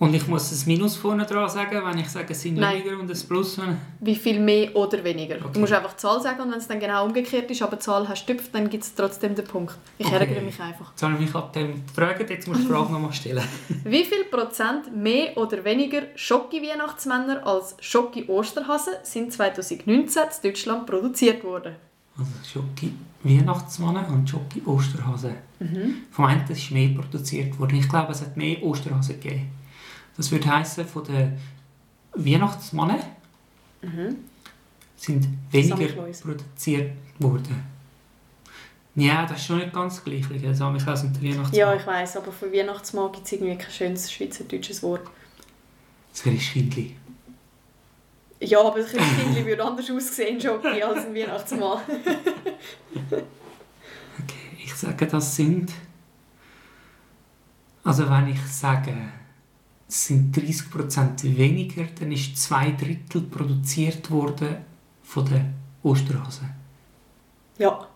Und 0.00 0.14
ich 0.14 0.28
muss 0.28 0.52
ein 0.52 0.68
Minus 0.68 0.94
vorne 0.96 1.26
dran 1.26 1.48
sagen, 1.48 1.80
wenn 1.84 1.98
ich 1.98 2.08
sage, 2.08 2.28
es 2.30 2.40
sind 2.42 2.54
Nein. 2.56 2.84
weniger 2.84 3.00
und 3.00 3.10
ein 3.10 3.18
Plus. 3.26 3.58
Wie 3.98 4.14
viel 4.14 4.38
mehr 4.38 4.74
oder 4.76 5.02
weniger? 5.02 5.36
Okay. 5.36 5.48
Du 5.54 5.60
musst 5.60 5.72
einfach 5.72 5.92
die 5.94 5.96
Zahl 5.96 6.22
sagen 6.22 6.40
und 6.42 6.52
wenn 6.52 6.58
es 6.58 6.68
dann 6.68 6.78
genau 6.78 7.04
umgekehrt 7.04 7.50
ist, 7.50 7.62
aber 7.62 7.74
die 7.76 7.82
Zahl 7.82 8.08
hast 8.08 8.24
tüpft, 8.24 8.54
dann 8.54 8.70
gibt 8.70 8.84
es 8.84 8.94
trotzdem 8.94 9.34
den 9.34 9.44
Punkt. 9.44 9.74
Ich 9.98 10.06
Okay. 10.06 10.14
ärgere 10.20 10.40
mich 10.42 10.60
einfach. 10.60 10.90
Jetzt 10.90 11.02
habe 11.02 11.14
ich 11.14 11.20
mich 11.20 11.34
ab 11.34 11.52
dem 11.52 11.84
gefragt, 11.84 12.30
jetzt 12.30 12.46
muss 12.46 12.58
ich 12.58 12.64
die 12.66 12.70
Frage 12.72 12.92
nochmal 12.92 13.12
stellen. 13.12 13.42
Wie 13.84 14.04
viel 14.04 14.24
Prozent 14.30 14.94
mehr 14.96 15.36
oder 15.36 15.64
weniger 15.64 16.02
Schocki-Weihnachtsmänner 16.14 17.44
als 17.46 17.76
Schocki-Osterhasen 17.80 18.94
sind 19.02 19.32
2019 19.32 20.22
in 20.22 20.28
Deutschland 20.42 20.86
produziert 20.86 21.42
worden? 21.42 21.74
Also 22.16 22.30
Schoki 22.60 22.92
Weihnachtsmann 23.22 24.04
und 24.06 24.28
Schoki 24.28 24.62
Osterhase. 24.64 25.34
Vom 26.10 26.24
einen 26.24 26.48
ist 26.48 26.70
mehr 26.70 26.88
produziert 26.90 27.58
worden. 27.58 27.78
Ich 27.78 27.88
glaube, 27.88 28.12
es 28.12 28.20
hat 28.20 28.36
mehr 28.36 28.62
Osterhasen 28.62 29.20
gegeben. 29.20 29.48
Das 30.18 30.30
würde 30.32 30.54
heißen, 30.54 30.84
von 30.84 31.04
den 31.04 31.38
Weihnachtsmannen 32.12 32.98
sind 34.96 35.28
weniger 35.50 36.02
produziert 36.20 36.92
worden. 37.20 37.64
Ja, 38.96 39.24
das 39.24 39.38
ist 39.38 39.46
schon 39.46 39.58
nicht 39.58 39.72
ganz 39.72 39.94
das 39.94 40.04
Gleiche. 40.04 40.34
Der 40.34 40.52
Samichlaus 40.52 41.04
und 41.04 41.14
der 41.14 41.22
Weihnachtsmann. 41.22 41.54
Ja, 41.54 41.72
ich 41.72 41.86
weiß, 41.86 42.16
aber 42.16 42.32
für 42.32 42.52
Weihnachtsmann 42.52 43.12
gibt 43.12 43.26
es 43.26 43.32
irgendwie 43.32 43.56
kein 43.56 43.70
schönes 43.70 44.10
schweizerdeutsches 44.12 44.82
Wort. 44.82 45.08
Das 46.12 46.26
wäre 46.26 46.38
Schindli. 46.40 46.96
Ja, 48.40 48.60
aber 48.60 48.78
ein 48.78 48.86
Kindli 48.86 49.46
würde 49.46 49.64
anders 49.64 49.88
aussehen, 49.88 50.40
Schocki, 50.40 50.82
als 50.82 51.06
ein 51.06 51.14
Weihnachtsmann. 51.14 51.78
Okay, 54.20 54.58
ich 54.64 54.74
sage, 54.74 55.06
das 55.06 55.36
sind. 55.36 55.72
Also, 57.84 58.10
wenn 58.10 58.26
ich 58.26 58.40
sage, 58.46 58.92
sind 59.88 60.36
30% 60.36 61.36
weniger, 61.36 61.84
dann 61.98 62.12
ist 62.12 62.36
zwei 62.36 62.72
Drittel 62.72 63.22
produziert 63.22 64.10
worden 64.10 64.56
von 65.02 65.24
den 65.24 65.54
Osterhasen. 65.82 66.50
Ja, 67.58 67.88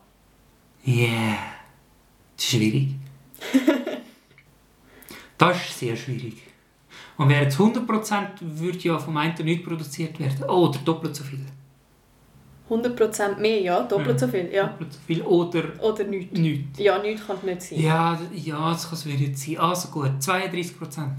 Yeah. 0.86 1.36
Das 2.36 2.44
ist 2.44 2.50
schwierig. 2.50 2.88
das 5.38 5.56
ist 5.56 5.78
sehr 5.78 5.96
schwierig. 5.96 6.42
Und 7.16 7.28
wäre 7.28 7.46
es 7.46 7.56
100% 7.56 8.26
würde 8.40 8.78
ja 8.78 8.98
vom 8.98 9.16
einen 9.16 9.34
nicht 9.44 9.64
produziert 9.64 10.18
werden. 10.18 10.44
Oh, 10.48 10.68
oder 10.68 10.78
doppelt 10.84 11.14
so 11.14 11.22
viel. 11.22 11.40
100% 12.68 13.38
mehr, 13.38 13.60
ja, 13.60 13.82
doppelt 13.82 14.18
so 14.18 14.26
viel, 14.26 14.50
ja. 14.52 14.68
Doppelt 14.68 14.92
so 14.92 14.98
viel 15.06 15.22
oder 15.22 15.64
Oder 15.82 16.04
nichts. 16.04 16.38
nichts. 16.38 16.78
Ja, 16.78 16.98
nichts 16.98 17.26
kann 17.26 17.36
es 17.36 17.42
nicht 17.42 17.62
sein. 17.62 17.80
Ja, 17.80 18.18
ja, 18.34 18.70
das 18.72 18.88
kann 18.88 18.94
es 18.98 19.06
wieder 19.06 19.18
nicht 19.18 19.38
sein. 19.38 19.58
Also 19.58 19.88
gut, 19.88 20.10
32%. 20.20 21.10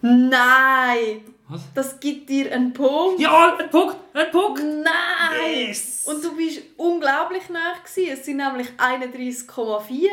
Nein! 0.00 1.22
Was? 1.48 1.62
Das 1.74 1.98
gibt 2.00 2.28
dir 2.28 2.52
einen 2.52 2.72
Punkt. 2.72 3.20
Ja, 3.20 3.56
ein 3.56 3.70
Punkt, 3.70 3.96
ein 4.14 4.30
Punkt! 4.30 4.62
Nein! 4.62 5.66
Yes! 5.68 6.04
Und 6.06 6.22
du 6.22 6.36
bist 6.36 6.60
unglaublich 6.76 7.48
nah 7.48 7.74
gewesen. 7.82 8.12
Es 8.12 8.24
sind 8.24 8.36
nämlich 8.36 8.68
31,4. 8.76 10.08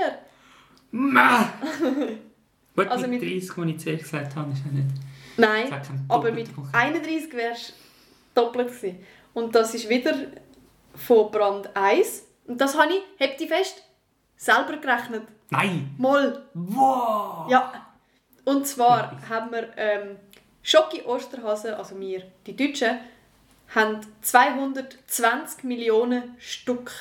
Ma! 0.91 1.49
Gut, 2.75 2.87
Also 2.87 3.07
mit 3.07 3.21
mit- 3.21 3.41
30, 3.43 3.57
als 3.57 3.67
ich 3.69 3.79
zuerst 3.79 4.03
gesagt 4.03 4.35
habe, 4.35 4.51
ist 4.51 4.63
ja 4.65 4.71
nicht... 4.71 4.87
Nein, 5.37 5.81
aber 6.07 6.31
mit 6.31 6.53
Punkt. 6.55 6.73
31 6.73 7.33
wärst 7.33 7.69
du 8.33 8.41
doppelt 8.41 8.69
gewesen. 8.69 8.99
Und 9.33 9.53
das 9.53 9.73
ist 9.75 9.89
wieder 9.89 10.13
von 10.95 11.29
Brand 11.31 11.69
1. 11.75 12.23
Und 12.47 12.59
das 12.61 12.77
habe 12.77 12.93
ich, 12.93 13.01
habt 13.27 13.41
ihr 13.41 13.47
fest, 13.47 13.83
selber 14.37 14.77
gerechnet. 14.77 15.23
Nein! 15.49 15.93
Moll. 15.97 16.41
Wow! 16.53 17.49
Ja. 17.49 17.84
Und 18.45 18.65
zwar 18.67 19.19
haben 19.29 19.51
wir 19.51 19.69
ähm, 19.75 20.15
Schocki 20.63 21.01
Osterhasen, 21.01 21.73
also 21.73 21.99
wir, 21.99 22.23
die 22.45 22.55
Deutschen, 22.55 22.97
haben 23.73 23.99
220 24.21 25.63
Millionen 25.63 26.35
Stück, 26.39 26.91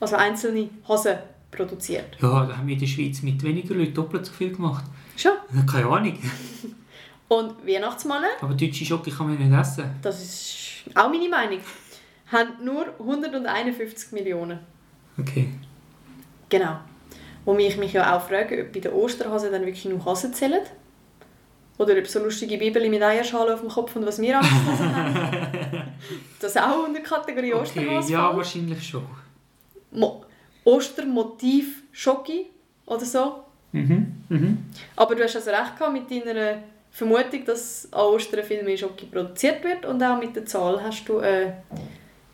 also 0.00 0.16
einzelne 0.16 0.70
Hasen 0.88 1.18
produziert. 1.50 2.16
Ja, 2.20 2.46
da 2.46 2.56
haben 2.56 2.66
wir 2.66 2.74
in 2.74 2.80
der 2.80 2.86
Schweiz 2.86 3.22
mit 3.22 3.42
weniger 3.42 3.74
Leuten 3.74 3.94
doppelt 3.94 4.26
so 4.26 4.32
viel 4.32 4.54
gemacht. 4.54 4.84
Schon. 5.16 5.32
Keine 5.70 5.86
Ahnung. 5.86 6.18
Und 7.28 7.66
Weihnachtsmannen, 7.66 8.30
Aber 8.40 8.54
deutsche 8.54 8.84
Schoki 8.84 9.10
kann 9.10 9.28
man 9.28 9.38
nicht 9.38 9.58
essen. 9.58 9.90
das 10.02 10.22
ist 10.22 10.84
auch 10.94 11.08
meine 11.08 11.28
Meinung, 11.28 11.60
haben 12.30 12.64
nur 12.64 12.86
151 12.98 14.12
Millionen. 14.12 14.58
Okay. 15.18 15.48
Genau. 16.48 16.80
Wo 17.44 17.56
ich 17.56 17.76
mich 17.76 17.92
ja 17.92 18.16
auch 18.16 18.22
frage, 18.22 18.62
ob 18.62 18.72
bei 18.72 18.80
den 18.80 18.92
Osterhasen 18.92 19.52
dann 19.52 19.62
wirklich 19.62 19.84
nur 19.84 20.04
Hasen 20.04 20.32
zählen. 20.32 20.62
Oder 21.76 21.98
ob 21.98 22.06
so 22.06 22.20
lustige 22.20 22.56
Bibeli 22.56 22.88
mit 22.88 23.02
Eierschalen 23.02 23.52
auf 23.52 23.60
dem 23.60 23.68
Kopf 23.68 23.96
und 23.96 24.06
was 24.06 24.20
wir 24.20 24.38
angefangen 24.38 24.94
haben. 24.94 25.82
Das 26.40 26.56
auch 26.56 26.86
unter 26.86 27.00
Kategorie 27.00 27.52
okay. 27.52 27.62
Osterhase 27.62 28.12
Ja, 28.12 28.36
wahrscheinlich 28.36 28.86
schon. 28.86 29.04
Mo 29.90 30.24
Ostermotiv 30.64 31.82
Schoki 31.92 32.46
oder 32.86 33.04
so. 33.04 33.44
Mhm. 33.72 34.24
Mhm. 34.28 34.58
Aber 34.96 35.14
du 35.14 35.24
hast 35.24 35.36
also 35.36 35.50
recht 35.50 35.76
gehabt 35.76 35.92
mit 35.92 36.10
deiner 36.10 36.62
Vermutung, 36.90 37.44
dass 37.44 37.88
an 37.92 38.00
Ostern 38.00 38.44
viel 38.44 38.62
mehr 38.62 38.76
Schoki 38.76 39.06
produziert 39.06 39.62
wird 39.64 39.84
und 39.84 40.02
auch 40.02 40.18
mit 40.18 40.36
der 40.36 40.46
Zahl 40.46 40.80
hast 40.82 41.08
du 41.08 41.18
äh, 41.18 41.52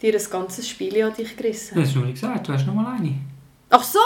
dir 0.03 0.15
ein 0.15 0.31
ganzes 0.31 0.69
Spiel 0.69 1.03
an 1.03 1.15
dich 1.15 1.35
gerissen. 1.37 1.75
Du 1.75 1.81
hast 1.81 1.97
noch 1.97 2.05
nicht 2.05 2.21
gesagt, 2.21 2.47
du 2.47 2.53
hast 2.53 2.67
noch 2.67 2.75
mal 2.75 2.95
eine. 2.97 3.15
Ach 3.71 3.83
so! 3.85 3.99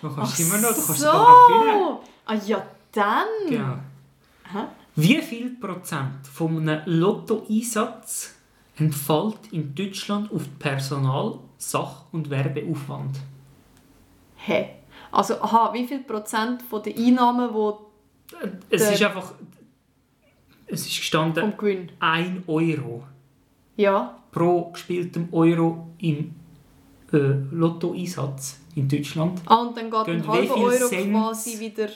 Du 0.00 0.08
Ach 0.08 0.16
kannst 0.16 0.40
immer 0.40 0.58
noch, 0.58 0.68
du 0.74 0.86
kannst 0.86 1.00
so! 1.00 1.06
noch. 1.06 2.02
Ah 2.26 2.34
ja, 2.34 2.64
dann! 2.92 3.26
Genau. 3.48 3.76
Aha. 4.48 4.68
Wie 4.94 5.20
viel 5.22 5.50
Prozent 5.56 6.26
von 6.32 6.58
einem 6.68 6.82
Lottoeinsatz 6.84 8.34
entfällt 8.76 9.38
in 9.50 9.74
Deutschland 9.74 10.30
auf 10.32 10.42
Personal, 10.58 11.38
Sach- 11.56 12.04
und 12.12 12.28
Werbeaufwand? 12.28 13.16
Hä? 14.36 14.70
Also, 15.10 15.40
aha, 15.40 15.72
wie 15.72 15.86
viel 15.86 16.00
Prozent 16.00 16.62
von 16.62 16.82
den 16.82 16.96
Einnahmen 16.96 17.52
wo 17.54 17.86
Es 18.70 18.82
Der- 18.82 18.92
ist 18.92 19.02
einfach... 19.02 19.32
Es 20.66 20.86
ist 20.86 20.96
gestanden 20.98 21.42
vom 21.50 21.56
Gewinn? 21.58 21.90
1 22.00 22.42
Euro 22.48 23.04
Ja. 23.76 24.18
pro 24.32 24.70
gespieltem 24.72 25.28
Euro 25.32 25.88
im 25.98 26.34
äh, 27.12 27.16
Lottoeinsatz 27.50 28.58
in 28.74 28.88
Deutschland. 28.88 29.40
Ah, 29.46 29.56
und 29.62 29.76
dann 29.76 29.90
geht 29.90 30.08
ein 30.08 30.26
halber 30.26 30.56
Euro 30.56 30.88
Cent- 30.88 31.12
quasi 31.12 31.60
wieder 31.60 31.88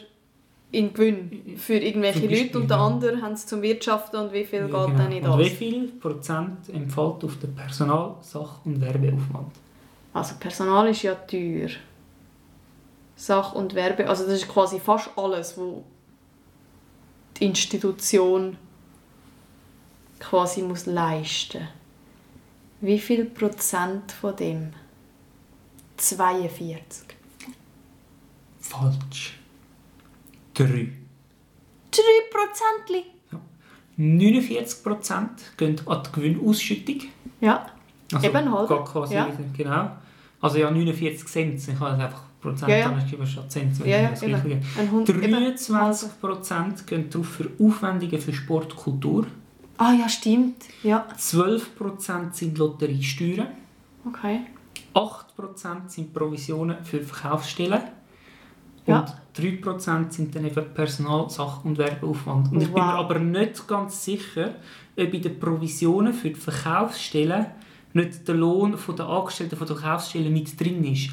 in 0.73 0.93
Gewinn 0.93 1.57
für 1.57 1.75
irgendwelche 1.79 2.27
Leute 2.27 2.59
und 2.59 2.69
der 2.69 2.77
ja. 2.77 2.87
andere 2.87 3.23
haben 3.23 3.33
es 3.33 3.47
zum 3.47 3.63
Wirtschaften 3.63 4.17
und 4.17 4.33
wie 4.33 4.45
viel 4.45 4.65
geht 4.67 4.73
Ja, 4.75 4.87
dann 4.89 5.13
in 5.13 5.23
genau. 5.23 5.35
Und 5.35 5.39
wie 5.41 5.45
das? 5.49 5.53
viel 5.53 5.89
Prozent 5.89 6.69
entfällt 6.69 7.25
auf 7.25 7.37
den 7.39 7.55
Personal-, 7.55 8.17
Sach- 8.21 8.65
und 8.65 8.81
Werbeaufwand? 8.81 9.53
Also 10.13 10.35
Personal 10.41 10.89
ist 10.89 11.03
ja 11.03 11.15
teuer. 11.15 11.69
Sach- 13.15 13.55
und 13.55 13.75
Werbe, 13.75 14.09
also 14.09 14.25
das 14.25 14.35
ist 14.35 14.49
quasi 14.49 14.79
fast 14.81 15.11
alles, 15.17 15.57
wo 15.57 15.85
die 17.39 17.45
Institution 17.47 18.57
quasi 20.19 20.63
muss 20.63 20.87
leisten. 20.87 21.69
Wie 22.81 22.99
viel 22.99 23.25
Prozent 23.27 24.13
von 24.13 24.37
dem? 24.37 24.73
42. 25.97 27.05
Falsch. 28.61 29.39
3. 30.55 30.65
3 30.65 32.03
Prozentli. 32.31 33.05
49% 33.99 35.29
gehen 35.57 35.81
an 35.87 36.03
die 36.07 36.13
Gewinnausschüttung. 36.13 37.01
Ja, 37.41 37.67
Also 38.13 38.27
Eben, 38.27 38.53
halt. 38.53 38.69
geht 38.69 38.85
quasi 38.85 39.15
Ja. 39.15 39.29
genau. 39.57 39.91
Also 40.41 40.59
ja, 40.59 40.71
49 40.71 41.27
Cent. 41.27 41.67
Ich 41.69 41.81
habe 41.81 42.03
einfach 42.03 42.23
Prozent 42.41 42.69
Ja, 42.71 42.77
ja. 42.77 42.87
angeschrieben 42.91 43.27
statt 43.27 43.51
Cent. 43.51 43.79
ja, 43.81 44.03
ja, 44.03 44.11
das 44.11 44.23
eben. 44.23 44.33
Gleiche. 44.43 44.61
Ein 44.79 44.91
Hund, 44.91 45.09
eben. 45.09 45.35
23% 45.35 46.85
gehen 46.87 47.09
drauf 47.11 47.27
für 47.27 47.51
Aufwendungen 47.59 48.21
für 48.21 48.33
Sport 48.35 48.73
und 48.73 48.77
Kultur. 48.77 49.27
Ah 49.79 49.93
ja, 49.93 50.09
stimmt. 50.09 50.65
Ja, 50.83 51.07
12% 51.19 52.33
sind 52.35 52.59
Lotteriesteuern. 52.59 53.49
okay. 54.07 54.41
8% 54.97 55.89
sind 55.91 56.13
Provisionen 56.15 56.83
für 56.83 57.01
Verkaufsstellen. 57.03 57.81
Ja. 58.87 59.01
Und 59.01 59.15
3% 59.37 60.11
sind 60.13 60.35
dann 60.35 60.47
eben 60.47 60.73
Personal-, 60.73 61.29
Sach- 61.29 61.65
und 61.65 61.77
Werbeaufwand. 61.77 62.53
Und 62.53 62.61
ich 62.63 62.73
bin 62.73 62.83
mir 62.83 62.93
Wow. 62.93 63.01
aber 63.01 63.19
nicht 63.19 63.67
ganz 63.69 64.05
sicher, 64.05 64.55
ob 64.99 65.13
in 65.15 65.23
den 65.23 65.39
Provisionen 65.39 66.13
für 66.15 66.29
die 66.31 66.35
Verkaufsstellen 66.41 67.47
nicht 67.93 68.27
der 68.27 68.35
Lohn 68.37 68.79
von 68.79 68.97
der 68.97 69.07
Angestellten 69.07 69.57
von 69.57 69.67
der 69.67 69.77
Verkaufsstelle 69.77 70.31
mit 70.31 70.59
drin 70.59 70.85
ist. 70.85 71.11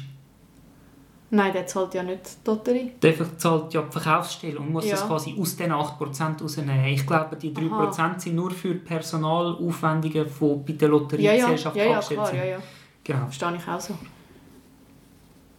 Nein, 1.30 1.52
der 1.52 1.66
zahlt 1.66 1.92
ja 1.94 2.02
nicht 2.04 2.20
die 2.46 2.50
Lotterie. 2.50 2.92
Der 3.02 3.38
zahlt 3.38 3.74
ja 3.74 3.82
die 3.82 3.90
Verkaufsstelle 3.90 4.58
und 4.60 4.70
muss 4.70 4.84
Ja. 4.84 4.92
das 4.92 5.06
quasi 5.06 5.34
aus 5.38 5.56
den 5.56 5.72
8% 5.72 6.40
rausnehmen. 6.42 6.84
Ich 6.86 7.04
glaube, 7.06 7.34
die 7.36 7.52
3% 7.52 8.20
sind 8.20 8.36
nur 8.36 8.52
für 8.52 8.74
Personalaufwendungen, 8.74 10.26
die 10.26 10.72
bei 10.72 10.78
der 10.78 10.88
Ja, 10.88 10.94
ja, 10.94 11.00
Lotteriegesellschaft 11.00 11.76
ja, 11.76 11.84
ja, 11.84 11.90
angestellt 11.92 12.18
klar, 12.20 12.26
sind. 12.30 12.38
ja, 12.38 12.44
ja. 12.44 12.58
Genau. 13.04 13.24
Verstehe 13.26 13.56
ich 13.56 13.68
auch 13.68 13.80
so. 13.80 13.98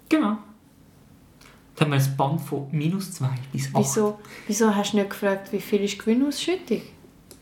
genau. 0.09 0.37
Dann 1.75 1.91
haben 1.91 1.99
wir 1.99 2.09
ein 2.09 2.17
Band 2.17 2.41
von 2.41 2.67
minus 2.71 3.11
2 3.13 3.29
bis 3.51 3.67
8. 3.67 3.75
Wieso, 3.75 4.19
wieso 4.47 4.73
hast 4.73 4.93
du 4.93 4.97
nicht 4.97 5.09
gefragt, 5.09 5.51
wie 5.51 5.59
viel 5.59 5.81
ist 5.83 5.99
Gewinnausschüttung? 5.99 6.81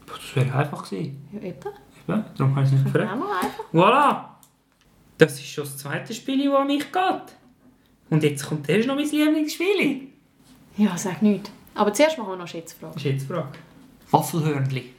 Das 0.07 0.35
wäre 0.35 0.55
einfach 0.55 0.89
gewesen. 0.89 1.27
Ja, 1.31 1.39
eben. 1.39 1.59
Eben, 2.07 2.25
darum 2.37 2.55
habe 2.55 2.65
ich 2.65 2.73
es 2.73 2.79
nicht 2.79 2.85
gefragt. 2.85 3.21
Voilà! 3.71 4.25
Das 5.17 5.33
ist 5.33 5.45
schon 5.45 5.63
das 5.65 5.77
zweite 5.77 6.13
Spiel, 6.13 6.49
das 6.49 6.59
an 6.59 6.67
mich 6.67 6.91
geht. 6.91 7.35
Und 8.09 8.23
jetzt 8.23 8.45
kommt 8.45 8.67
erst 8.67 8.87
noch 8.87 8.95
mein 8.95 9.09
Lieblingsspiel. 9.09 10.07
Ja, 10.77 10.97
sag 10.97 11.21
nichts. 11.21 11.51
Aber 11.75 11.93
zuerst 11.93 12.17
machen 12.17 12.29
wir 12.31 12.37
noch 12.37 12.47
Schätzfrage. 12.47 12.93
Das 12.95 13.03
ist 13.03 13.09
jetzt 13.11 13.21
die 13.23 13.27
Frage. 13.27 13.49
Waffelhörnli. 14.11 14.93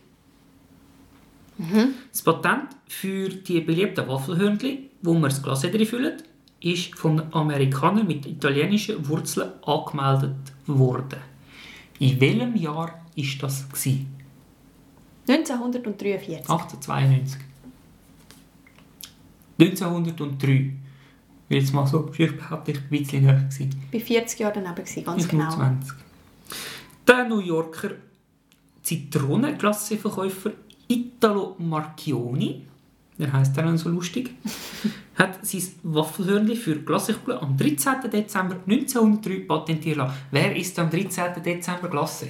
Das 2.10 2.22
Patent 2.22 2.70
für 2.88 3.28
die 3.28 3.60
beliebten 3.60 4.08
Waffelhörnli, 4.08 4.90
wo 5.04 5.12
man 5.14 5.30
das 5.30 5.42
Glas 5.42 5.60
drin 5.60 5.86
füllt, 5.86 6.24
ist 6.60 6.94
von 6.96 7.22
Amerikanern 7.32 8.06
mit 8.06 8.26
italienischen 8.26 9.06
Wurzeln 9.06 9.52
angemeldet 9.66 10.34
worden. 10.66 11.18
In 11.98 12.20
welchem 12.20 12.56
Jahr 12.56 12.74
war 12.76 13.00
das? 13.40 13.68
Gewesen? 13.68 14.06
1943. 15.28 16.50
1892. 16.50 17.40
1903. 19.60 20.52
Ich 20.52 21.50
will 21.50 21.58
jetzt 21.58 21.74
mal 21.74 21.86
so, 21.86 22.10
ich 22.16 22.36
behaupte, 22.36 22.72
ich 22.72 22.78
war 22.78 22.84
ein 22.84 22.88
bisschen 22.90 23.24
näher. 23.24 23.34
gewesen. 23.34 23.70
Ich 23.92 24.00
war 24.00 24.06
40 24.06 24.38
Jahre 24.40 24.62
daneben, 24.62 25.04
ganz 25.04 25.28
genau. 25.28 25.50
25. 25.50 25.92
Der 27.06 27.28
New 27.28 27.40
Yorker 27.40 27.90
Zitronenglasseverkäufer 28.82 30.52
Italo 30.88 31.56
Marchioni, 31.58 32.66
der 33.18 33.32
heißt 33.32 33.56
dann 33.56 33.78
so 33.78 33.88
lustig, 33.88 34.30
hat 35.14 35.46
sein 35.46 35.62
Waffelhörnli 35.82 36.56
für 36.56 36.76
Glassekugeln 36.76 37.38
am 37.38 37.56
13. 37.56 38.10
Dezember 38.10 38.56
1903 38.66 39.40
patentiert 39.46 39.96
lassen. 39.96 40.14
Wer 40.30 40.56
ist 40.56 40.78
am 40.78 40.90
13. 40.90 41.42
Dezember 41.42 41.88
Glasse? 41.88 42.28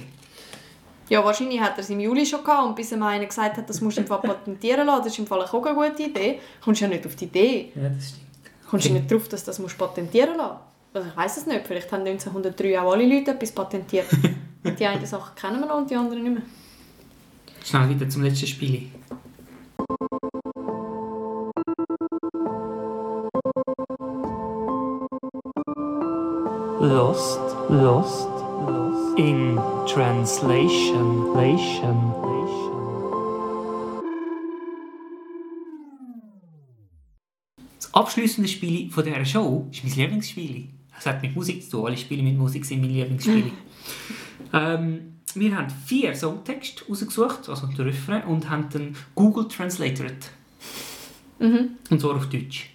Ja, 1.09 1.23
wahrscheinlich 1.23 1.59
hat 1.59 1.73
er 1.77 1.79
es 1.79 1.89
im 1.89 1.99
Juli 1.99 2.25
schon 2.25 2.43
gehabt 2.43 2.67
und 2.67 2.75
bis 2.75 2.91
ihm 2.91 3.03
einer 3.03 3.25
gesagt 3.25 3.57
hat, 3.57 3.69
das 3.69 3.79
musst 3.81 3.97
du 3.97 4.01
im 4.01 4.07
Fall 4.07 4.21
patentieren 4.21 4.87
lassen. 4.87 5.03
Das 5.03 5.13
ist 5.13 5.19
im 5.19 5.27
Fall 5.27 5.41
auch 5.41 5.65
eine 5.65 5.75
gute 5.75 6.03
Idee. 6.03 6.39
Kommst 6.63 6.81
du 6.81 6.85
ja 6.85 6.91
nicht 6.91 7.05
auf 7.05 7.15
die 7.15 7.25
Idee. 7.25 7.71
Ja, 7.75 7.89
das 7.89 8.09
stimmt. 8.09 8.25
Kommst 8.67 8.87
du 8.87 8.93
nicht 8.93 9.11
drauf, 9.11 9.27
dass 9.27 9.43
du 9.43 9.47
das 9.47 9.59
musst 9.59 9.77
patentieren 9.77 10.37
lassen 10.37 10.57
Also 10.93 11.07
ich 11.07 11.15
weiß 11.15 11.37
es 11.37 11.45
nicht. 11.45 11.67
Vielleicht 11.67 11.91
haben 11.91 12.05
1903 12.05 12.79
auch 12.79 12.93
alle 12.93 13.05
Leute 13.05 13.31
etwas 13.31 13.51
patentiert. 13.51 14.07
Die 14.79 14.85
eine 14.85 15.05
Sache 15.05 15.33
kennen 15.35 15.59
wir 15.59 15.67
noch 15.67 15.77
und 15.77 15.91
die 15.91 15.95
andere 15.95 16.19
nicht 16.19 16.33
mehr. 16.33 16.41
Schnell 17.63 17.87
wieder 17.89 18.09
zum 18.09 18.23
letzten 18.23 18.47
Spiel. 18.47 18.89
Lost, 26.85 27.39
lost, 27.67 28.29
lost 28.61 29.17
in 29.17 29.59
translation, 29.87 31.33
lation, 31.33 32.13
Das 37.77 37.91
abschließende 37.91 38.47
Spiel 38.47 38.91
von 38.91 39.03
dieser 39.03 39.25
Show 39.25 39.67
ist 39.71 39.83
mein 39.83 39.95
Lieblingsspiel. 39.95 40.67
Es 40.95 41.07
hat 41.07 41.23
mit 41.23 41.35
Musik 41.35 41.63
zu 41.63 41.71
tun. 41.71 41.87
Alle 41.87 41.97
Spiele 41.97 42.21
mit 42.21 42.37
Musik 42.37 42.63
sind 42.63 42.81
mein 42.81 42.91
Lieblingsspiel. 42.91 43.51
ähm, 44.53 45.21
wir 45.33 45.57
haben 45.57 45.67
vier 45.87 46.13
Songtexte 46.13 46.85
rausgesucht, 46.87 47.49
also 47.49 47.65
den 47.65 47.81
Refrain, 47.83 48.25
und 48.25 48.47
haben 48.47 48.69
den 48.69 48.95
Google 49.15 49.47
translated. 49.47 50.29
Und 51.39 51.99
zwar 51.99 52.15
auf 52.15 52.29
Deutsch. 52.29 52.74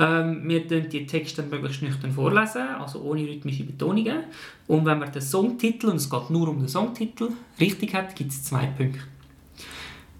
Ähm, 0.00 0.48
wir 0.48 0.66
tun 0.66 0.88
die 0.88 1.06
Texte 1.06 1.42
möglichst 1.42 1.82
nüchtern 1.82 2.10
vorlesen, 2.10 2.62
also 2.62 3.02
ohne 3.02 3.20
rhythmische 3.20 3.64
Betonungen. 3.64 4.24
Und 4.66 4.86
wenn 4.86 4.98
man 4.98 5.12
den 5.12 5.20
Songtitel, 5.20 5.90
und 5.90 5.96
es 5.96 6.08
geht 6.08 6.30
nur 6.30 6.48
um 6.48 6.58
den 6.58 6.68
Songtitel, 6.68 7.28
richtig 7.60 7.94
hat, 7.94 8.16
gibt 8.16 8.32
es 8.32 8.42
zwei 8.42 8.66
Punkte. 8.66 9.00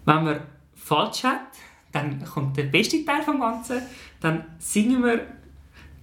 Wenn 0.05 0.25
man 0.25 0.41
falsch 0.75 1.25
hat, 1.25 1.41
dann 1.93 2.23
kommt 2.25 2.59
der 2.59 2.65
beste 2.65 3.03
Teil 3.07 3.23
vom 3.23 3.41
Ganzen. 3.41 3.81
Dann 4.21 4.45
singen 4.59 5.03
wir 5.03 5.27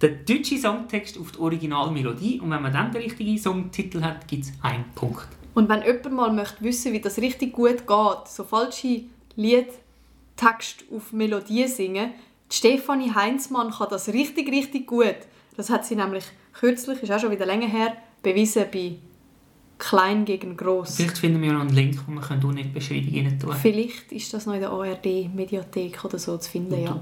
den 0.02 0.24
deutschen 0.26 0.58
Songtext 0.58 1.16
auf 1.16 1.30
die 1.30 1.38
Originalmelodie. 1.38 2.40
Und 2.40 2.50
wenn 2.50 2.62
man 2.62 2.72
dann 2.72 2.90
den 2.90 3.02
richtigen 3.02 3.38
Songtitel 3.38 4.02
hat, 4.02 4.26
gibt 4.26 4.44
es 4.44 4.52
einen 4.60 4.86
Punkt. 4.96 5.28
Und 5.54 5.68
wenn 5.68 5.82
jemand 5.82 6.12
mal 6.12 6.32
möchte 6.32 6.62
wissen, 6.64 6.92
wie 6.92 7.00
das 7.00 7.18
richtig 7.18 7.52
gut 7.52 7.86
geht, 7.86 8.28
so 8.28 8.42
falsche 8.42 9.02
Liedtext 9.36 10.84
auf 10.92 11.12
Melodie 11.12 11.68
singen, 11.68 12.10
Stefanie 12.50 13.14
Heinzmann 13.14 13.70
kann 13.70 13.88
das 13.90 14.08
richtig, 14.08 14.50
richtig 14.50 14.86
gut. 14.86 15.16
Das 15.56 15.70
hat 15.70 15.84
sie 15.84 15.96
nämlich 15.96 16.24
kürzlich, 16.52 17.02
ist 17.02 17.12
auch 17.12 17.20
schon 17.20 17.30
wieder 17.30 17.46
länger 17.46 17.68
her, 17.68 17.96
bewiesen 18.22 18.64
bei 18.72 18.96
Klein 19.78 20.24
gegen 20.24 20.56
Gross. 20.56 20.96
Vielleicht 20.96 21.18
finden 21.18 21.42
wir 21.42 21.52
noch 21.52 21.60
einen 21.60 21.70
Link, 21.70 22.04
den 22.04 22.14
wir 22.14 22.20
können 22.20 22.44
unten 22.44 22.58
in 22.58 22.64
die 22.64 22.70
Beschreibung 22.70 23.14
rein 23.14 23.38
tun 23.38 23.54
Vielleicht 23.60 24.12
ist 24.12 24.34
das 24.34 24.46
noch 24.46 24.54
in 24.54 24.60
der 24.60 24.70
ARD-Mediathek 24.70 26.04
oder 26.04 26.18
so 26.18 26.36
zu 26.38 26.50
finden, 26.50 26.82
ja. 26.82 27.00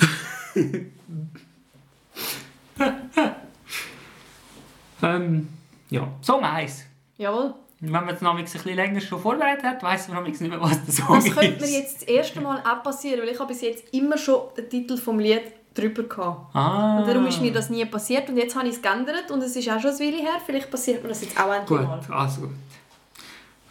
ähm, 5.04 5.48
ja, 5.90 6.12
Song 6.22 6.44
1. 6.44 6.86
Jawohl. 7.18 7.54
Wenn 7.86 7.92
man 8.06 8.16
es 8.16 8.22
noch 8.22 8.36
ein 8.38 8.44
bisschen 8.44 8.76
länger 8.76 9.02
schon 9.02 9.20
vorbereitet 9.20 9.64
hat, 9.66 9.84
weiss 9.84 10.08
man 10.08 10.18
noch 10.18 10.24
nicht 10.28 10.40
mehr, 10.40 10.60
was 10.62 10.84
der 10.86 10.94
Song 10.94 11.16
Das 11.16 11.26
ist. 11.26 11.36
könnte 11.38 11.60
mir 11.62 11.70
jetzt 11.72 12.02
das 12.02 12.04
erste 12.08 12.40
Mal 12.40 12.60
auch 12.60 12.82
passieren, 12.82 13.22
weil 13.22 13.30
ich 13.30 13.40
habe 13.40 13.50
bis 13.52 13.62
jetzt 13.62 13.94
immer 13.94 14.18
schon 14.18 14.42
den 14.58 14.70
Titel 14.70 14.96
vom 14.98 15.20
Lied 15.20 15.42
drüber 15.74 16.04
gehabt. 16.04 16.56
Ah. 16.56 17.00
Und 17.00 17.08
darum 17.08 17.26
ist 17.28 17.42
mir 17.42 17.52
das 17.52 17.70
nie 17.70 17.84
passiert 17.86 18.30
und 18.30 18.38
jetzt 18.38 18.56
habe 18.56 18.68
ich 18.70 18.76
es 18.76 18.82
geändert 18.82 19.30
und 19.32 19.42
es 19.44 19.56
ist 19.56 19.70
auch 19.70 19.82
schon 19.82 19.92
ein 19.92 20.00
Weile 20.00 20.18
her. 20.18 20.40
Vielleicht 20.46 20.72
passiert 20.72 21.04
mir 21.04 21.10
das 21.10 21.22
jetzt 21.24 21.38
auch 21.38 21.52
endlich 21.52 21.80
Gut, 21.80 21.88
mal. 21.88 22.02
also 22.10 22.42
gut. 22.42 22.52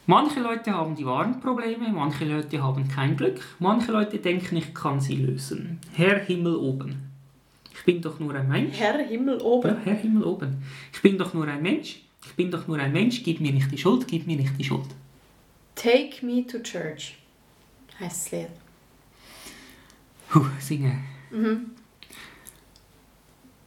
Manche 0.06 0.40
Leute 0.40 0.72
haben 0.72 0.94
die 0.96 1.06
wahren 1.06 1.40
Probleme, 1.40 1.88
manche 1.90 2.24
Leute 2.24 2.62
haben 2.62 2.86
kein 2.88 3.16
Glück, 3.16 3.40
manche 3.60 3.92
Leute 3.92 4.18
denken, 4.18 4.56
ich 4.56 4.74
kann 4.74 5.00
sie 5.00 5.14
lösen. 5.14 5.78
Herr 5.94 6.18
Himmel 6.18 6.56
oben. 6.56 7.08
Ich 7.72 7.84
bin 7.84 8.02
doch 8.02 8.18
nur 8.18 8.34
ein 8.34 8.48
Mensch. 8.48 8.78
Herr 8.78 8.98
Himmel 8.98 9.38
Ja, 9.38 9.44
oben. 9.44 9.76
Herr 9.84 9.94
Himmel 9.94 10.24
oben. 10.24 10.62
Ich 10.92 11.00
bin 11.02 11.16
doch 11.16 11.32
nur 11.32 11.46
ein 11.46 11.62
Mensch. 11.62 12.00
Ich 12.24 12.34
bin 12.34 12.50
doch 12.50 12.66
nur 12.66 12.78
ein 12.78 12.92
Mensch. 12.92 13.22
Gib 13.22 13.40
mir 13.40 13.52
nicht 13.52 13.70
die 13.70 13.78
Schuld, 13.78 14.06
gib 14.08 14.26
mir 14.26 14.36
nicht 14.36 14.58
die 14.58 14.64
Schuld. 14.64 14.88
Take 15.74 16.24
me 16.24 16.46
to 16.46 16.58
church. 16.60 17.16
Heißt 17.98 18.26
das 18.26 18.32
Lied. 18.32 18.48
Puh, 20.28 20.46
singen. 20.58 20.98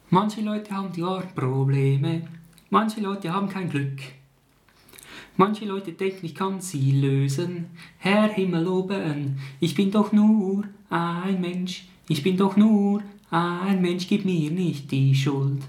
Manche 0.10 0.42
Leute 0.42 0.72
haben 0.72 0.92
die 0.92 1.04
wahren 1.04 1.34
Probleme, 1.36 2.28
manche 2.70 3.02
Leute 3.02 3.34
haben 3.34 3.50
kein 3.50 3.70
Glück. 3.70 4.00
Manche 5.38 5.66
Leute 5.66 5.92
denken, 5.92 6.26
ich 6.26 6.36
kann 6.36 6.62
sie 6.62 6.92
lösen. 6.92 7.66
Herr 7.98 8.30
Himmel 8.30 8.68
oben, 8.68 9.40
ich 9.60 9.76
bin 9.76 9.92
doch 9.92 10.12
nur 10.14 10.64
ein 10.90 11.42
Mensch. 11.42 11.86
Ich 12.08 12.24
bin 12.24 12.38
doch 12.38 12.56
nur 12.56 13.02
ein 13.30 13.82
Mensch, 13.82 14.08
gib 14.08 14.26
mir 14.26 14.52
nicht 14.52 14.92
die 14.92 15.14
Schuld. 15.14 15.62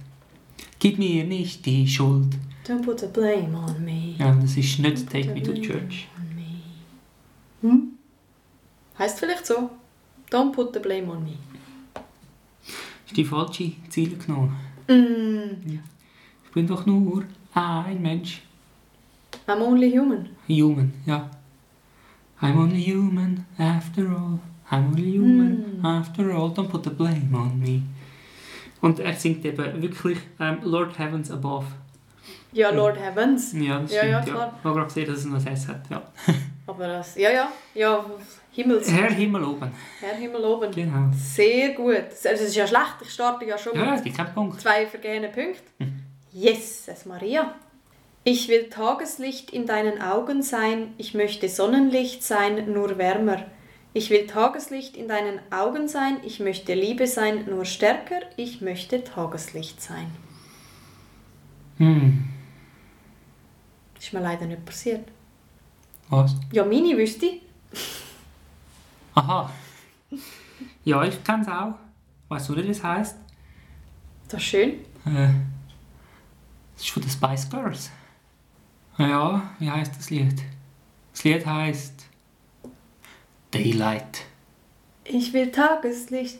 Gib 0.78 0.98
mir 0.98 1.24
nicht 1.24 1.66
die 1.66 1.88
Schuld. 1.88 2.36
Don't 2.66 2.82
put 2.84 2.98
the 3.00 3.06
blame 3.06 3.54
on 3.54 3.84
me. 3.84 4.16
Ja, 4.18 4.34
das 4.34 4.56
ist 4.56 4.78
nicht 4.80 5.08
Take 5.08 5.32
Me 5.32 5.42
to 5.42 5.52
Church. 5.54 6.08
Heißt 8.98 9.18
vielleicht 9.20 9.46
so. 9.46 9.70
Don't 10.30 10.52
put 10.52 10.72
the 10.74 10.80
blame 10.80 11.08
on 11.10 11.22
me. 11.24 11.34
Ist 13.06 13.16
die 13.16 13.24
falsche 13.24 13.72
Ziele 13.88 14.16
genommen. 14.16 14.56
Mm, 14.88 15.70
Ja. 15.70 15.78
Ich 16.44 16.52
bin 16.52 16.66
doch 16.66 16.86
nur 16.86 17.24
ein 17.54 18.00
Mensch. 18.02 18.42
I'm 19.46 19.60
only 19.60 19.90
human. 19.96 20.30
Human, 20.48 20.92
ja. 21.04 21.30
I'm 22.40 22.58
only 22.58 22.82
human 22.82 23.44
after 23.58 24.08
all. 24.10 24.40
I'm 24.70 24.88
only 24.88 25.12
human 25.18 25.80
after 25.84 26.32
all. 26.34 26.50
Don't 26.50 26.68
put 26.68 26.82
the 26.84 26.90
blame 26.90 27.28
on 27.34 27.58
me. 27.60 27.82
Und 28.80 28.98
er 28.98 29.14
singt 29.14 29.44
eben 29.44 29.80
wirklich 29.82 30.18
ähm, 30.40 30.58
Lord 30.62 30.98
Heavens 30.98 31.30
Above. 31.30 31.66
Ja, 32.56 32.70
Lord 32.70 32.98
Heavens. 32.98 33.52
Ja, 33.52 33.80
das 33.80 33.92
Ja, 33.92 33.98
stimmt. 33.98 34.12
ja, 34.12 34.18
Ja, 34.18 34.24
klar. 34.24 34.54
Ich 34.58 34.64
habe 34.64 34.74
gerade 34.74 34.86
gesehen, 34.86 35.06
dass 35.08 35.18
es 35.18 35.24
noch 35.26 35.36
ein 35.46 35.46
S 35.52 35.68
hat. 35.68 35.80
Ja. 35.90 36.02
Aber 36.66 36.86
das, 36.88 37.14
ja, 37.16 37.30
ja, 37.30 37.48
ja, 37.74 38.04
Himmels. 38.52 38.90
Herr 38.90 39.10
Himmel 39.10 39.44
oben. 39.44 39.70
Herr 40.00 40.14
Himmel 40.16 40.42
oben. 40.44 40.70
Genau. 40.72 41.10
Sehr 41.14 41.74
gut. 41.74 41.94
Also, 42.10 42.28
es 42.28 42.40
ist 42.40 42.56
ja 42.56 42.66
schlecht, 42.66 42.96
ich 43.02 43.10
starte 43.10 43.44
ja 43.44 43.58
schon 43.58 43.76
Ja, 43.76 43.90
es 43.90 43.96
mit 43.96 44.04
gibt 44.04 44.16
keinen 44.16 44.34
Punkt. 44.34 44.60
zwei 44.60 44.86
vergehenen 44.86 45.30
Punkten. 45.30 46.02
Jesus 46.32 47.04
Maria. 47.04 47.54
Ich 48.24 48.48
will 48.48 48.68
Tageslicht 48.70 49.50
in 49.52 49.66
deinen 49.66 50.00
Augen 50.02 50.42
sein, 50.42 50.94
ich 50.98 51.14
möchte 51.14 51.48
Sonnenlicht 51.48 52.24
sein, 52.24 52.72
nur 52.72 52.98
wärmer. 52.98 53.44
Ich 53.92 54.10
will 54.10 54.26
Tageslicht 54.26 54.96
in 54.96 55.06
deinen 55.08 55.38
Augen 55.52 55.86
sein, 55.88 56.16
ich 56.24 56.40
möchte 56.40 56.74
Liebe 56.74 57.06
sein, 57.06 57.44
nur 57.48 57.64
stärker, 57.64 58.20
ich 58.36 58.60
möchte 58.62 59.04
Tageslicht 59.04 59.80
sein. 59.80 60.08
Hm, 61.78 62.24
Ist 64.06 64.12
mir 64.12 64.20
leider 64.20 64.46
nicht 64.46 64.64
passiert. 64.64 65.08
was? 66.08 66.36
Ja, 66.52 66.64
meine 66.64 66.96
wüsste 66.96 67.26
ich. 67.26 67.42
Aha. 69.16 69.50
Ja, 70.84 71.02
ich 71.02 71.24
kenn's 71.24 71.48
auch. 71.48 71.74
Weißt 72.28 72.48
du, 72.48 72.54
wie 72.54 72.68
das 72.68 72.84
heisst? 72.84 73.16
Das 74.28 74.40
ist 74.40 74.46
schön. 74.46 74.74
Äh, 75.06 75.30
das 76.76 76.84
ist 76.84 76.90
von 76.90 77.02
den 77.02 77.10
Spice 77.10 77.50
Girls. 77.50 77.90
Ja, 78.96 79.50
wie 79.58 79.68
heißt 79.68 79.96
das 79.98 80.10
Lied? 80.10 80.40
Das 81.10 81.24
Lied 81.24 81.44
heißt 81.44 82.06
Daylight. 83.50 84.22
Ich 85.02 85.32
will 85.32 85.50
Tageslicht 85.50 86.38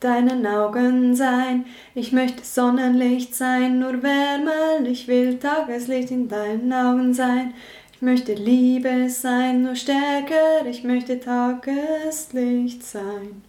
deinen 0.00 0.46
Augen 0.46 1.14
sein. 1.16 1.66
Ich 1.94 2.12
möchte 2.12 2.44
Sonnenlicht 2.44 3.34
sein, 3.34 3.80
nur 3.80 4.02
wärmer. 4.02 4.86
Ich 4.86 5.08
will 5.08 5.38
Tageslicht 5.38 6.10
in 6.10 6.28
deinen 6.28 6.72
Augen 6.72 7.14
sein. 7.14 7.54
Ich 7.92 8.02
möchte 8.02 8.34
Liebe 8.34 9.10
sein, 9.10 9.62
nur 9.62 9.74
stärker. 9.74 10.66
Ich 10.66 10.84
möchte 10.84 11.18
Tageslicht 11.18 12.84
sein. 12.84 13.42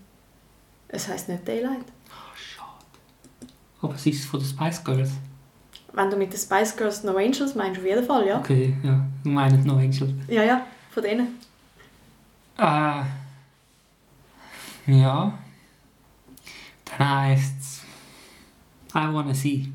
Es 0.88 1.08
heißt 1.08 1.30
nicht 1.30 1.48
Daylight. 1.48 1.86
Aber 3.82 3.96
es 3.96 4.06
ist 4.06 4.26
von 4.26 4.40
den 4.40 4.50
Spice 4.50 4.84
Girls. 4.84 5.12
Wenn 5.94 6.10
du 6.10 6.18
mit 6.18 6.34
den 6.34 6.40
Spice 6.40 6.76
Girls 6.76 7.04
No 7.04 7.16
Angels 7.16 7.56
meinst, 7.56 7.80
auf 7.80 7.86
jeden 7.86 8.06
Fall, 8.06 8.28
ja. 8.28 8.40
Okay, 8.40 8.76
ja. 8.84 9.06
Du 9.24 9.30
meinst 9.30 9.66
noch 9.66 9.78
Angel. 9.78 10.14
Ja, 10.28 10.44
ja, 10.44 10.66
von 10.92 11.04
denen. 11.04 11.40
Äh. 12.58 13.04
Ja. 14.88 15.34
Dann 16.98 17.10
heisst's. 17.10 17.84
I 18.94 19.08
wanna 19.14 19.34
see. 19.34 19.72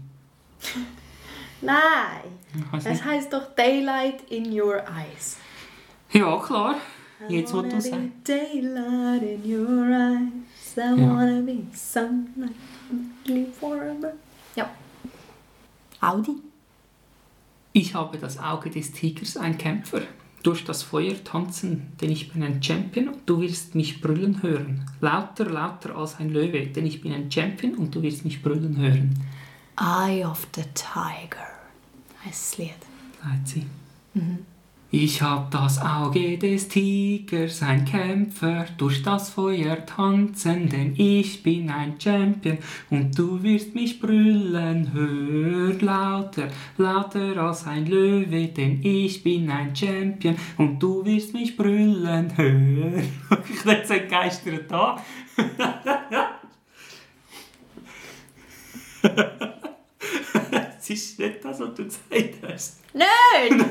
Nein, 1.61 2.39
es 2.85 3.03
heißt 3.05 3.33
doch 3.33 3.55
Daylight 3.55 4.23
in 4.31 4.53
your 4.53 4.83
eyes. 4.89 5.39
Ja, 6.13 6.37
klar. 6.39 6.77
Jetzt, 7.29 7.55
wo 7.55 7.63
du 7.63 7.71
sagst. 7.81 7.95
Daylight 8.25 9.23
in 9.23 9.43
your 9.45 9.89
eyes. 9.89 10.77
I 10.77 10.81
Ja. 10.81 10.97
wanna 10.97 11.41
be 11.41 11.65
sunlight 11.73 12.53
forever. 13.59 14.13
Ja. 14.57 14.69
Audi? 16.01 16.37
Ich 17.73 17.95
habe 17.95 18.19
das 18.19 18.39
Auge 18.39 18.71
des 18.71 18.93
Tigers, 18.93 19.37
ein 19.37 19.57
Kämpfer. 19.57 20.03
Durch 20.45 20.63
das 20.63 20.83
Feuer 20.83 21.15
tanzen, 21.25 21.93
denn 22.01 22.11
ich 22.11 22.31
bin 22.31 22.43
ein 22.43 22.63
Champion 22.63 23.09
und 23.09 23.21
du 23.27 23.41
wirst 23.41 23.75
mich 23.75 24.03
brüllen 24.03 24.43
hören. 24.43 24.85
Lauter, 25.01 25.47
lauter 25.47 25.97
als 25.97 26.21
ein 26.21 26.31
Löwe, 26.31 26.67
denn 26.67 26.85
ich 26.87 27.01
bin 27.01 27.13
ein 27.13 27.31
Champion 27.33 27.75
und 27.75 27.95
du 27.95 28.03
wirst 28.03 28.25
mich 28.27 28.43
brüllen 28.43 28.77
hören. 28.77 29.19
Eye 29.81 30.23
of 30.25 30.47
the 30.55 30.63
Tiger. 30.75 31.49
Heißt 32.25 32.53
das 32.53 32.59
Lied. 32.59 32.71
Sagt 33.23 33.49
sie. 33.49 33.67
Ich 34.97 35.21
hab 35.23 35.51
das 35.51 35.83
Auge 35.83 36.39
des 36.39 36.69
Tigers, 36.69 37.63
ein 37.63 37.85
Kämpfer, 37.85 38.65
durch 38.79 39.03
das 39.03 39.31
Feuer 39.31 39.85
tanzen, 39.85 40.69
denn 40.69 40.95
ich 40.97 41.43
bin 41.43 41.69
ein 41.69 42.01
Champion 42.01 42.59
und 42.91 43.19
du 43.19 43.43
wirst 43.43 43.75
mich 43.75 43.99
brüllen, 43.99 44.93
hör 44.93 45.73
lauter, 45.81 46.47
lauter 46.77 47.37
als 47.39 47.67
ein 47.67 47.87
Löwe, 47.87 48.47
denn 48.47 48.85
ich 48.85 49.25
bin 49.25 49.51
ein 49.51 49.75
Champion 49.75 50.37
und 50.59 50.81
du 50.81 51.05
wirst 51.05 51.35
mich 51.35 51.57
brüllen, 51.57 52.33
hör. 52.37 53.03
Ich 53.53 53.65
bin 53.65 53.77
so 53.85 53.95
entgeistert 53.95 54.71
da. 54.71 55.03
Es 60.85 60.91
ist 60.91 61.19
nicht 61.19 61.43
das, 61.43 61.59
was 61.61 61.75
du 61.75 61.85
gesagt 61.85 62.35
hast. 62.47 62.81
Nein! 62.93 63.71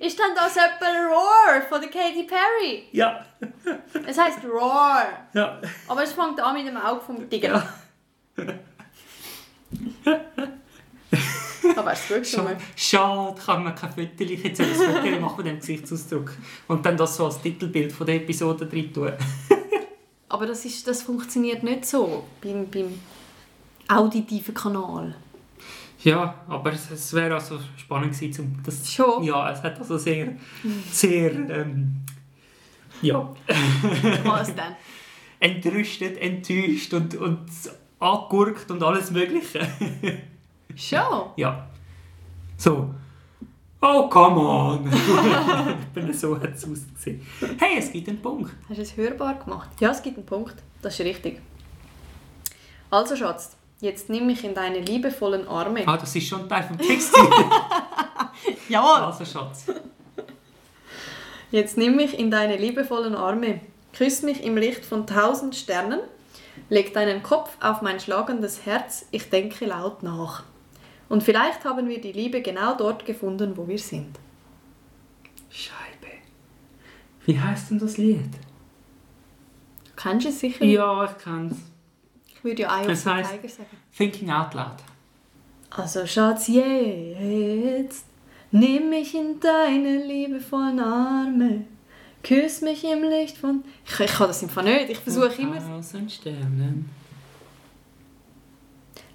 Ist 0.00 0.16
dann 0.20 0.36
das 0.36 0.56
etwa 0.56 0.86
Roar 1.08 1.62
von 1.68 1.80
der 1.80 1.90
Katy 1.90 2.22
Perry? 2.22 2.84
Ja, 2.92 3.24
Es 4.06 4.16
heißt 4.16 4.44
Roar. 4.44 5.04
ja. 5.34 5.60
Aber 5.88 6.04
es 6.04 6.12
fängt 6.12 6.38
an 6.40 6.54
mit 6.54 6.64
dem 6.68 6.76
Auge 6.76 7.00
vom 7.00 7.28
Tiger. 7.28 7.60
Aber 11.76 11.92
es 11.92 12.06
Schade, 12.06 12.24
schon. 12.24 12.46
schade, 12.76 13.40
kann 13.44 13.64
man 13.64 13.74
kein 13.74 13.90
Foto 13.90 14.22
jetzt 14.24 14.60
ein 14.60 14.66
Foto 14.74 15.20
machen 15.20 15.36
mit 15.38 15.46
dem 15.46 15.58
Gesichtsausdruck. 15.58 16.32
Und 16.68 16.86
dann 16.86 16.96
das 16.96 17.16
so 17.16 17.26
als 17.26 17.40
Titelbild 17.40 17.92
von 17.92 18.06
der 18.06 18.16
Episode 18.16 18.66
drin 18.66 18.92
tun. 18.92 19.12
Aber 20.28 20.46
das, 20.46 20.64
ist, 20.64 20.86
das 20.86 21.02
funktioniert 21.02 21.62
nicht 21.64 21.84
so 21.84 22.24
beim, 22.42 22.68
beim 22.70 22.98
auditiven 23.88 24.54
Kanal. 24.54 25.16
Ja, 26.04 26.34
aber 26.46 26.72
es, 26.72 26.90
es 26.90 27.12
wäre 27.12 27.34
also 27.34 27.58
spannend 27.76 28.12
gewesen, 28.12 28.44
um 28.44 28.62
das... 28.62 28.90
Schon? 28.92 29.24
Ja, 29.24 29.50
es 29.50 29.62
hat 29.62 29.78
also 29.78 29.98
sehr, 29.98 30.36
sehr, 30.90 31.32
ähm, 31.32 32.04
ja, 33.02 33.34
Was 34.24 34.54
denn? 34.54 34.76
entrüstet, 35.40 36.18
enttäuscht 36.18 36.92
und, 36.94 37.14
und 37.16 37.46
angegurkt 37.98 38.70
und 38.70 38.82
alles 38.82 39.10
mögliche. 39.10 39.60
Schon? 40.76 41.30
ja. 41.36 41.68
So. 42.56 42.94
Oh, 43.80 44.08
come 44.08 44.40
on! 44.40 44.90
Eben 45.96 46.12
so 46.12 46.36
hat 46.36 46.54
es 46.54 46.64
ausgesehen. 46.64 47.24
Hey, 47.60 47.78
es 47.78 47.92
gibt 47.92 48.08
einen 48.08 48.20
Punkt. 48.20 48.52
Hast 48.68 48.78
du 48.78 48.82
es 48.82 48.96
hörbar 48.96 49.36
gemacht? 49.36 49.70
Ja, 49.78 49.90
es 49.90 50.02
gibt 50.02 50.16
einen 50.16 50.26
Punkt. 50.26 50.56
Das 50.82 50.98
ist 50.98 51.06
richtig. 51.06 51.40
Also, 52.90 53.14
Schatz, 53.14 53.56
jetzt 53.80 54.08
nimm 54.08 54.26
mich 54.26 54.44
in 54.44 54.54
deine 54.54 54.80
liebevollen 54.80 55.46
Arme. 55.48 55.82
Ah, 55.86 55.96
das 55.96 56.14
ist 56.14 56.28
schon 56.28 56.48
Teil 56.48 56.62
vom 56.62 56.78
Text. 56.78 57.14
Jawohl! 58.68 59.04
also, 59.04 59.24
Schatz. 59.24 59.66
Jetzt 61.50 61.78
nimm 61.78 61.96
mich 61.96 62.18
in 62.18 62.30
deine 62.30 62.56
liebevollen 62.56 63.14
Arme. 63.14 63.60
Küss 63.92 64.22
mich 64.22 64.42
im 64.44 64.56
Licht 64.56 64.84
von 64.84 65.06
tausend 65.06 65.56
Sternen. 65.56 66.00
Leg 66.68 66.92
deinen 66.92 67.22
Kopf 67.22 67.56
auf 67.60 67.80
mein 67.80 68.00
schlagendes 68.00 68.66
Herz. 68.66 69.06
Ich 69.10 69.30
denke 69.30 69.64
laut 69.64 70.02
nach. 70.02 70.42
Und 71.08 71.22
vielleicht 71.22 71.64
haben 71.64 71.88
wir 71.88 72.00
die 72.00 72.12
Liebe 72.12 72.42
genau 72.42 72.76
dort 72.76 73.06
gefunden, 73.06 73.56
wo 73.56 73.66
wir 73.66 73.78
sind. 73.78 74.18
Scheibe. 75.48 76.12
Wie 77.24 77.40
heißt 77.40 77.70
denn 77.70 77.78
das 77.78 77.96
Lied? 77.96 78.34
Du 79.84 79.90
kennst 79.96 80.26
es 80.26 80.40
sicher? 80.40 80.64
Ja, 80.64 81.04
ich 81.04 81.16
kann's. 81.22 81.56
Ich 82.38 82.44
würde 82.44 82.62
ja 82.62 82.80
Eye 82.80 82.88
of 82.88 82.96
the 82.96 83.10
heisst- 83.10 83.30
Tiger 83.32 83.48
sagen. 83.48 83.76
Thinking 83.96 84.30
Out 84.30 84.54
Loud. 84.54 84.76
Also 85.70 86.06
Schatz, 86.06 86.48
jetzt 86.48 88.04
nimm 88.50 88.88
mich 88.90 89.14
in 89.14 89.38
deine 89.38 90.04
liebevollen 90.06 90.80
Arme. 90.80 91.64
Küss 92.22 92.62
mich 92.62 92.84
im 92.84 93.02
Licht 93.02 93.36
von... 93.36 93.62
Ich, 93.86 94.00
ich 94.00 94.10
kann 94.12 94.28
das 94.28 94.42
einfach 94.42 94.62
nicht. 94.62 94.90
Ich 94.90 94.98
versuche 94.98 95.42
immer... 95.42 95.58
Tausend 95.58 96.10
Sternen. 96.10 96.88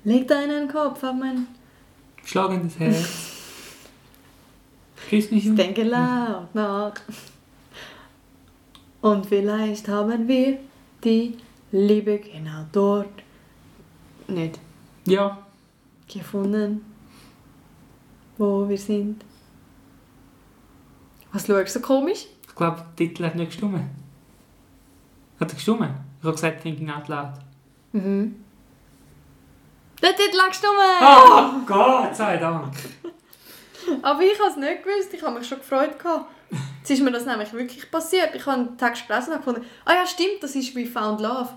Leg 0.04 0.28
deinen 0.28 0.68
Kopf 0.68 1.04
auf 1.04 1.14
mein... 1.14 1.48
Schlagendes 2.24 2.80
Herz. 2.80 3.10
Küss 5.10 5.32
mich 5.32 5.50
um. 5.50 5.56
Denke 5.56 5.84
laut 5.84 6.54
nach. 6.54 6.94
Und 9.02 9.26
vielleicht 9.26 9.88
haben 9.88 10.28
wir 10.28 10.60
die 11.04 11.38
Liebe 11.76 12.20
genau 12.20 12.66
dort 12.72 13.10
nicht 14.28 14.60
Ja. 15.06 15.40
gefunden, 16.08 16.86
wo 18.38 18.70
wir 18.70 18.78
sind. 18.78 19.24
Was 21.32 21.48
schaust 21.48 21.76
du 21.76 21.80
so 21.80 21.86
komisch? 21.86 22.28
Ich 22.48 22.56
glaube, 22.56 22.78
der 22.78 22.96
Titel 22.96 23.26
hat 23.26 23.34
nicht 23.36 23.48
gestimmt. 23.52 23.80
Hat 25.40 25.50
er 25.50 25.56
gestimmt? 25.56 25.82
Ich 26.20 26.24
habe 26.24 26.36
gesagt 26.36 26.62
Thinking 26.62 26.92
Out 26.92 27.08
Loud. 27.08 27.34
Mhm. 27.92 28.36
Der 30.00 30.16
Titel 30.16 30.38
hat 30.40 30.50
gestimmt! 30.50 30.74
Oh 31.02 31.66
Gott 31.66 32.16
sei 32.16 32.38
Dank. 32.38 32.72
Aber 34.04 34.22
ich 34.22 34.40
habe 34.40 34.52
es 34.52 34.58
nicht 34.58 34.84
gewusst, 34.84 35.12
ich 35.14 35.24
habe 35.24 35.40
mich 35.40 35.48
schon 35.48 35.58
gefreut. 35.58 35.98
gehabt. 35.98 36.30
Jetzt 36.82 36.92
ist 36.92 37.02
mir 37.02 37.12
das 37.12 37.26
nämlich 37.26 37.52
wirklich 37.52 37.90
passiert. 37.90 38.36
Ich 38.36 38.46
habe 38.46 38.60
einen 38.60 38.78
Text 38.78 39.08
gelesen 39.08 39.32
und 39.34 39.38
gefunden, 39.40 39.66
ah 39.86 39.94
ja 39.94 40.06
stimmt, 40.06 40.42
das 40.44 40.56
ist 40.56 40.76
«We 40.76 40.86
Found 40.86 41.20
Love». 41.20 41.50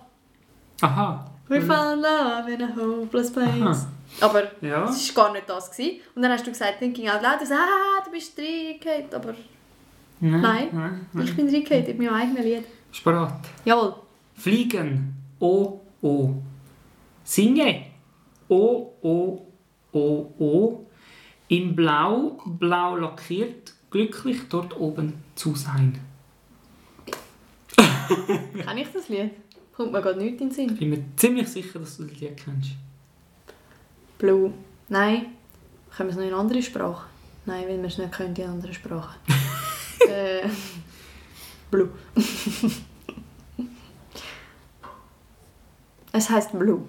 Aha. 0.81 1.25
«We 1.49 1.61
found 1.61 2.03
love 2.03 2.49
in 2.53 2.63
a 2.63 2.69
hopeless 2.77 3.33
place». 3.33 3.63
Aha. 3.63 3.87
Aber 4.21 4.43
Ja. 4.61 4.85
es 4.89 5.15
war 5.17 5.25
gar 5.27 5.33
nicht 5.33 5.49
das. 5.49 5.71
Gewesen. 5.71 6.01
Und 6.15 6.23
dann 6.23 6.33
hast 6.33 6.47
du 6.47 6.51
gesagt 6.51 6.79
«Thinking 6.79 7.09
out 7.09 7.23
loud». 7.23 7.39
Ah, 7.51 8.03
du 8.05 8.11
bist 8.11 8.39
reingefallen. 8.39 9.07
Aber 9.15 9.35
Nein. 10.21 10.69
Nein. 10.73 11.07
Nein. 11.13 11.25
ich 11.27 11.37
bin 11.37 11.49
reingefallen 11.49 11.87
in 11.87 11.97
meinem 11.99 12.15
eigenen 12.15 12.43
Lied. 12.43 12.65
Bist 12.91 13.05
du 13.07 13.11
bereit? 13.11 13.33
Jawohl. 13.65 13.95
Fliegen. 14.35 15.15
O, 15.41 15.81
O. 16.03 16.35
Singe. 17.25 17.87
O, 18.49 18.93
O, 19.03 19.47
O, 19.93 20.33
O. 20.39 20.87
In 21.49 21.77
Blau, 21.77 22.39
blau 22.45 22.97
lackiert, 22.97 23.73
glücklich 23.91 24.49
dort 24.49 24.77
oben 24.77 25.23
zu 25.37 25.55
sein. 25.55 25.99
Kenn 28.57 28.79
ich 28.79 28.89
das 28.93 29.09
Lied? 29.09 29.31
Kommt 29.77 29.93
mir 29.93 30.01
gerade 30.01 30.19
nichts 30.19 30.41
in 30.41 30.49
den 30.49 30.55
Sinn. 30.55 30.73
Ich 30.73 30.79
bin 30.79 30.89
mir 30.89 31.05
ziemlich 31.17 31.49
sicher, 31.49 31.79
dass 31.79 31.99
du 31.99 32.05
das 32.05 32.19
Lied 32.19 32.39
kennst. 32.39 32.71
Blue. 34.17 34.55
Nein. 34.89 35.27
Können 35.95 36.09
wir 36.09 36.13
es 36.13 36.17
noch 36.17 36.23
in 36.23 36.29
eine 36.33 36.39
andere 36.39 36.63
Sprache? 36.63 37.07
Nein, 37.45 37.69
weil 37.69 37.77
wir 37.79 37.85
es 37.85 37.99
nicht 37.99 38.11
können, 38.11 38.35
in 38.35 38.47
andere 38.47 38.73
Sprache. 38.73 39.19
äh, 40.09 40.49
Blue. 41.71 41.91
es 46.13 46.31
heißt 46.31 46.59
Blue. 46.59 46.89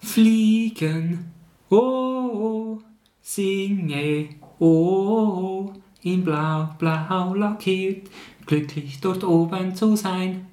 Fliegen, 0.00 1.32
oh, 1.70 1.76
oh, 1.76 2.82
singe, 3.22 4.36
oh, 4.58 4.66
oh, 4.66 5.72
in 6.02 6.24
Blau, 6.24 6.74
blau 6.78 7.34
lackiert, 7.34 8.08
glücklich 8.48 9.00
dort 9.00 9.22
oben 9.22 9.76
zu 9.76 9.94
sein. 9.94 10.46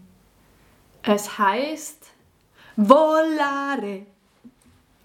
Es 1.01 1.37
heißt 1.39 2.11
Volare. 2.75 4.05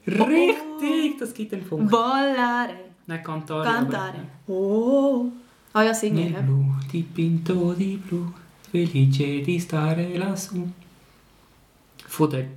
Richtig, 0.06 1.18
das 1.18 1.32
gibt 1.32 1.52
den 1.52 1.64
Punkt. 1.64 1.90
Volare. 1.90 2.74
Nein, 3.06 3.22
Cantare. 3.22 3.64
Cantare. 3.64 4.20
Oh. 4.46 5.26
Ah 5.72 5.82
ja, 5.82 5.94
singen. 5.94 6.24
Nel 6.24 6.32
Ja. 6.32 6.40
blu, 6.40 6.64
dipinto 6.92 7.72
di 7.74 7.96
blu, 7.96 8.32
felice 8.72 9.40
di 9.42 9.60
stare 9.60 10.18
lassù. 10.18 10.68
Von 12.08 12.30
den 12.30 12.48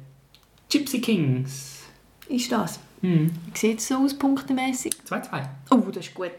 Gypsy 0.68 1.00
Kings. 1.00 1.84
Ist 2.28 2.52
das? 2.52 2.80
Hm. 3.02 3.30
Wie 3.52 3.58
sieht 3.58 3.80
es 3.80 3.88
so 3.88 3.96
aus, 3.98 4.14
punktemässig? 4.18 4.94
2-2. 5.08 5.48
Oh, 5.70 5.92
das 5.92 6.08
ist 6.08 6.16
gut. 6.16 6.32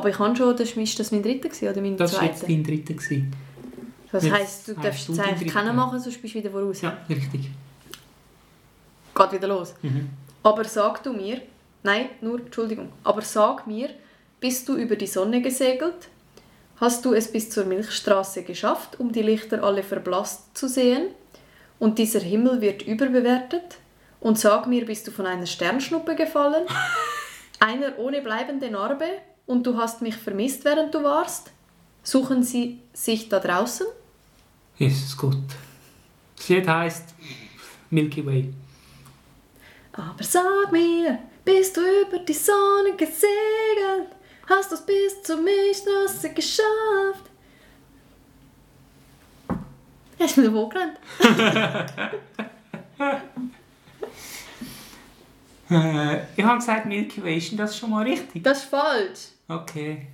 Aber 0.00 0.08
ich 0.08 0.18
habe 0.18 0.34
schon, 0.34 0.56
das 0.56 0.70
ist 0.70 0.98
das 0.98 1.12
mein 1.12 1.22
dritter 1.22 1.50
gewesen, 1.50 1.68
oder 1.68 1.82
mein 1.82 1.94
Das 1.98 2.14
war 2.14 2.22
jetzt 2.24 2.38
zweiter? 2.38 2.52
dein 2.54 2.64
dritter. 2.64 2.94
Gewesen. 2.94 3.30
Das 4.10 4.24
Jetzt 4.24 4.32
heisst, 4.32 4.68
du 4.68 4.72
darfst 4.72 5.08
jetzt 5.10 5.20
eigentlich 5.20 5.38
dritten. 5.40 5.50
keinen 5.50 5.76
machen, 5.76 6.00
sonst 6.00 6.22
bist 6.22 6.34
du 6.34 6.38
wieder 6.38 6.50
voraus. 6.50 6.80
Ja, 6.80 6.96
richtig. 7.06 7.50
Geht 9.14 9.32
wieder 9.32 9.48
los. 9.48 9.74
Mhm. 9.82 10.08
Aber 10.42 10.64
sag 10.64 11.02
du 11.02 11.12
mir, 11.12 11.42
nein, 11.82 12.06
nur, 12.22 12.38
Entschuldigung, 12.40 12.88
aber 13.04 13.20
sag 13.20 13.66
mir, 13.66 13.90
bist 14.40 14.66
du 14.70 14.76
über 14.76 14.96
die 14.96 15.06
Sonne 15.06 15.42
gesegelt? 15.42 16.08
Hast 16.76 17.04
du 17.04 17.12
es 17.12 17.30
bis 17.30 17.50
zur 17.50 17.66
Milchstraße 17.66 18.42
geschafft, 18.42 18.98
um 18.98 19.12
die 19.12 19.20
Lichter 19.20 19.62
alle 19.62 19.82
verblasst 19.82 20.56
zu 20.56 20.66
sehen? 20.66 21.08
Und 21.78 21.98
dieser 21.98 22.20
Himmel 22.20 22.62
wird 22.62 22.80
überbewertet? 22.86 23.76
Und 24.18 24.38
sag 24.38 24.66
mir, 24.66 24.86
bist 24.86 25.06
du 25.06 25.10
von 25.10 25.26
einer 25.26 25.44
Sternschnuppe 25.44 26.14
gefallen? 26.16 26.64
Einer 27.60 27.98
ohne 27.98 28.22
bleibende 28.22 28.70
Narbe? 28.70 29.04
Und 29.50 29.66
du 29.66 29.76
hast 29.76 30.00
mich 30.00 30.14
vermisst, 30.14 30.64
während 30.64 30.94
du 30.94 31.02
warst? 31.02 31.50
Suchen 32.04 32.44
sie 32.44 32.78
sich 32.92 33.28
da 33.28 33.40
draußen? 33.40 33.84
Jesus 34.76 35.16
gut. 35.16 35.42
Das 36.36 36.48
Lied 36.48 36.68
heisst 36.68 37.06
Milky 37.90 38.24
Way. 38.24 38.54
Aber 39.92 40.22
sag 40.22 40.70
mir, 40.70 41.18
bist 41.44 41.76
du 41.76 41.80
über 41.80 42.20
die 42.20 42.32
Sonne 42.32 42.94
gesegelt? 42.96 44.14
Hast 44.48 44.70
du 44.70 44.76
es 44.76 44.86
bis 44.86 45.20
zur 45.24 45.38
Milchstraße 45.38 46.32
geschafft? 46.32 47.24
Hast 50.20 50.36
du 50.36 50.42
mir 50.42 50.54
wo 50.54 50.68
gerannt? 50.68 50.96
Äh, 55.72 56.24
ich 56.36 56.44
habe 56.44 56.58
gesagt 56.58 56.86
Milky 56.86 57.22
Way, 57.22 57.38
ist 57.38 57.56
das 57.56 57.78
schon 57.78 57.90
mal 57.90 58.02
richtig? 58.02 58.42
Das 58.42 58.58
ist 58.58 58.70
falsch. 58.70 59.28
Okay. 59.50 60.06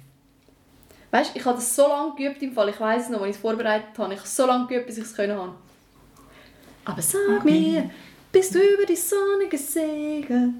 Weißt 1.11 1.34
du, 1.34 1.39
ich 1.39 1.45
habe 1.45 1.57
das 1.57 1.76
so 1.76 1.87
lange 1.87 2.14
geübt 2.16 2.43
im 2.43 2.53
Fall. 2.53 2.70
Ich 2.70 2.80
weiß 2.80 3.05
es 3.05 3.09
noch, 3.11 3.20
als 3.20 3.30
ich 3.30 3.37
es 3.37 3.43
vorbereitet 3.43 3.99
habe. 3.99 4.14
Ich 4.14 4.20
habe 4.20 4.28
so 4.28 4.47
lange 4.47 4.66
geübt, 4.66 4.87
bis 4.87 4.99
ich 4.99 5.05
es 5.05 5.14
können 5.14 5.37
habe. 5.37 5.53
Aber 6.87 7.03
sag 7.03 7.45
mir, 7.45 7.91
bist 8.32 8.55
du 8.55 8.59
über 8.59 8.87
die 8.87 8.97
Sonne 8.97 9.49
gesegelt? 9.51 10.55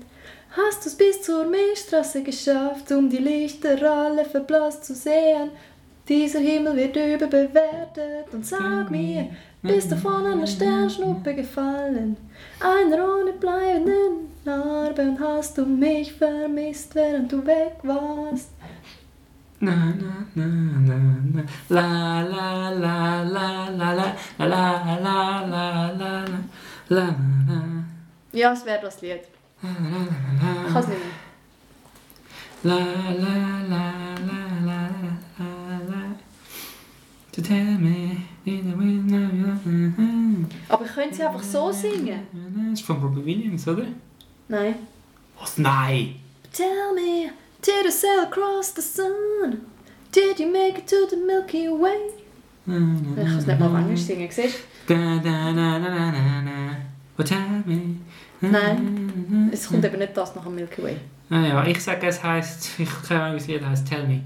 Hast 0.51 0.85
du 0.85 0.89
es 0.89 0.97
bis 0.97 1.23
zur 1.23 1.47
Milchstraße 1.47 2.23
geschafft, 2.23 2.91
um 2.93 3.09
die 3.09 3.19
Lichter 3.19 3.81
alle 3.91 4.25
verblasst 4.25 4.85
zu 4.85 4.95
sehen? 4.95 5.51
Dieser 6.09 6.39
Himmel 6.39 6.77
wird 6.77 6.97
überbewertet 6.97 8.33
und 8.33 8.47
sag 8.47 8.91
mir, 8.91 9.31
bist 9.63 9.91
du 9.91 9.97
von 9.97 10.25
einer 10.25 10.47
Sternschnuppe 10.47 11.35
gefallen? 11.35 12.17
Einer 12.61 13.19
ohne 13.19 13.33
bleibenden 13.33 14.33
Narbe 14.45 15.03
und 15.03 15.21
hast 15.21 15.59
du 15.59 15.67
mich 15.67 16.13
vermisst, 16.13 16.95
während 16.95 17.33
du 17.33 17.45
weg 17.45 17.79
warst? 17.83 18.51
Na, 19.59 19.75
na, 19.75 20.27
na, 20.35 20.47
na, 20.47 20.97
na. 21.35 21.43
La, 21.71 22.21
la, 22.23 22.71
la, 22.71 23.23
la, 23.23 23.69
la, 23.69 23.69
la, 23.71 24.15
la, 24.39 24.47
la, 24.47 24.97
la, 24.97 24.97
la, 24.99 25.41
la, 25.47 25.91
la, 25.93 26.25
la, 26.89 27.15
la, 27.49 27.63
Ja, 28.33 28.53
es 28.53 28.65
wäre 28.67 28.83
das 28.83 29.01
Lied. 29.01 29.23
Ich 29.63 30.73
kann 30.73 30.83
es 30.83 30.89
nicht 30.89 31.01
la, 32.63 32.75
la, 32.77 32.83
la, 33.73 33.93
la, 34.27 34.41
la, 34.67 34.81
la, 35.39 35.79
la. 35.89 36.03
To 37.33 37.41
tell 37.43 37.79
me 37.79 38.17
in 38.45 38.71
the 38.71 38.77
wind 38.77 39.13
of 39.13 39.67
your- 39.67 40.47
Aber 40.69 40.85
könnte 40.85 41.17
sie 41.17 41.23
einfach 41.23 41.43
so 41.43 41.73
singen. 41.73 42.21
Das 42.71 42.81
ist 42.81 42.87
von 42.87 42.97
Robbie 43.01 43.25
Williams, 43.25 43.67
oder? 43.69 43.87
Nein. 44.49 44.75
Was? 45.41 45.59
Nein! 45.59 46.17
Tell 46.53 46.93
me, 46.95 47.31
did 47.67 47.85
you 47.85 47.91
sail 47.91 48.23
across 48.23 48.71
the 48.73 48.83
sun? 48.83 49.67
Did 50.13 50.39
you 50.41 50.51
make 50.51 50.79
it 50.79 50.87
to 50.89 51.07
the 51.11 51.17
Milky 51.17 51.69
Way? 51.69 51.99
Ich 52.67 52.73
kann 52.73 53.39
es 53.39 53.47
nicht 53.47 53.61
mal 53.61 53.69
auf 53.69 53.75
Englisch 53.79 54.01
singen, 54.03 54.29
siehst 54.31 54.59
Da, 54.89 54.95
da, 54.95 55.53
na, 55.53 55.79
na, 55.79 55.79
na, 55.79 56.11
na, 56.11 56.43
na. 56.43 56.77
Oh, 57.19 57.23
tell 57.23 57.39
me. 57.65 57.97
du? 58.41 58.47
Nein, 58.49 59.51
es 59.53 59.69
kommt 59.69 59.85
eben 59.85 59.99
nicht 59.99 60.17
das 60.17 60.35
nach 60.35 60.45
dem 60.45 60.55
Milky 60.55 60.83
Way. 60.83 60.97
Ah 61.31 61.41
ja, 61.47 61.67
ich 61.67 61.83
sage, 61.83 62.07
es 62.07 62.23
heisst, 62.23 62.71
ich 62.79 62.89
Ahnung, 63.11 63.35
wie 63.35 63.39
das 63.39 63.47
Lied 63.49 63.65
heisst, 63.65 63.87
Tell 63.89 64.07
Me. 64.07 64.23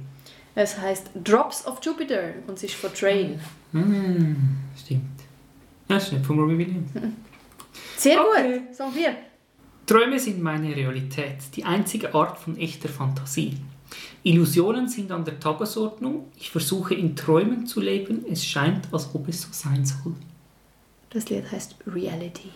Es 0.55 0.79
heißt 0.79 1.11
Drops 1.25 1.67
of 1.67 1.79
Jupiter 1.83 2.35
und 2.47 2.55
es 2.57 2.65
ist 2.65 2.75
von 2.75 2.93
Train. 2.93 3.41
Hm, 3.73 4.37
stimmt. 4.77 5.03
Das 5.89 6.05
ist 6.05 6.13
nicht 6.13 6.27
von 6.27 6.39
Robbie 6.39 6.59
Williams. 6.59 6.91
Sehr 7.97 8.19
Okay. 8.21 8.59
gut, 8.67 8.77
Song 8.77 8.93
4. 8.93 9.15
Träume 9.91 10.21
sind 10.21 10.41
meine 10.41 10.77
Realität, 10.77 11.39
die 11.57 11.65
einzige 11.65 12.15
Art 12.15 12.39
von 12.39 12.57
echter 12.57 12.89
Fantasie. 12.89 13.57
Illusionen 14.23 14.87
sind 14.87 15.11
an 15.11 15.25
der 15.25 15.41
Tagesordnung. 15.41 16.27
Ich 16.37 16.49
versuche 16.49 16.95
in 16.95 17.17
Träumen 17.17 17.67
zu 17.67 17.81
leben. 17.81 18.25
Es 18.31 18.45
scheint, 18.47 18.87
als 18.93 19.13
ob 19.13 19.27
es 19.27 19.43
so 19.43 19.49
sein 19.51 19.85
soll. 19.85 20.15
Das 21.13 21.29
Lied 21.29 21.51
heißt 21.51 21.75
Reality. 21.89 22.51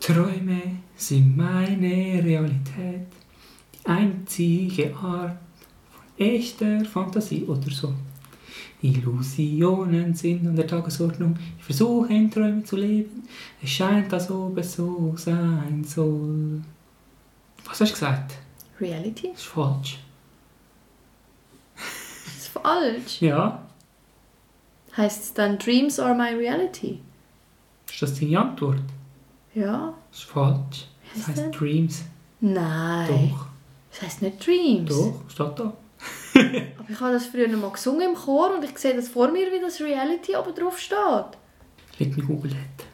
Träume 0.00 0.62
sind 0.96 1.36
meine 1.36 2.24
Realität, 2.24 3.06
die 3.72 3.86
einzige 3.88 4.96
Art 4.96 5.38
von 5.92 6.26
echter 6.26 6.84
Fantasie 6.84 7.44
oder 7.44 7.70
so. 7.70 7.94
Illusionen 8.82 10.14
sind 10.14 10.46
an 10.46 10.56
der 10.56 10.66
Tagesordnung. 10.66 11.36
Ich 11.58 11.64
versuche 11.64 12.12
in 12.12 12.30
Träumen 12.30 12.64
zu 12.64 12.76
leben. 12.76 13.22
Es 13.62 13.70
scheint, 13.70 14.12
als 14.12 14.30
ob 14.30 14.56
es 14.58 14.74
so 14.74 15.14
sein 15.16 15.82
soll. 15.84 16.62
Was 17.64 17.80
hast 17.80 17.90
du 17.90 17.94
gesagt? 17.94 18.34
Reality? 18.80 19.30
Das 19.32 19.40
ist 19.40 19.46
falsch. 19.46 19.98
Das 21.76 22.36
ist 22.36 22.48
falsch. 22.48 23.20
Ja, 23.22 23.62
Heißt 24.96 25.24
es 25.24 25.34
dann 25.34 25.58
Dreams 25.58 25.98
are 26.00 26.14
my 26.14 26.34
reality? 26.34 27.00
ist 27.90 28.00
das 28.02 28.18
deine 28.18 28.40
Antwort? 28.40 28.78
Ja. 29.54 29.92
Das 30.10 30.20
ist 30.20 30.24
falsch. 30.28 30.86
Das 31.14 31.28
heißt 31.28 31.38
denn? 31.38 31.52
Dreams. 31.52 32.04
Nein. 32.40 33.08
Doch, 33.30 33.46
Das 33.90 34.02
heißt 34.02 34.22
nicht 34.22 34.46
Dreams. 34.46 34.88
doch, 34.88 35.20
steht 35.28 35.58
da. 35.58 35.72
Aber 36.78 36.88
ich 36.90 37.00
habe 37.00 37.12
das 37.12 37.26
früher 37.26 37.48
mal 37.56 37.70
gesungen 37.70 38.10
im 38.10 38.14
Chor 38.14 38.54
und 38.54 38.64
ich 38.64 38.76
sehe 38.78 38.94
das 38.94 39.08
vor 39.08 39.30
mir, 39.30 39.52
wie 39.52 39.60
das 39.60 39.80
Reality 39.80 40.36
oben 40.36 40.54
drauf 40.54 40.78
steht. 40.78 40.98
Let 41.98 42.16
me 42.16 42.22
google 42.22 42.50
that. 42.50 42.86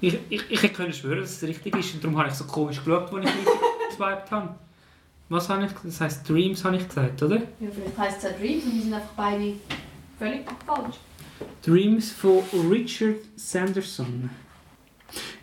Ich, 0.00 0.18
ich, 0.28 0.50
ich 0.50 0.62
hätte 0.62 0.74
können 0.74 0.92
schwören, 0.92 1.20
dass 1.20 1.42
es 1.42 1.42
richtig 1.42 1.76
ist 1.76 1.94
und 1.94 2.04
darum 2.04 2.18
habe 2.18 2.28
ich 2.28 2.34
so 2.34 2.44
komisch 2.44 2.82
geschaut, 2.84 3.12
als 3.12 3.24
ich 3.26 3.34
mich 3.34 3.54
geswiped 3.88 4.30
habe. 4.30 4.54
Was 5.28 5.48
habe 5.48 5.64
ich 5.64 5.68
gesagt? 5.68 5.86
Das 5.86 6.00
heisst 6.00 6.28
Dreams, 6.28 6.64
habe 6.64 6.76
ich 6.76 6.86
gesagt, 6.86 7.22
oder? 7.22 7.36
Ja, 7.36 7.68
vielleicht 7.74 7.98
heisst 7.98 8.24
es 8.24 8.30
auch 8.30 8.38
Dreams 8.38 8.64
und 8.64 8.72
die 8.72 8.80
sind 8.80 8.94
einfach 8.94 9.08
beide 9.16 9.54
völlig 10.18 10.44
falsch. 10.66 10.96
Dreams 11.64 12.12
von 12.12 12.42
Richard 12.70 13.16
Sanderson. 13.36 14.30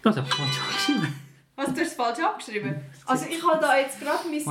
Ja, 0.06 0.12
das 0.12 0.18
habe 0.18 0.28
ich 0.30 0.78
geschrieben. 0.78 1.31
Was, 1.66 1.74
du 1.74 1.82
hast 1.82 1.88
es 1.88 1.94
falsch 1.94 2.20
abgeschrieben? 2.20 2.76
Also 3.06 3.26
ich 3.30 3.46
habe 3.46 3.60
da 3.62 3.78
jetzt 3.78 4.00
gerade 4.00 4.20
mein, 4.30 4.44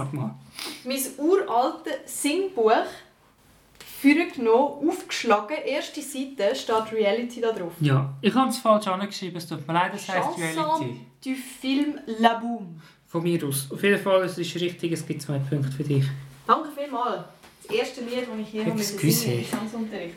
mein 0.85 0.99
uraltes 1.19 2.23
Singbuch 2.23 2.73
vorgenommen, 4.01 4.89
aufgeschlagen, 4.89 5.57
erste 5.67 6.01
Seite, 6.01 6.55
steht 6.55 6.93
Reality 6.93 7.41
da 7.41 7.53
drauf. 7.53 7.73
Ja, 7.81 8.13
ich 8.21 8.35
habe 8.35 8.51
es 8.51 8.59
falsch 8.59 8.87
angeschrieben, 8.87 9.37
es 9.37 9.47
tut 9.47 9.67
mir 9.67 9.75
leid, 9.75 9.93
das 9.93 10.09
heisst 10.09 10.39
Reality. 10.39 11.01
du 11.25 11.35
Film 11.35 11.99
La 12.19 12.35
Boom. 12.39 12.81
Von 13.07 13.23
mir 13.23 13.45
aus. 13.47 13.69
Auf 13.71 13.83
jeden 13.83 14.01
Fall, 14.01 14.23
es 14.23 14.39
ist 14.39 14.55
richtig, 14.55 14.93
es 14.93 15.05
gibt 15.05 15.23
zwei 15.23 15.39
Punkte 15.39 15.71
für 15.73 15.83
dich. 15.83 16.05
Danke 16.47 16.69
vielmals. 16.71 17.25
Das 17.63 17.77
erste 17.77 18.01
Lied, 18.03 18.23
das 18.29 18.39
ich 18.41 18.49
hier 18.49 18.65
habe 18.65 18.81
Excuse. 18.81 19.33
im 19.33 19.41
Gesangsunterricht. 19.41 20.15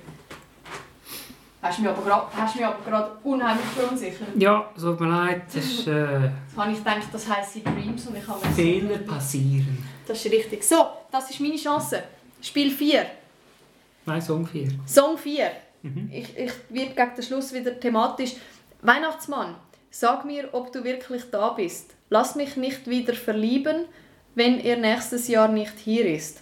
Hast 1.63 1.77
du 1.77 1.83
mich 1.83 1.91
aber 1.91 2.03
gerade, 2.03 2.27
hast 2.35 2.55
du 2.55 2.59
mich 2.59 2.67
aber 2.67 2.83
gerade 2.83 3.11
unheimlich 3.23 3.65
verunsichert. 3.67 4.27
Ja, 4.35 4.69
es 4.75 4.81
tut 4.81 4.99
mir 4.99 5.07
leid, 5.07 5.43
das 5.47 5.63
ist 5.63 5.87
äh, 5.87 6.23
Jetzt 6.23 6.57
habe 6.57 6.71
ich 6.71 6.77
gedacht, 6.77 7.07
das 7.13 7.29
heisst 7.29 7.55
Dreams 7.65 8.05
und 8.05 8.17
ich 8.17 8.27
habe 8.27 8.45
mir 8.45 8.53
Fehler 8.53 8.97
passieren. 8.97 9.77
Das 10.05 10.25
ist 10.25 10.31
richtig. 10.31 10.61
So, 10.61 10.85
das 11.09 11.29
ist 11.29 11.39
meine 11.39 11.55
Chance. 11.55 12.03
Spiel 12.41 12.69
4. 12.69 13.05
Nein, 14.05 14.19
so 14.19 14.35
ungefähr. 14.35 14.67
Song 14.85 15.17
4. 15.17 15.51
Ich, 16.11 16.37
ich 16.37 16.51
werde 16.69 16.93
gegen 16.93 17.15
den 17.15 17.23
Schluss 17.23 17.53
wieder 17.53 17.79
thematisch. 17.79 18.35
Weihnachtsmann, 18.81 19.55
sag 19.89 20.25
mir, 20.25 20.49
ob 20.51 20.73
du 20.73 20.83
wirklich 20.83 21.23
da 21.31 21.49
bist. 21.51 21.95
Lass 22.09 22.35
mich 22.35 22.57
nicht 22.57 22.87
wieder 22.87 23.13
verlieben, 23.13 23.85
wenn 24.35 24.59
er 24.59 24.75
nächstes 24.77 25.29
Jahr 25.29 25.47
nicht 25.47 25.73
hier 25.77 26.05
ist. 26.05 26.41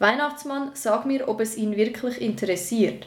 Weihnachtsmann, 0.00 0.72
sag 0.74 1.06
mir, 1.06 1.28
ob 1.28 1.40
es 1.40 1.56
ihn 1.56 1.76
wirklich 1.76 2.20
interessiert. 2.20 3.06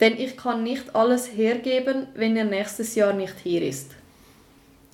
Denn 0.00 0.16
ich 0.16 0.36
kann 0.36 0.62
nicht 0.62 0.94
alles 0.94 1.36
hergeben, 1.36 2.06
wenn 2.14 2.36
er 2.36 2.44
nächstes 2.44 2.94
Jahr 2.94 3.12
nicht 3.12 3.34
hier 3.42 3.62
ist. 3.62 3.90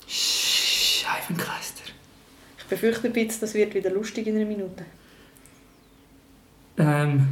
Scheifenkleister. 0.07 1.83
Ich 2.59 2.65
befürchte 2.65 3.09
ein 3.09 3.13
bisschen, 3.13 3.41
das 3.43 3.55
wird 3.55 3.75
wieder 3.75 3.91
lustig 3.91 4.27
in 4.27 4.37
einer 4.37 4.47
Minute. 4.47 4.85
Ähm, 6.79 7.29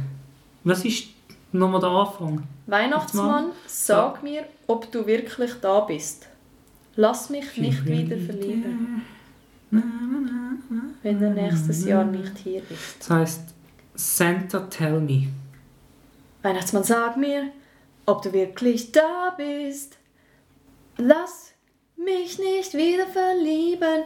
was 0.63 0.85
ist 0.85 1.07
nochmal 1.51 1.81
der 1.81 1.89
Anfang? 1.89 2.43
Weihnachtsmann, 2.67 3.51
sag 3.67 4.23
mir, 4.23 4.45
ob 4.67 4.91
du 4.91 5.05
wirklich 5.05 5.51
da 5.61 5.81
bist. 5.81 6.27
Lass 6.95 7.29
mich 7.29 7.57
nicht 7.57 7.85
wieder 7.85 8.17
verlieben, 8.17 9.01
wenn 11.01 11.21
er 11.21 11.29
nächstes 11.31 11.85
Jahr 11.85 12.05
nicht 12.05 12.37
hier 12.37 12.61
ist. 12.69 12.99
Das 12.99 13.09
heisst, 13.09 13.41
Santa 13.95 14.59
Tell 14.69 15.01
Me. 15.01 15.27
Weihnachtsmann, 16.43 16.83
sag 16.83 17.17
mir, 17.17 17.51
ob 18.05 18.21
du 18.21 18.33
wirklich 18.33 18.91
da 18.91 19.33
bist. 19.37 19.97
Lass 20.97 21.53
mich 21.95 22.37
nicht 22.39 22.73
wieder 22.73 23.07
verlieben, 23.07 24.03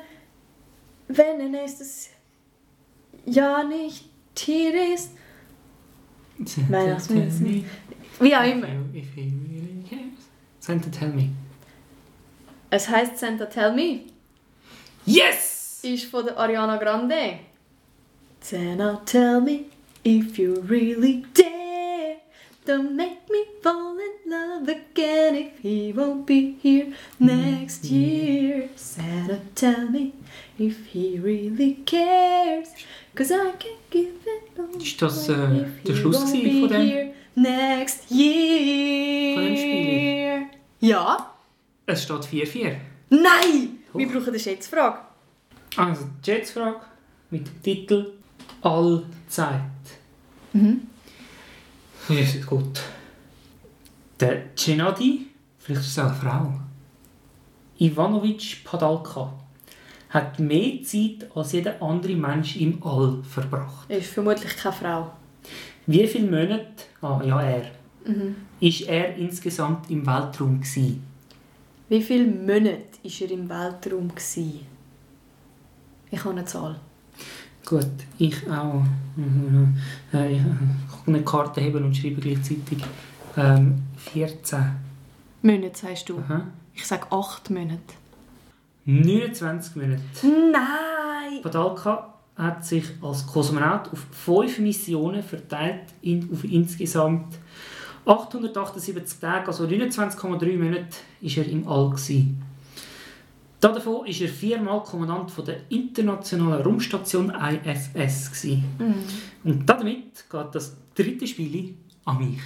wenn 1.08 1.40
er 1.40 1.50
nächstes 1.50 2.10
Jahr 3.26 3.64
nicht 3.64 4.06
hier 4.38 4.94
ist. 4.94 5.12
Me. 6.70 7.64
Wie 8.20 8.36
auch 8.36 8.44
immer. 8.44 8.68
If 8.94 9.14
he 9.16 9.34
really 9.50 9.84
cares. 9.90 10.30
Santa 10.60 10.90
Tell 10.90 11.10
Me. 11.10 11.30
Es 12.70 12.88
heißt 12.88 13.18
Santa 13.18 13.46
Tell 13.46 13.74
Me. 13.74 14.02
Yes! 15.06 15.80
Ist 15.84 16.06
von 16.06 16.26
der 16.26 16.38
Ariana 16.38 16.78
Grande. 16.78 17.40
Santa 18.42 19.02
tell 19.06 19.42
me 19.42 19.66
if 20.04 20.38
you 20.38 20.62
really 20.70 21.26
dare. 21.34 21.57
Don't 22.68 22.96
make 22.98 23.22
me 23.30 23.46
fall 23.64 23.96
in 23.98 24.30
love 24.30 24.68
again 24.68 25.36
if 25.36 25.60
he 25.64 25.94
won't 25.94 26.26
be 26.26 26.58
here 26.62 26.88
next 27.18 27.86
year. 27.86 28.68
Santa 28.76 29.40
tell 29.56 29.90
me 29.90 30.12
if 30.60 30.76
he 30.88 31.18
really 31.18 31.76
cares. 31.86 32.68
Cause 33.16 33.32
I 33.32 33.52
can't 33.58 33.90
give 33.90 34.10
it 34.26 34.60
all 34.60 34.82
Ist 34.82 35.02
das, 35.02 35.30
äh, 35.30 35.66
der 35.88 35.96
Schluss 35.96 36.18
von 36.18 36.34
dem- 36.70 37.12
Next 37.36 38.12
year. 38.12 39.36
Von 39.36 39.46
dem 39.46 39.56
Spiel? 39.56 40.46
Ja. 40.82 41.34
Es 41.86 42.04
steht 42.04 42.26
4-4. 42.26 42.76
Nein! 43.10 43.80
Wir 43.94 44.08
brauchen 44.10 44.28
eine 44.28 44.40
Schätzfrage. 44.40 44.98
Also, 45.78 46.06
die 46.26 46.32
Schätzfrage 46.32 46.82
mit 47.32 47.48
dem 47.48 47.64
Titel 47.64 48.12
Allzeit. 48.62 49.62
Mhm. 50.52 50.82
Ja, 52.10 52.20
ist 52.20 52.46
gut. 52.46 52.82
Der 54.20 54.44
Gennady, 54.56 55.28
vielleicht 55.60 55.82
ist 55.82 55.92
es 55.92 56.00
auch 56.00 56.06
eine 56.06 56.16
Frau, 56.16 56.54
Ivanovic 57.80 58.64
Padalka, 58.64 59.34
hat 60.10 60.40
mehr 60.40 60.82
Zeit 60.84 61.30
als 61.36 61.52
jeder 61.52 61.82
andere 61.82 62.16
Mensch 62.16 62.56
im 62.56 62.82
All 62.84 63.22
verbracht. 63.24 63.90
Ist 63.90 64.08
vermutlich 64.12 64.56
keine 64.56 64.74
Frau. 64.76 65.12
Wie 65.86 66.08
viele 66.08 66.26
Monate, 66.30 66.66
ah 67.02 67.22
ja 67.24 67.42
er, 67.42 67.72
Mhm. 68.06 68.36
ist 68.62 68.82
er 68.88 69.16
insgesamt 69.18 69.90
im 69.92 70.06
Weltraum 70.08 70.62
gewesen? 70.62 71.04
Wie 71.90 72.02
viele 72.02 72.26
Monate 72.26 72.86
war 73.04 73.22
er 73.28 73.32
im 73.32 73.50
Weltraum? 73.50 74.08
Gewesen? 74.10 74.62
Ich 76.10 76.20
habe 76.20 76.32
eine 76.32 76.46
Zahl. 76.46 76.80
Gut, 77.66 77.86
ich 78.18 78.50
auch. 78.50 78.82
Mhm. 79.18 79.78
Äh, 80.14 80.40
Ich 81.08 81.14
kann 81.14 81.16
eine 81.16 81.24
Karte 81.24 81.62
heben 81.62 81.86
und 81.86 81.96
schreibe 81.96 82.20
gleichzeitig. 82.20 82.80
Ähm, 83.38 83.76
14. 84.12 84.60
Monate 85.42 85.78
sagst 85.80 86.10
du? 86.10 86.18
Aha. 86.18 86.48
Ich 86.74 86.86
sage 86.86 87.08
8 87.10 87.50
Monate. 87.50 87.80
29 88.84 89.78
Monate. 89.78 90.02
Nein! 90.24 91.42
Padalka 91.42 92.14
hat 92.36 92.66
sich 92.66 92.84
als 93.02 93.26
Kosmonaut 93.26 93.90
auf 93.94 94.06
fünf 94.12 94.60
Missionen 94.60 95.24
verteilt 95.24 95.84
in, 96.02 96.30
auf 96.34 96.44
insgesamt 96.44 97.38
878 98.06 99.18
Tage, 99.22 99.48
also 99.48 99.64
29,3 99.64 100.58
Monate, 100.58 100.88
war 101.22 101.38
er 101.38 101.50
im 101.50 101.68
All. 101.70 101.90
Gewesen. 101.92 102.44
Davon 103.62 103.94
war 103.94 104.08
er 104.08 104.28
viermal 104.28 104.84
Kommandant 104.84 105.32
von 105.32 105.46
der 105.46 105.60
internationalen 105.70 106.62
Raumstation 106.62 107.30
ISS. 107.30 108.30
Gewesen. 108.30 108.66
Und 109.46 109.66
damit 109.66 110.30
geht 110.30 110.48
das 110.52 110.76
dritte 110.98 111.28
Spiel 111.28 111.76
an 112.06 112.18
mich. 112.18 112.42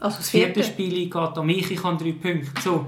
Also 0.00 0.18
Das 0.18 0.30
vierte 0.30 0.62
Spiel 0.62 1.06
geht 1.06 1.14
an 1.14 1.46
mich, 1.46 1.70
ich 1.70 1.82
habe 1.82 2.02
drei 2.02 2.12
Punkte. 2.12 2.60
So. 2.62 2.86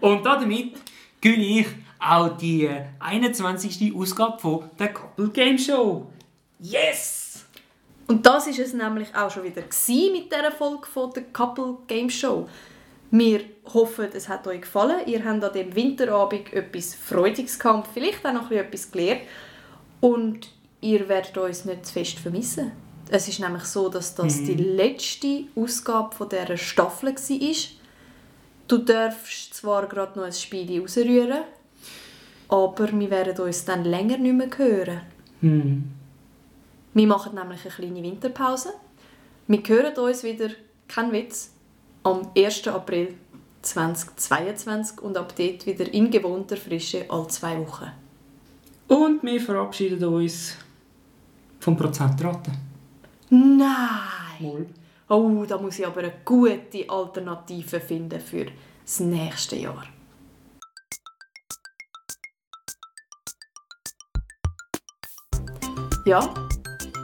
Und 0.00 0.24
damit 0.24 0.74
gewinne 1.20 1.60
ich 1.60 1.66
auch 1.98 2.36
die 2.36 2.66
äh, 2.66 2.84
21. 3.00 3.94
Ausgabe 3.94 4.38
von 4.38 4.70
der 4.78 4.92
Couple 4.92 5.28
Game 5.28 5.58
Show. 5.58 6.06
Yes! 6.58 7.46
Und 8.06 8.26
das 8.26 8.46
ist 8.46 8.58
es 8.58 8.74
nämlich 8.74 9.14
auch 9.14 9.30
schon 9.30 9.44
wieder 9.44 9.62
mit 9.62 10.30
dieser 10.30 10.52
Folge 10.52 10.86
von 10.86 11.10
der 11.12 11.24
Couple 11.24 11.78
Game 11.86 12.10
Show. 12.10 12.46
Wir 13.10 13.40
hoffen, 13.72 14.08
es 14.12 14.28
hat 14.28 14.46
euch 14.46 14.62
gefallen. 14.62 15.06
Ihr 15.06 15.24
habt 15.24 15.42
an 15.42 15.52
dem 15.52 15.74
Winterabend 15.74 16.52
etwas 16.52 16.94
Freudiges 16.94 17.58
gehabt, 17.58 17.88
vielleicht 17.94 18.26
auch 18.26 18.32
noch 18.32 18.50
etwas 18.50 18.90
gelernt. 18.90 19.22
Und 20.00 20.50
ihr 20.82 21.08
werdet 21.08 21.38
uns 21.38 21.64
nicht 21.64 21.86
zu 21.86 21.92
fest 21.94 22.18
vermissen. 22.18 22.72
Es 23.08 23.28
ist 23.28 23.40
nämlich 23.40 23.64
so, 23.64 23.88
dass 23.88 24.14
das 24.14 24.42
die 24.44 24.54
letzte 24.54 25.44
Ausgabe 25.54 26.14
von 26.14 26.28
dieser 26.28 26.56
Staffel 26.56 27.14
war. 27.14 27.54
Du 28.66 28.78
darfst 28.78 29.54
zwar 29.54 29.86
gerade 29.86 30.18
noch 30.18 30.26
ein 30.26 30.32
Spiel 30.32 30.80
rausrühren, 30.80 31.42
aber 32.48 32.92
wir 32.92 33.10
werden 33.10 33.38
uns 33.44 33.64
dann 33.64 33.84
länger 33.84 34.16
nicht 34.16 34.34
mehr 34.34 34.48
hören. 34.56 35.00
Hm. 35.40 35.84
Wir 36.94 37.06
machen 37.06 37.34
nämlich 37.34 37.60
eine 37.64 37.74
kleine 37.74 38.02
Winterpause. 38.02 38.70
Wir 39.48 39.62
hören 39.66 39.94
uns 39.96 40.22
wieder, 40.22 40.48
kein 40.88 41.12
Witz, 41.12 41.50
am 42.04 42.28
1. 42.36 42.68
April 42.68 43.14
2022 43.60 45.00
und 45.02 45.16
ab 45.16 45.34
dort 45.36 45.66
wieder 45.66 45.92
in 45.92 46.10
gewohnter 46.10 46.56
Frische 46.56 47.04
alle 47.08 47.28
zwei 47.28 47.58
Wochen. 47.58 47.90
Und 48.88 49.22
wir 49.22 49.40
verabschieden 49.40 50.04
uns 50.04 50.56
vom 51.60 51.76
Prozentraten. 51.76 52.73
Nein! 53.30 53.64
Mal. 54.40 54.66
Oh, 55.08 55.44
da 55.46 55.58
muss 55.58 55.78
ich 55.78 55.86
aber 55.86 56.00
eine 56.00 56.12
gute 56.24 56.88
Alternative 56.88 57.80
finden 57.80 58.20
für 58.20 58.46
das 58.84 59.00
nächste 59.00 59.56
Jahr. 59.56 59.84
Ja, 66.06 66.34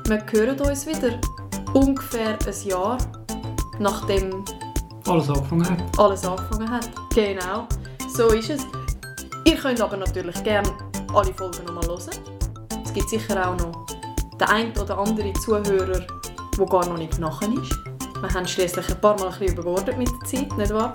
wir 0.07 0.27
hören 0.31 0.61
uns 0.61 0.87
wieder 0.87 1.21
ungefähr 1.73 2.39
ein 2.47 2.69
Jahr 2.69 2.99
nachdem 3.79 4.45
Alles 5.07 5.29
angefangen 5.31 5.71
hat. 5.71 5.99
alles 5.99 6.25
angefangen 6.25 6.71
hat. 6.71 6.91
Genau, 7.15 7.67
so 8.09 8.29
ist 8.29 8.51
es. 8.51 8.67
Ihr 9.45 9.57
könnt 9.57 9.81
aber 9.81 9.97
natürlich 9.97 10.43
gerne 10.45 10.71
alle 11.15 11.33
Folgen 11.35 11.65
nochmal 11.65 11.87
hören. 11.87 12.11
Es 12.85 12.93
gibt 12.93 13.09
sicher 13.09 13.49
auch 13.49 13.57
noch 13.57 13.87
den 14.41 14.49
ein 14.49 14.79
oder 14.79 14.99
andere 14.99 15.33
Zuhörer, 15.35 16.07
der 16.59 16.67
gar 16.67 16.87
noch 16.87 16.97
nicht 16.97 17.19
nachher 17.19 17.49
ist. 17.53 17.75
Wir 18.21 18.35
haben 18.35 18.47
schließlich 18.47 18.89
ein 18.89 19.01
paar 19.01 19.19
Mal 19.19 19.29
ein 19.29 19.39
bisschen 19.39 19.59
überbordet 19.59 19.97
mit 19.97 20.09
der 20.09 20.29
Zeit, 20.29 20.57
nicht 20.57 20.73
wahr? 20.73 20.93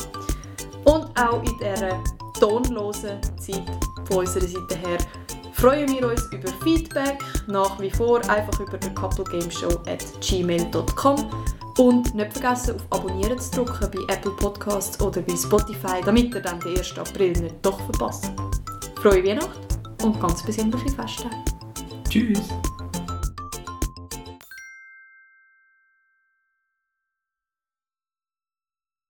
Und 0.86 1.08
auch 1.20 1.42
in 1.44 1.58
dieser 1.58 2.04
tonlosen 2.40 3.20
Zeit 3.40 3.64
von 4.08 4.18
unserer 4.18 4.48
Seite 4.48 4.76
her 4.76 4.98
freuen 5.54 5.90
wir 5.90 6.08
uns 6.08 6.22
über 6.32 6.50
Feedback, 6.64 7.24
nach 7.48 7.80
wie 7.80 7.90
vor 7.90 8.22
einfach 8.30 8.60
über 8.60 8.78
at 9.88 10.22
gmail.com. 10.22 11.32
Und 11.78 12.16
nicht 12.16 12.32
vergessen, 12.32 12.76
auf 12.76 13.00
Abonnieren 13.00 13.38
zu 13.38 13.66
drücken 13.66 13.92
bei 13.92 14.14
Apple 14.14 14.32
Podcasts 14.32 15.02
oder 15.02 15.22
bei 15.22 15.36
Spotify, 15.36 16.02
damit 16.06 16.34
ihr 16.34 16.42
dann 16.42 16.60
den 16.62 16.78
1. 16.78 16.98
April 16.98 17.34
nicht 17.34 17.56
doch 17.64 17.80
verpasst. 17.82 18.32
Frohe 19.02 19.24
Weihnachten 19.26 19.60
und 20.04 20.20
ganz 20.22 20.42
besinnliche 20.44 20.90
Feste. 20.90 21.30
Tschüss! 22.10 22.40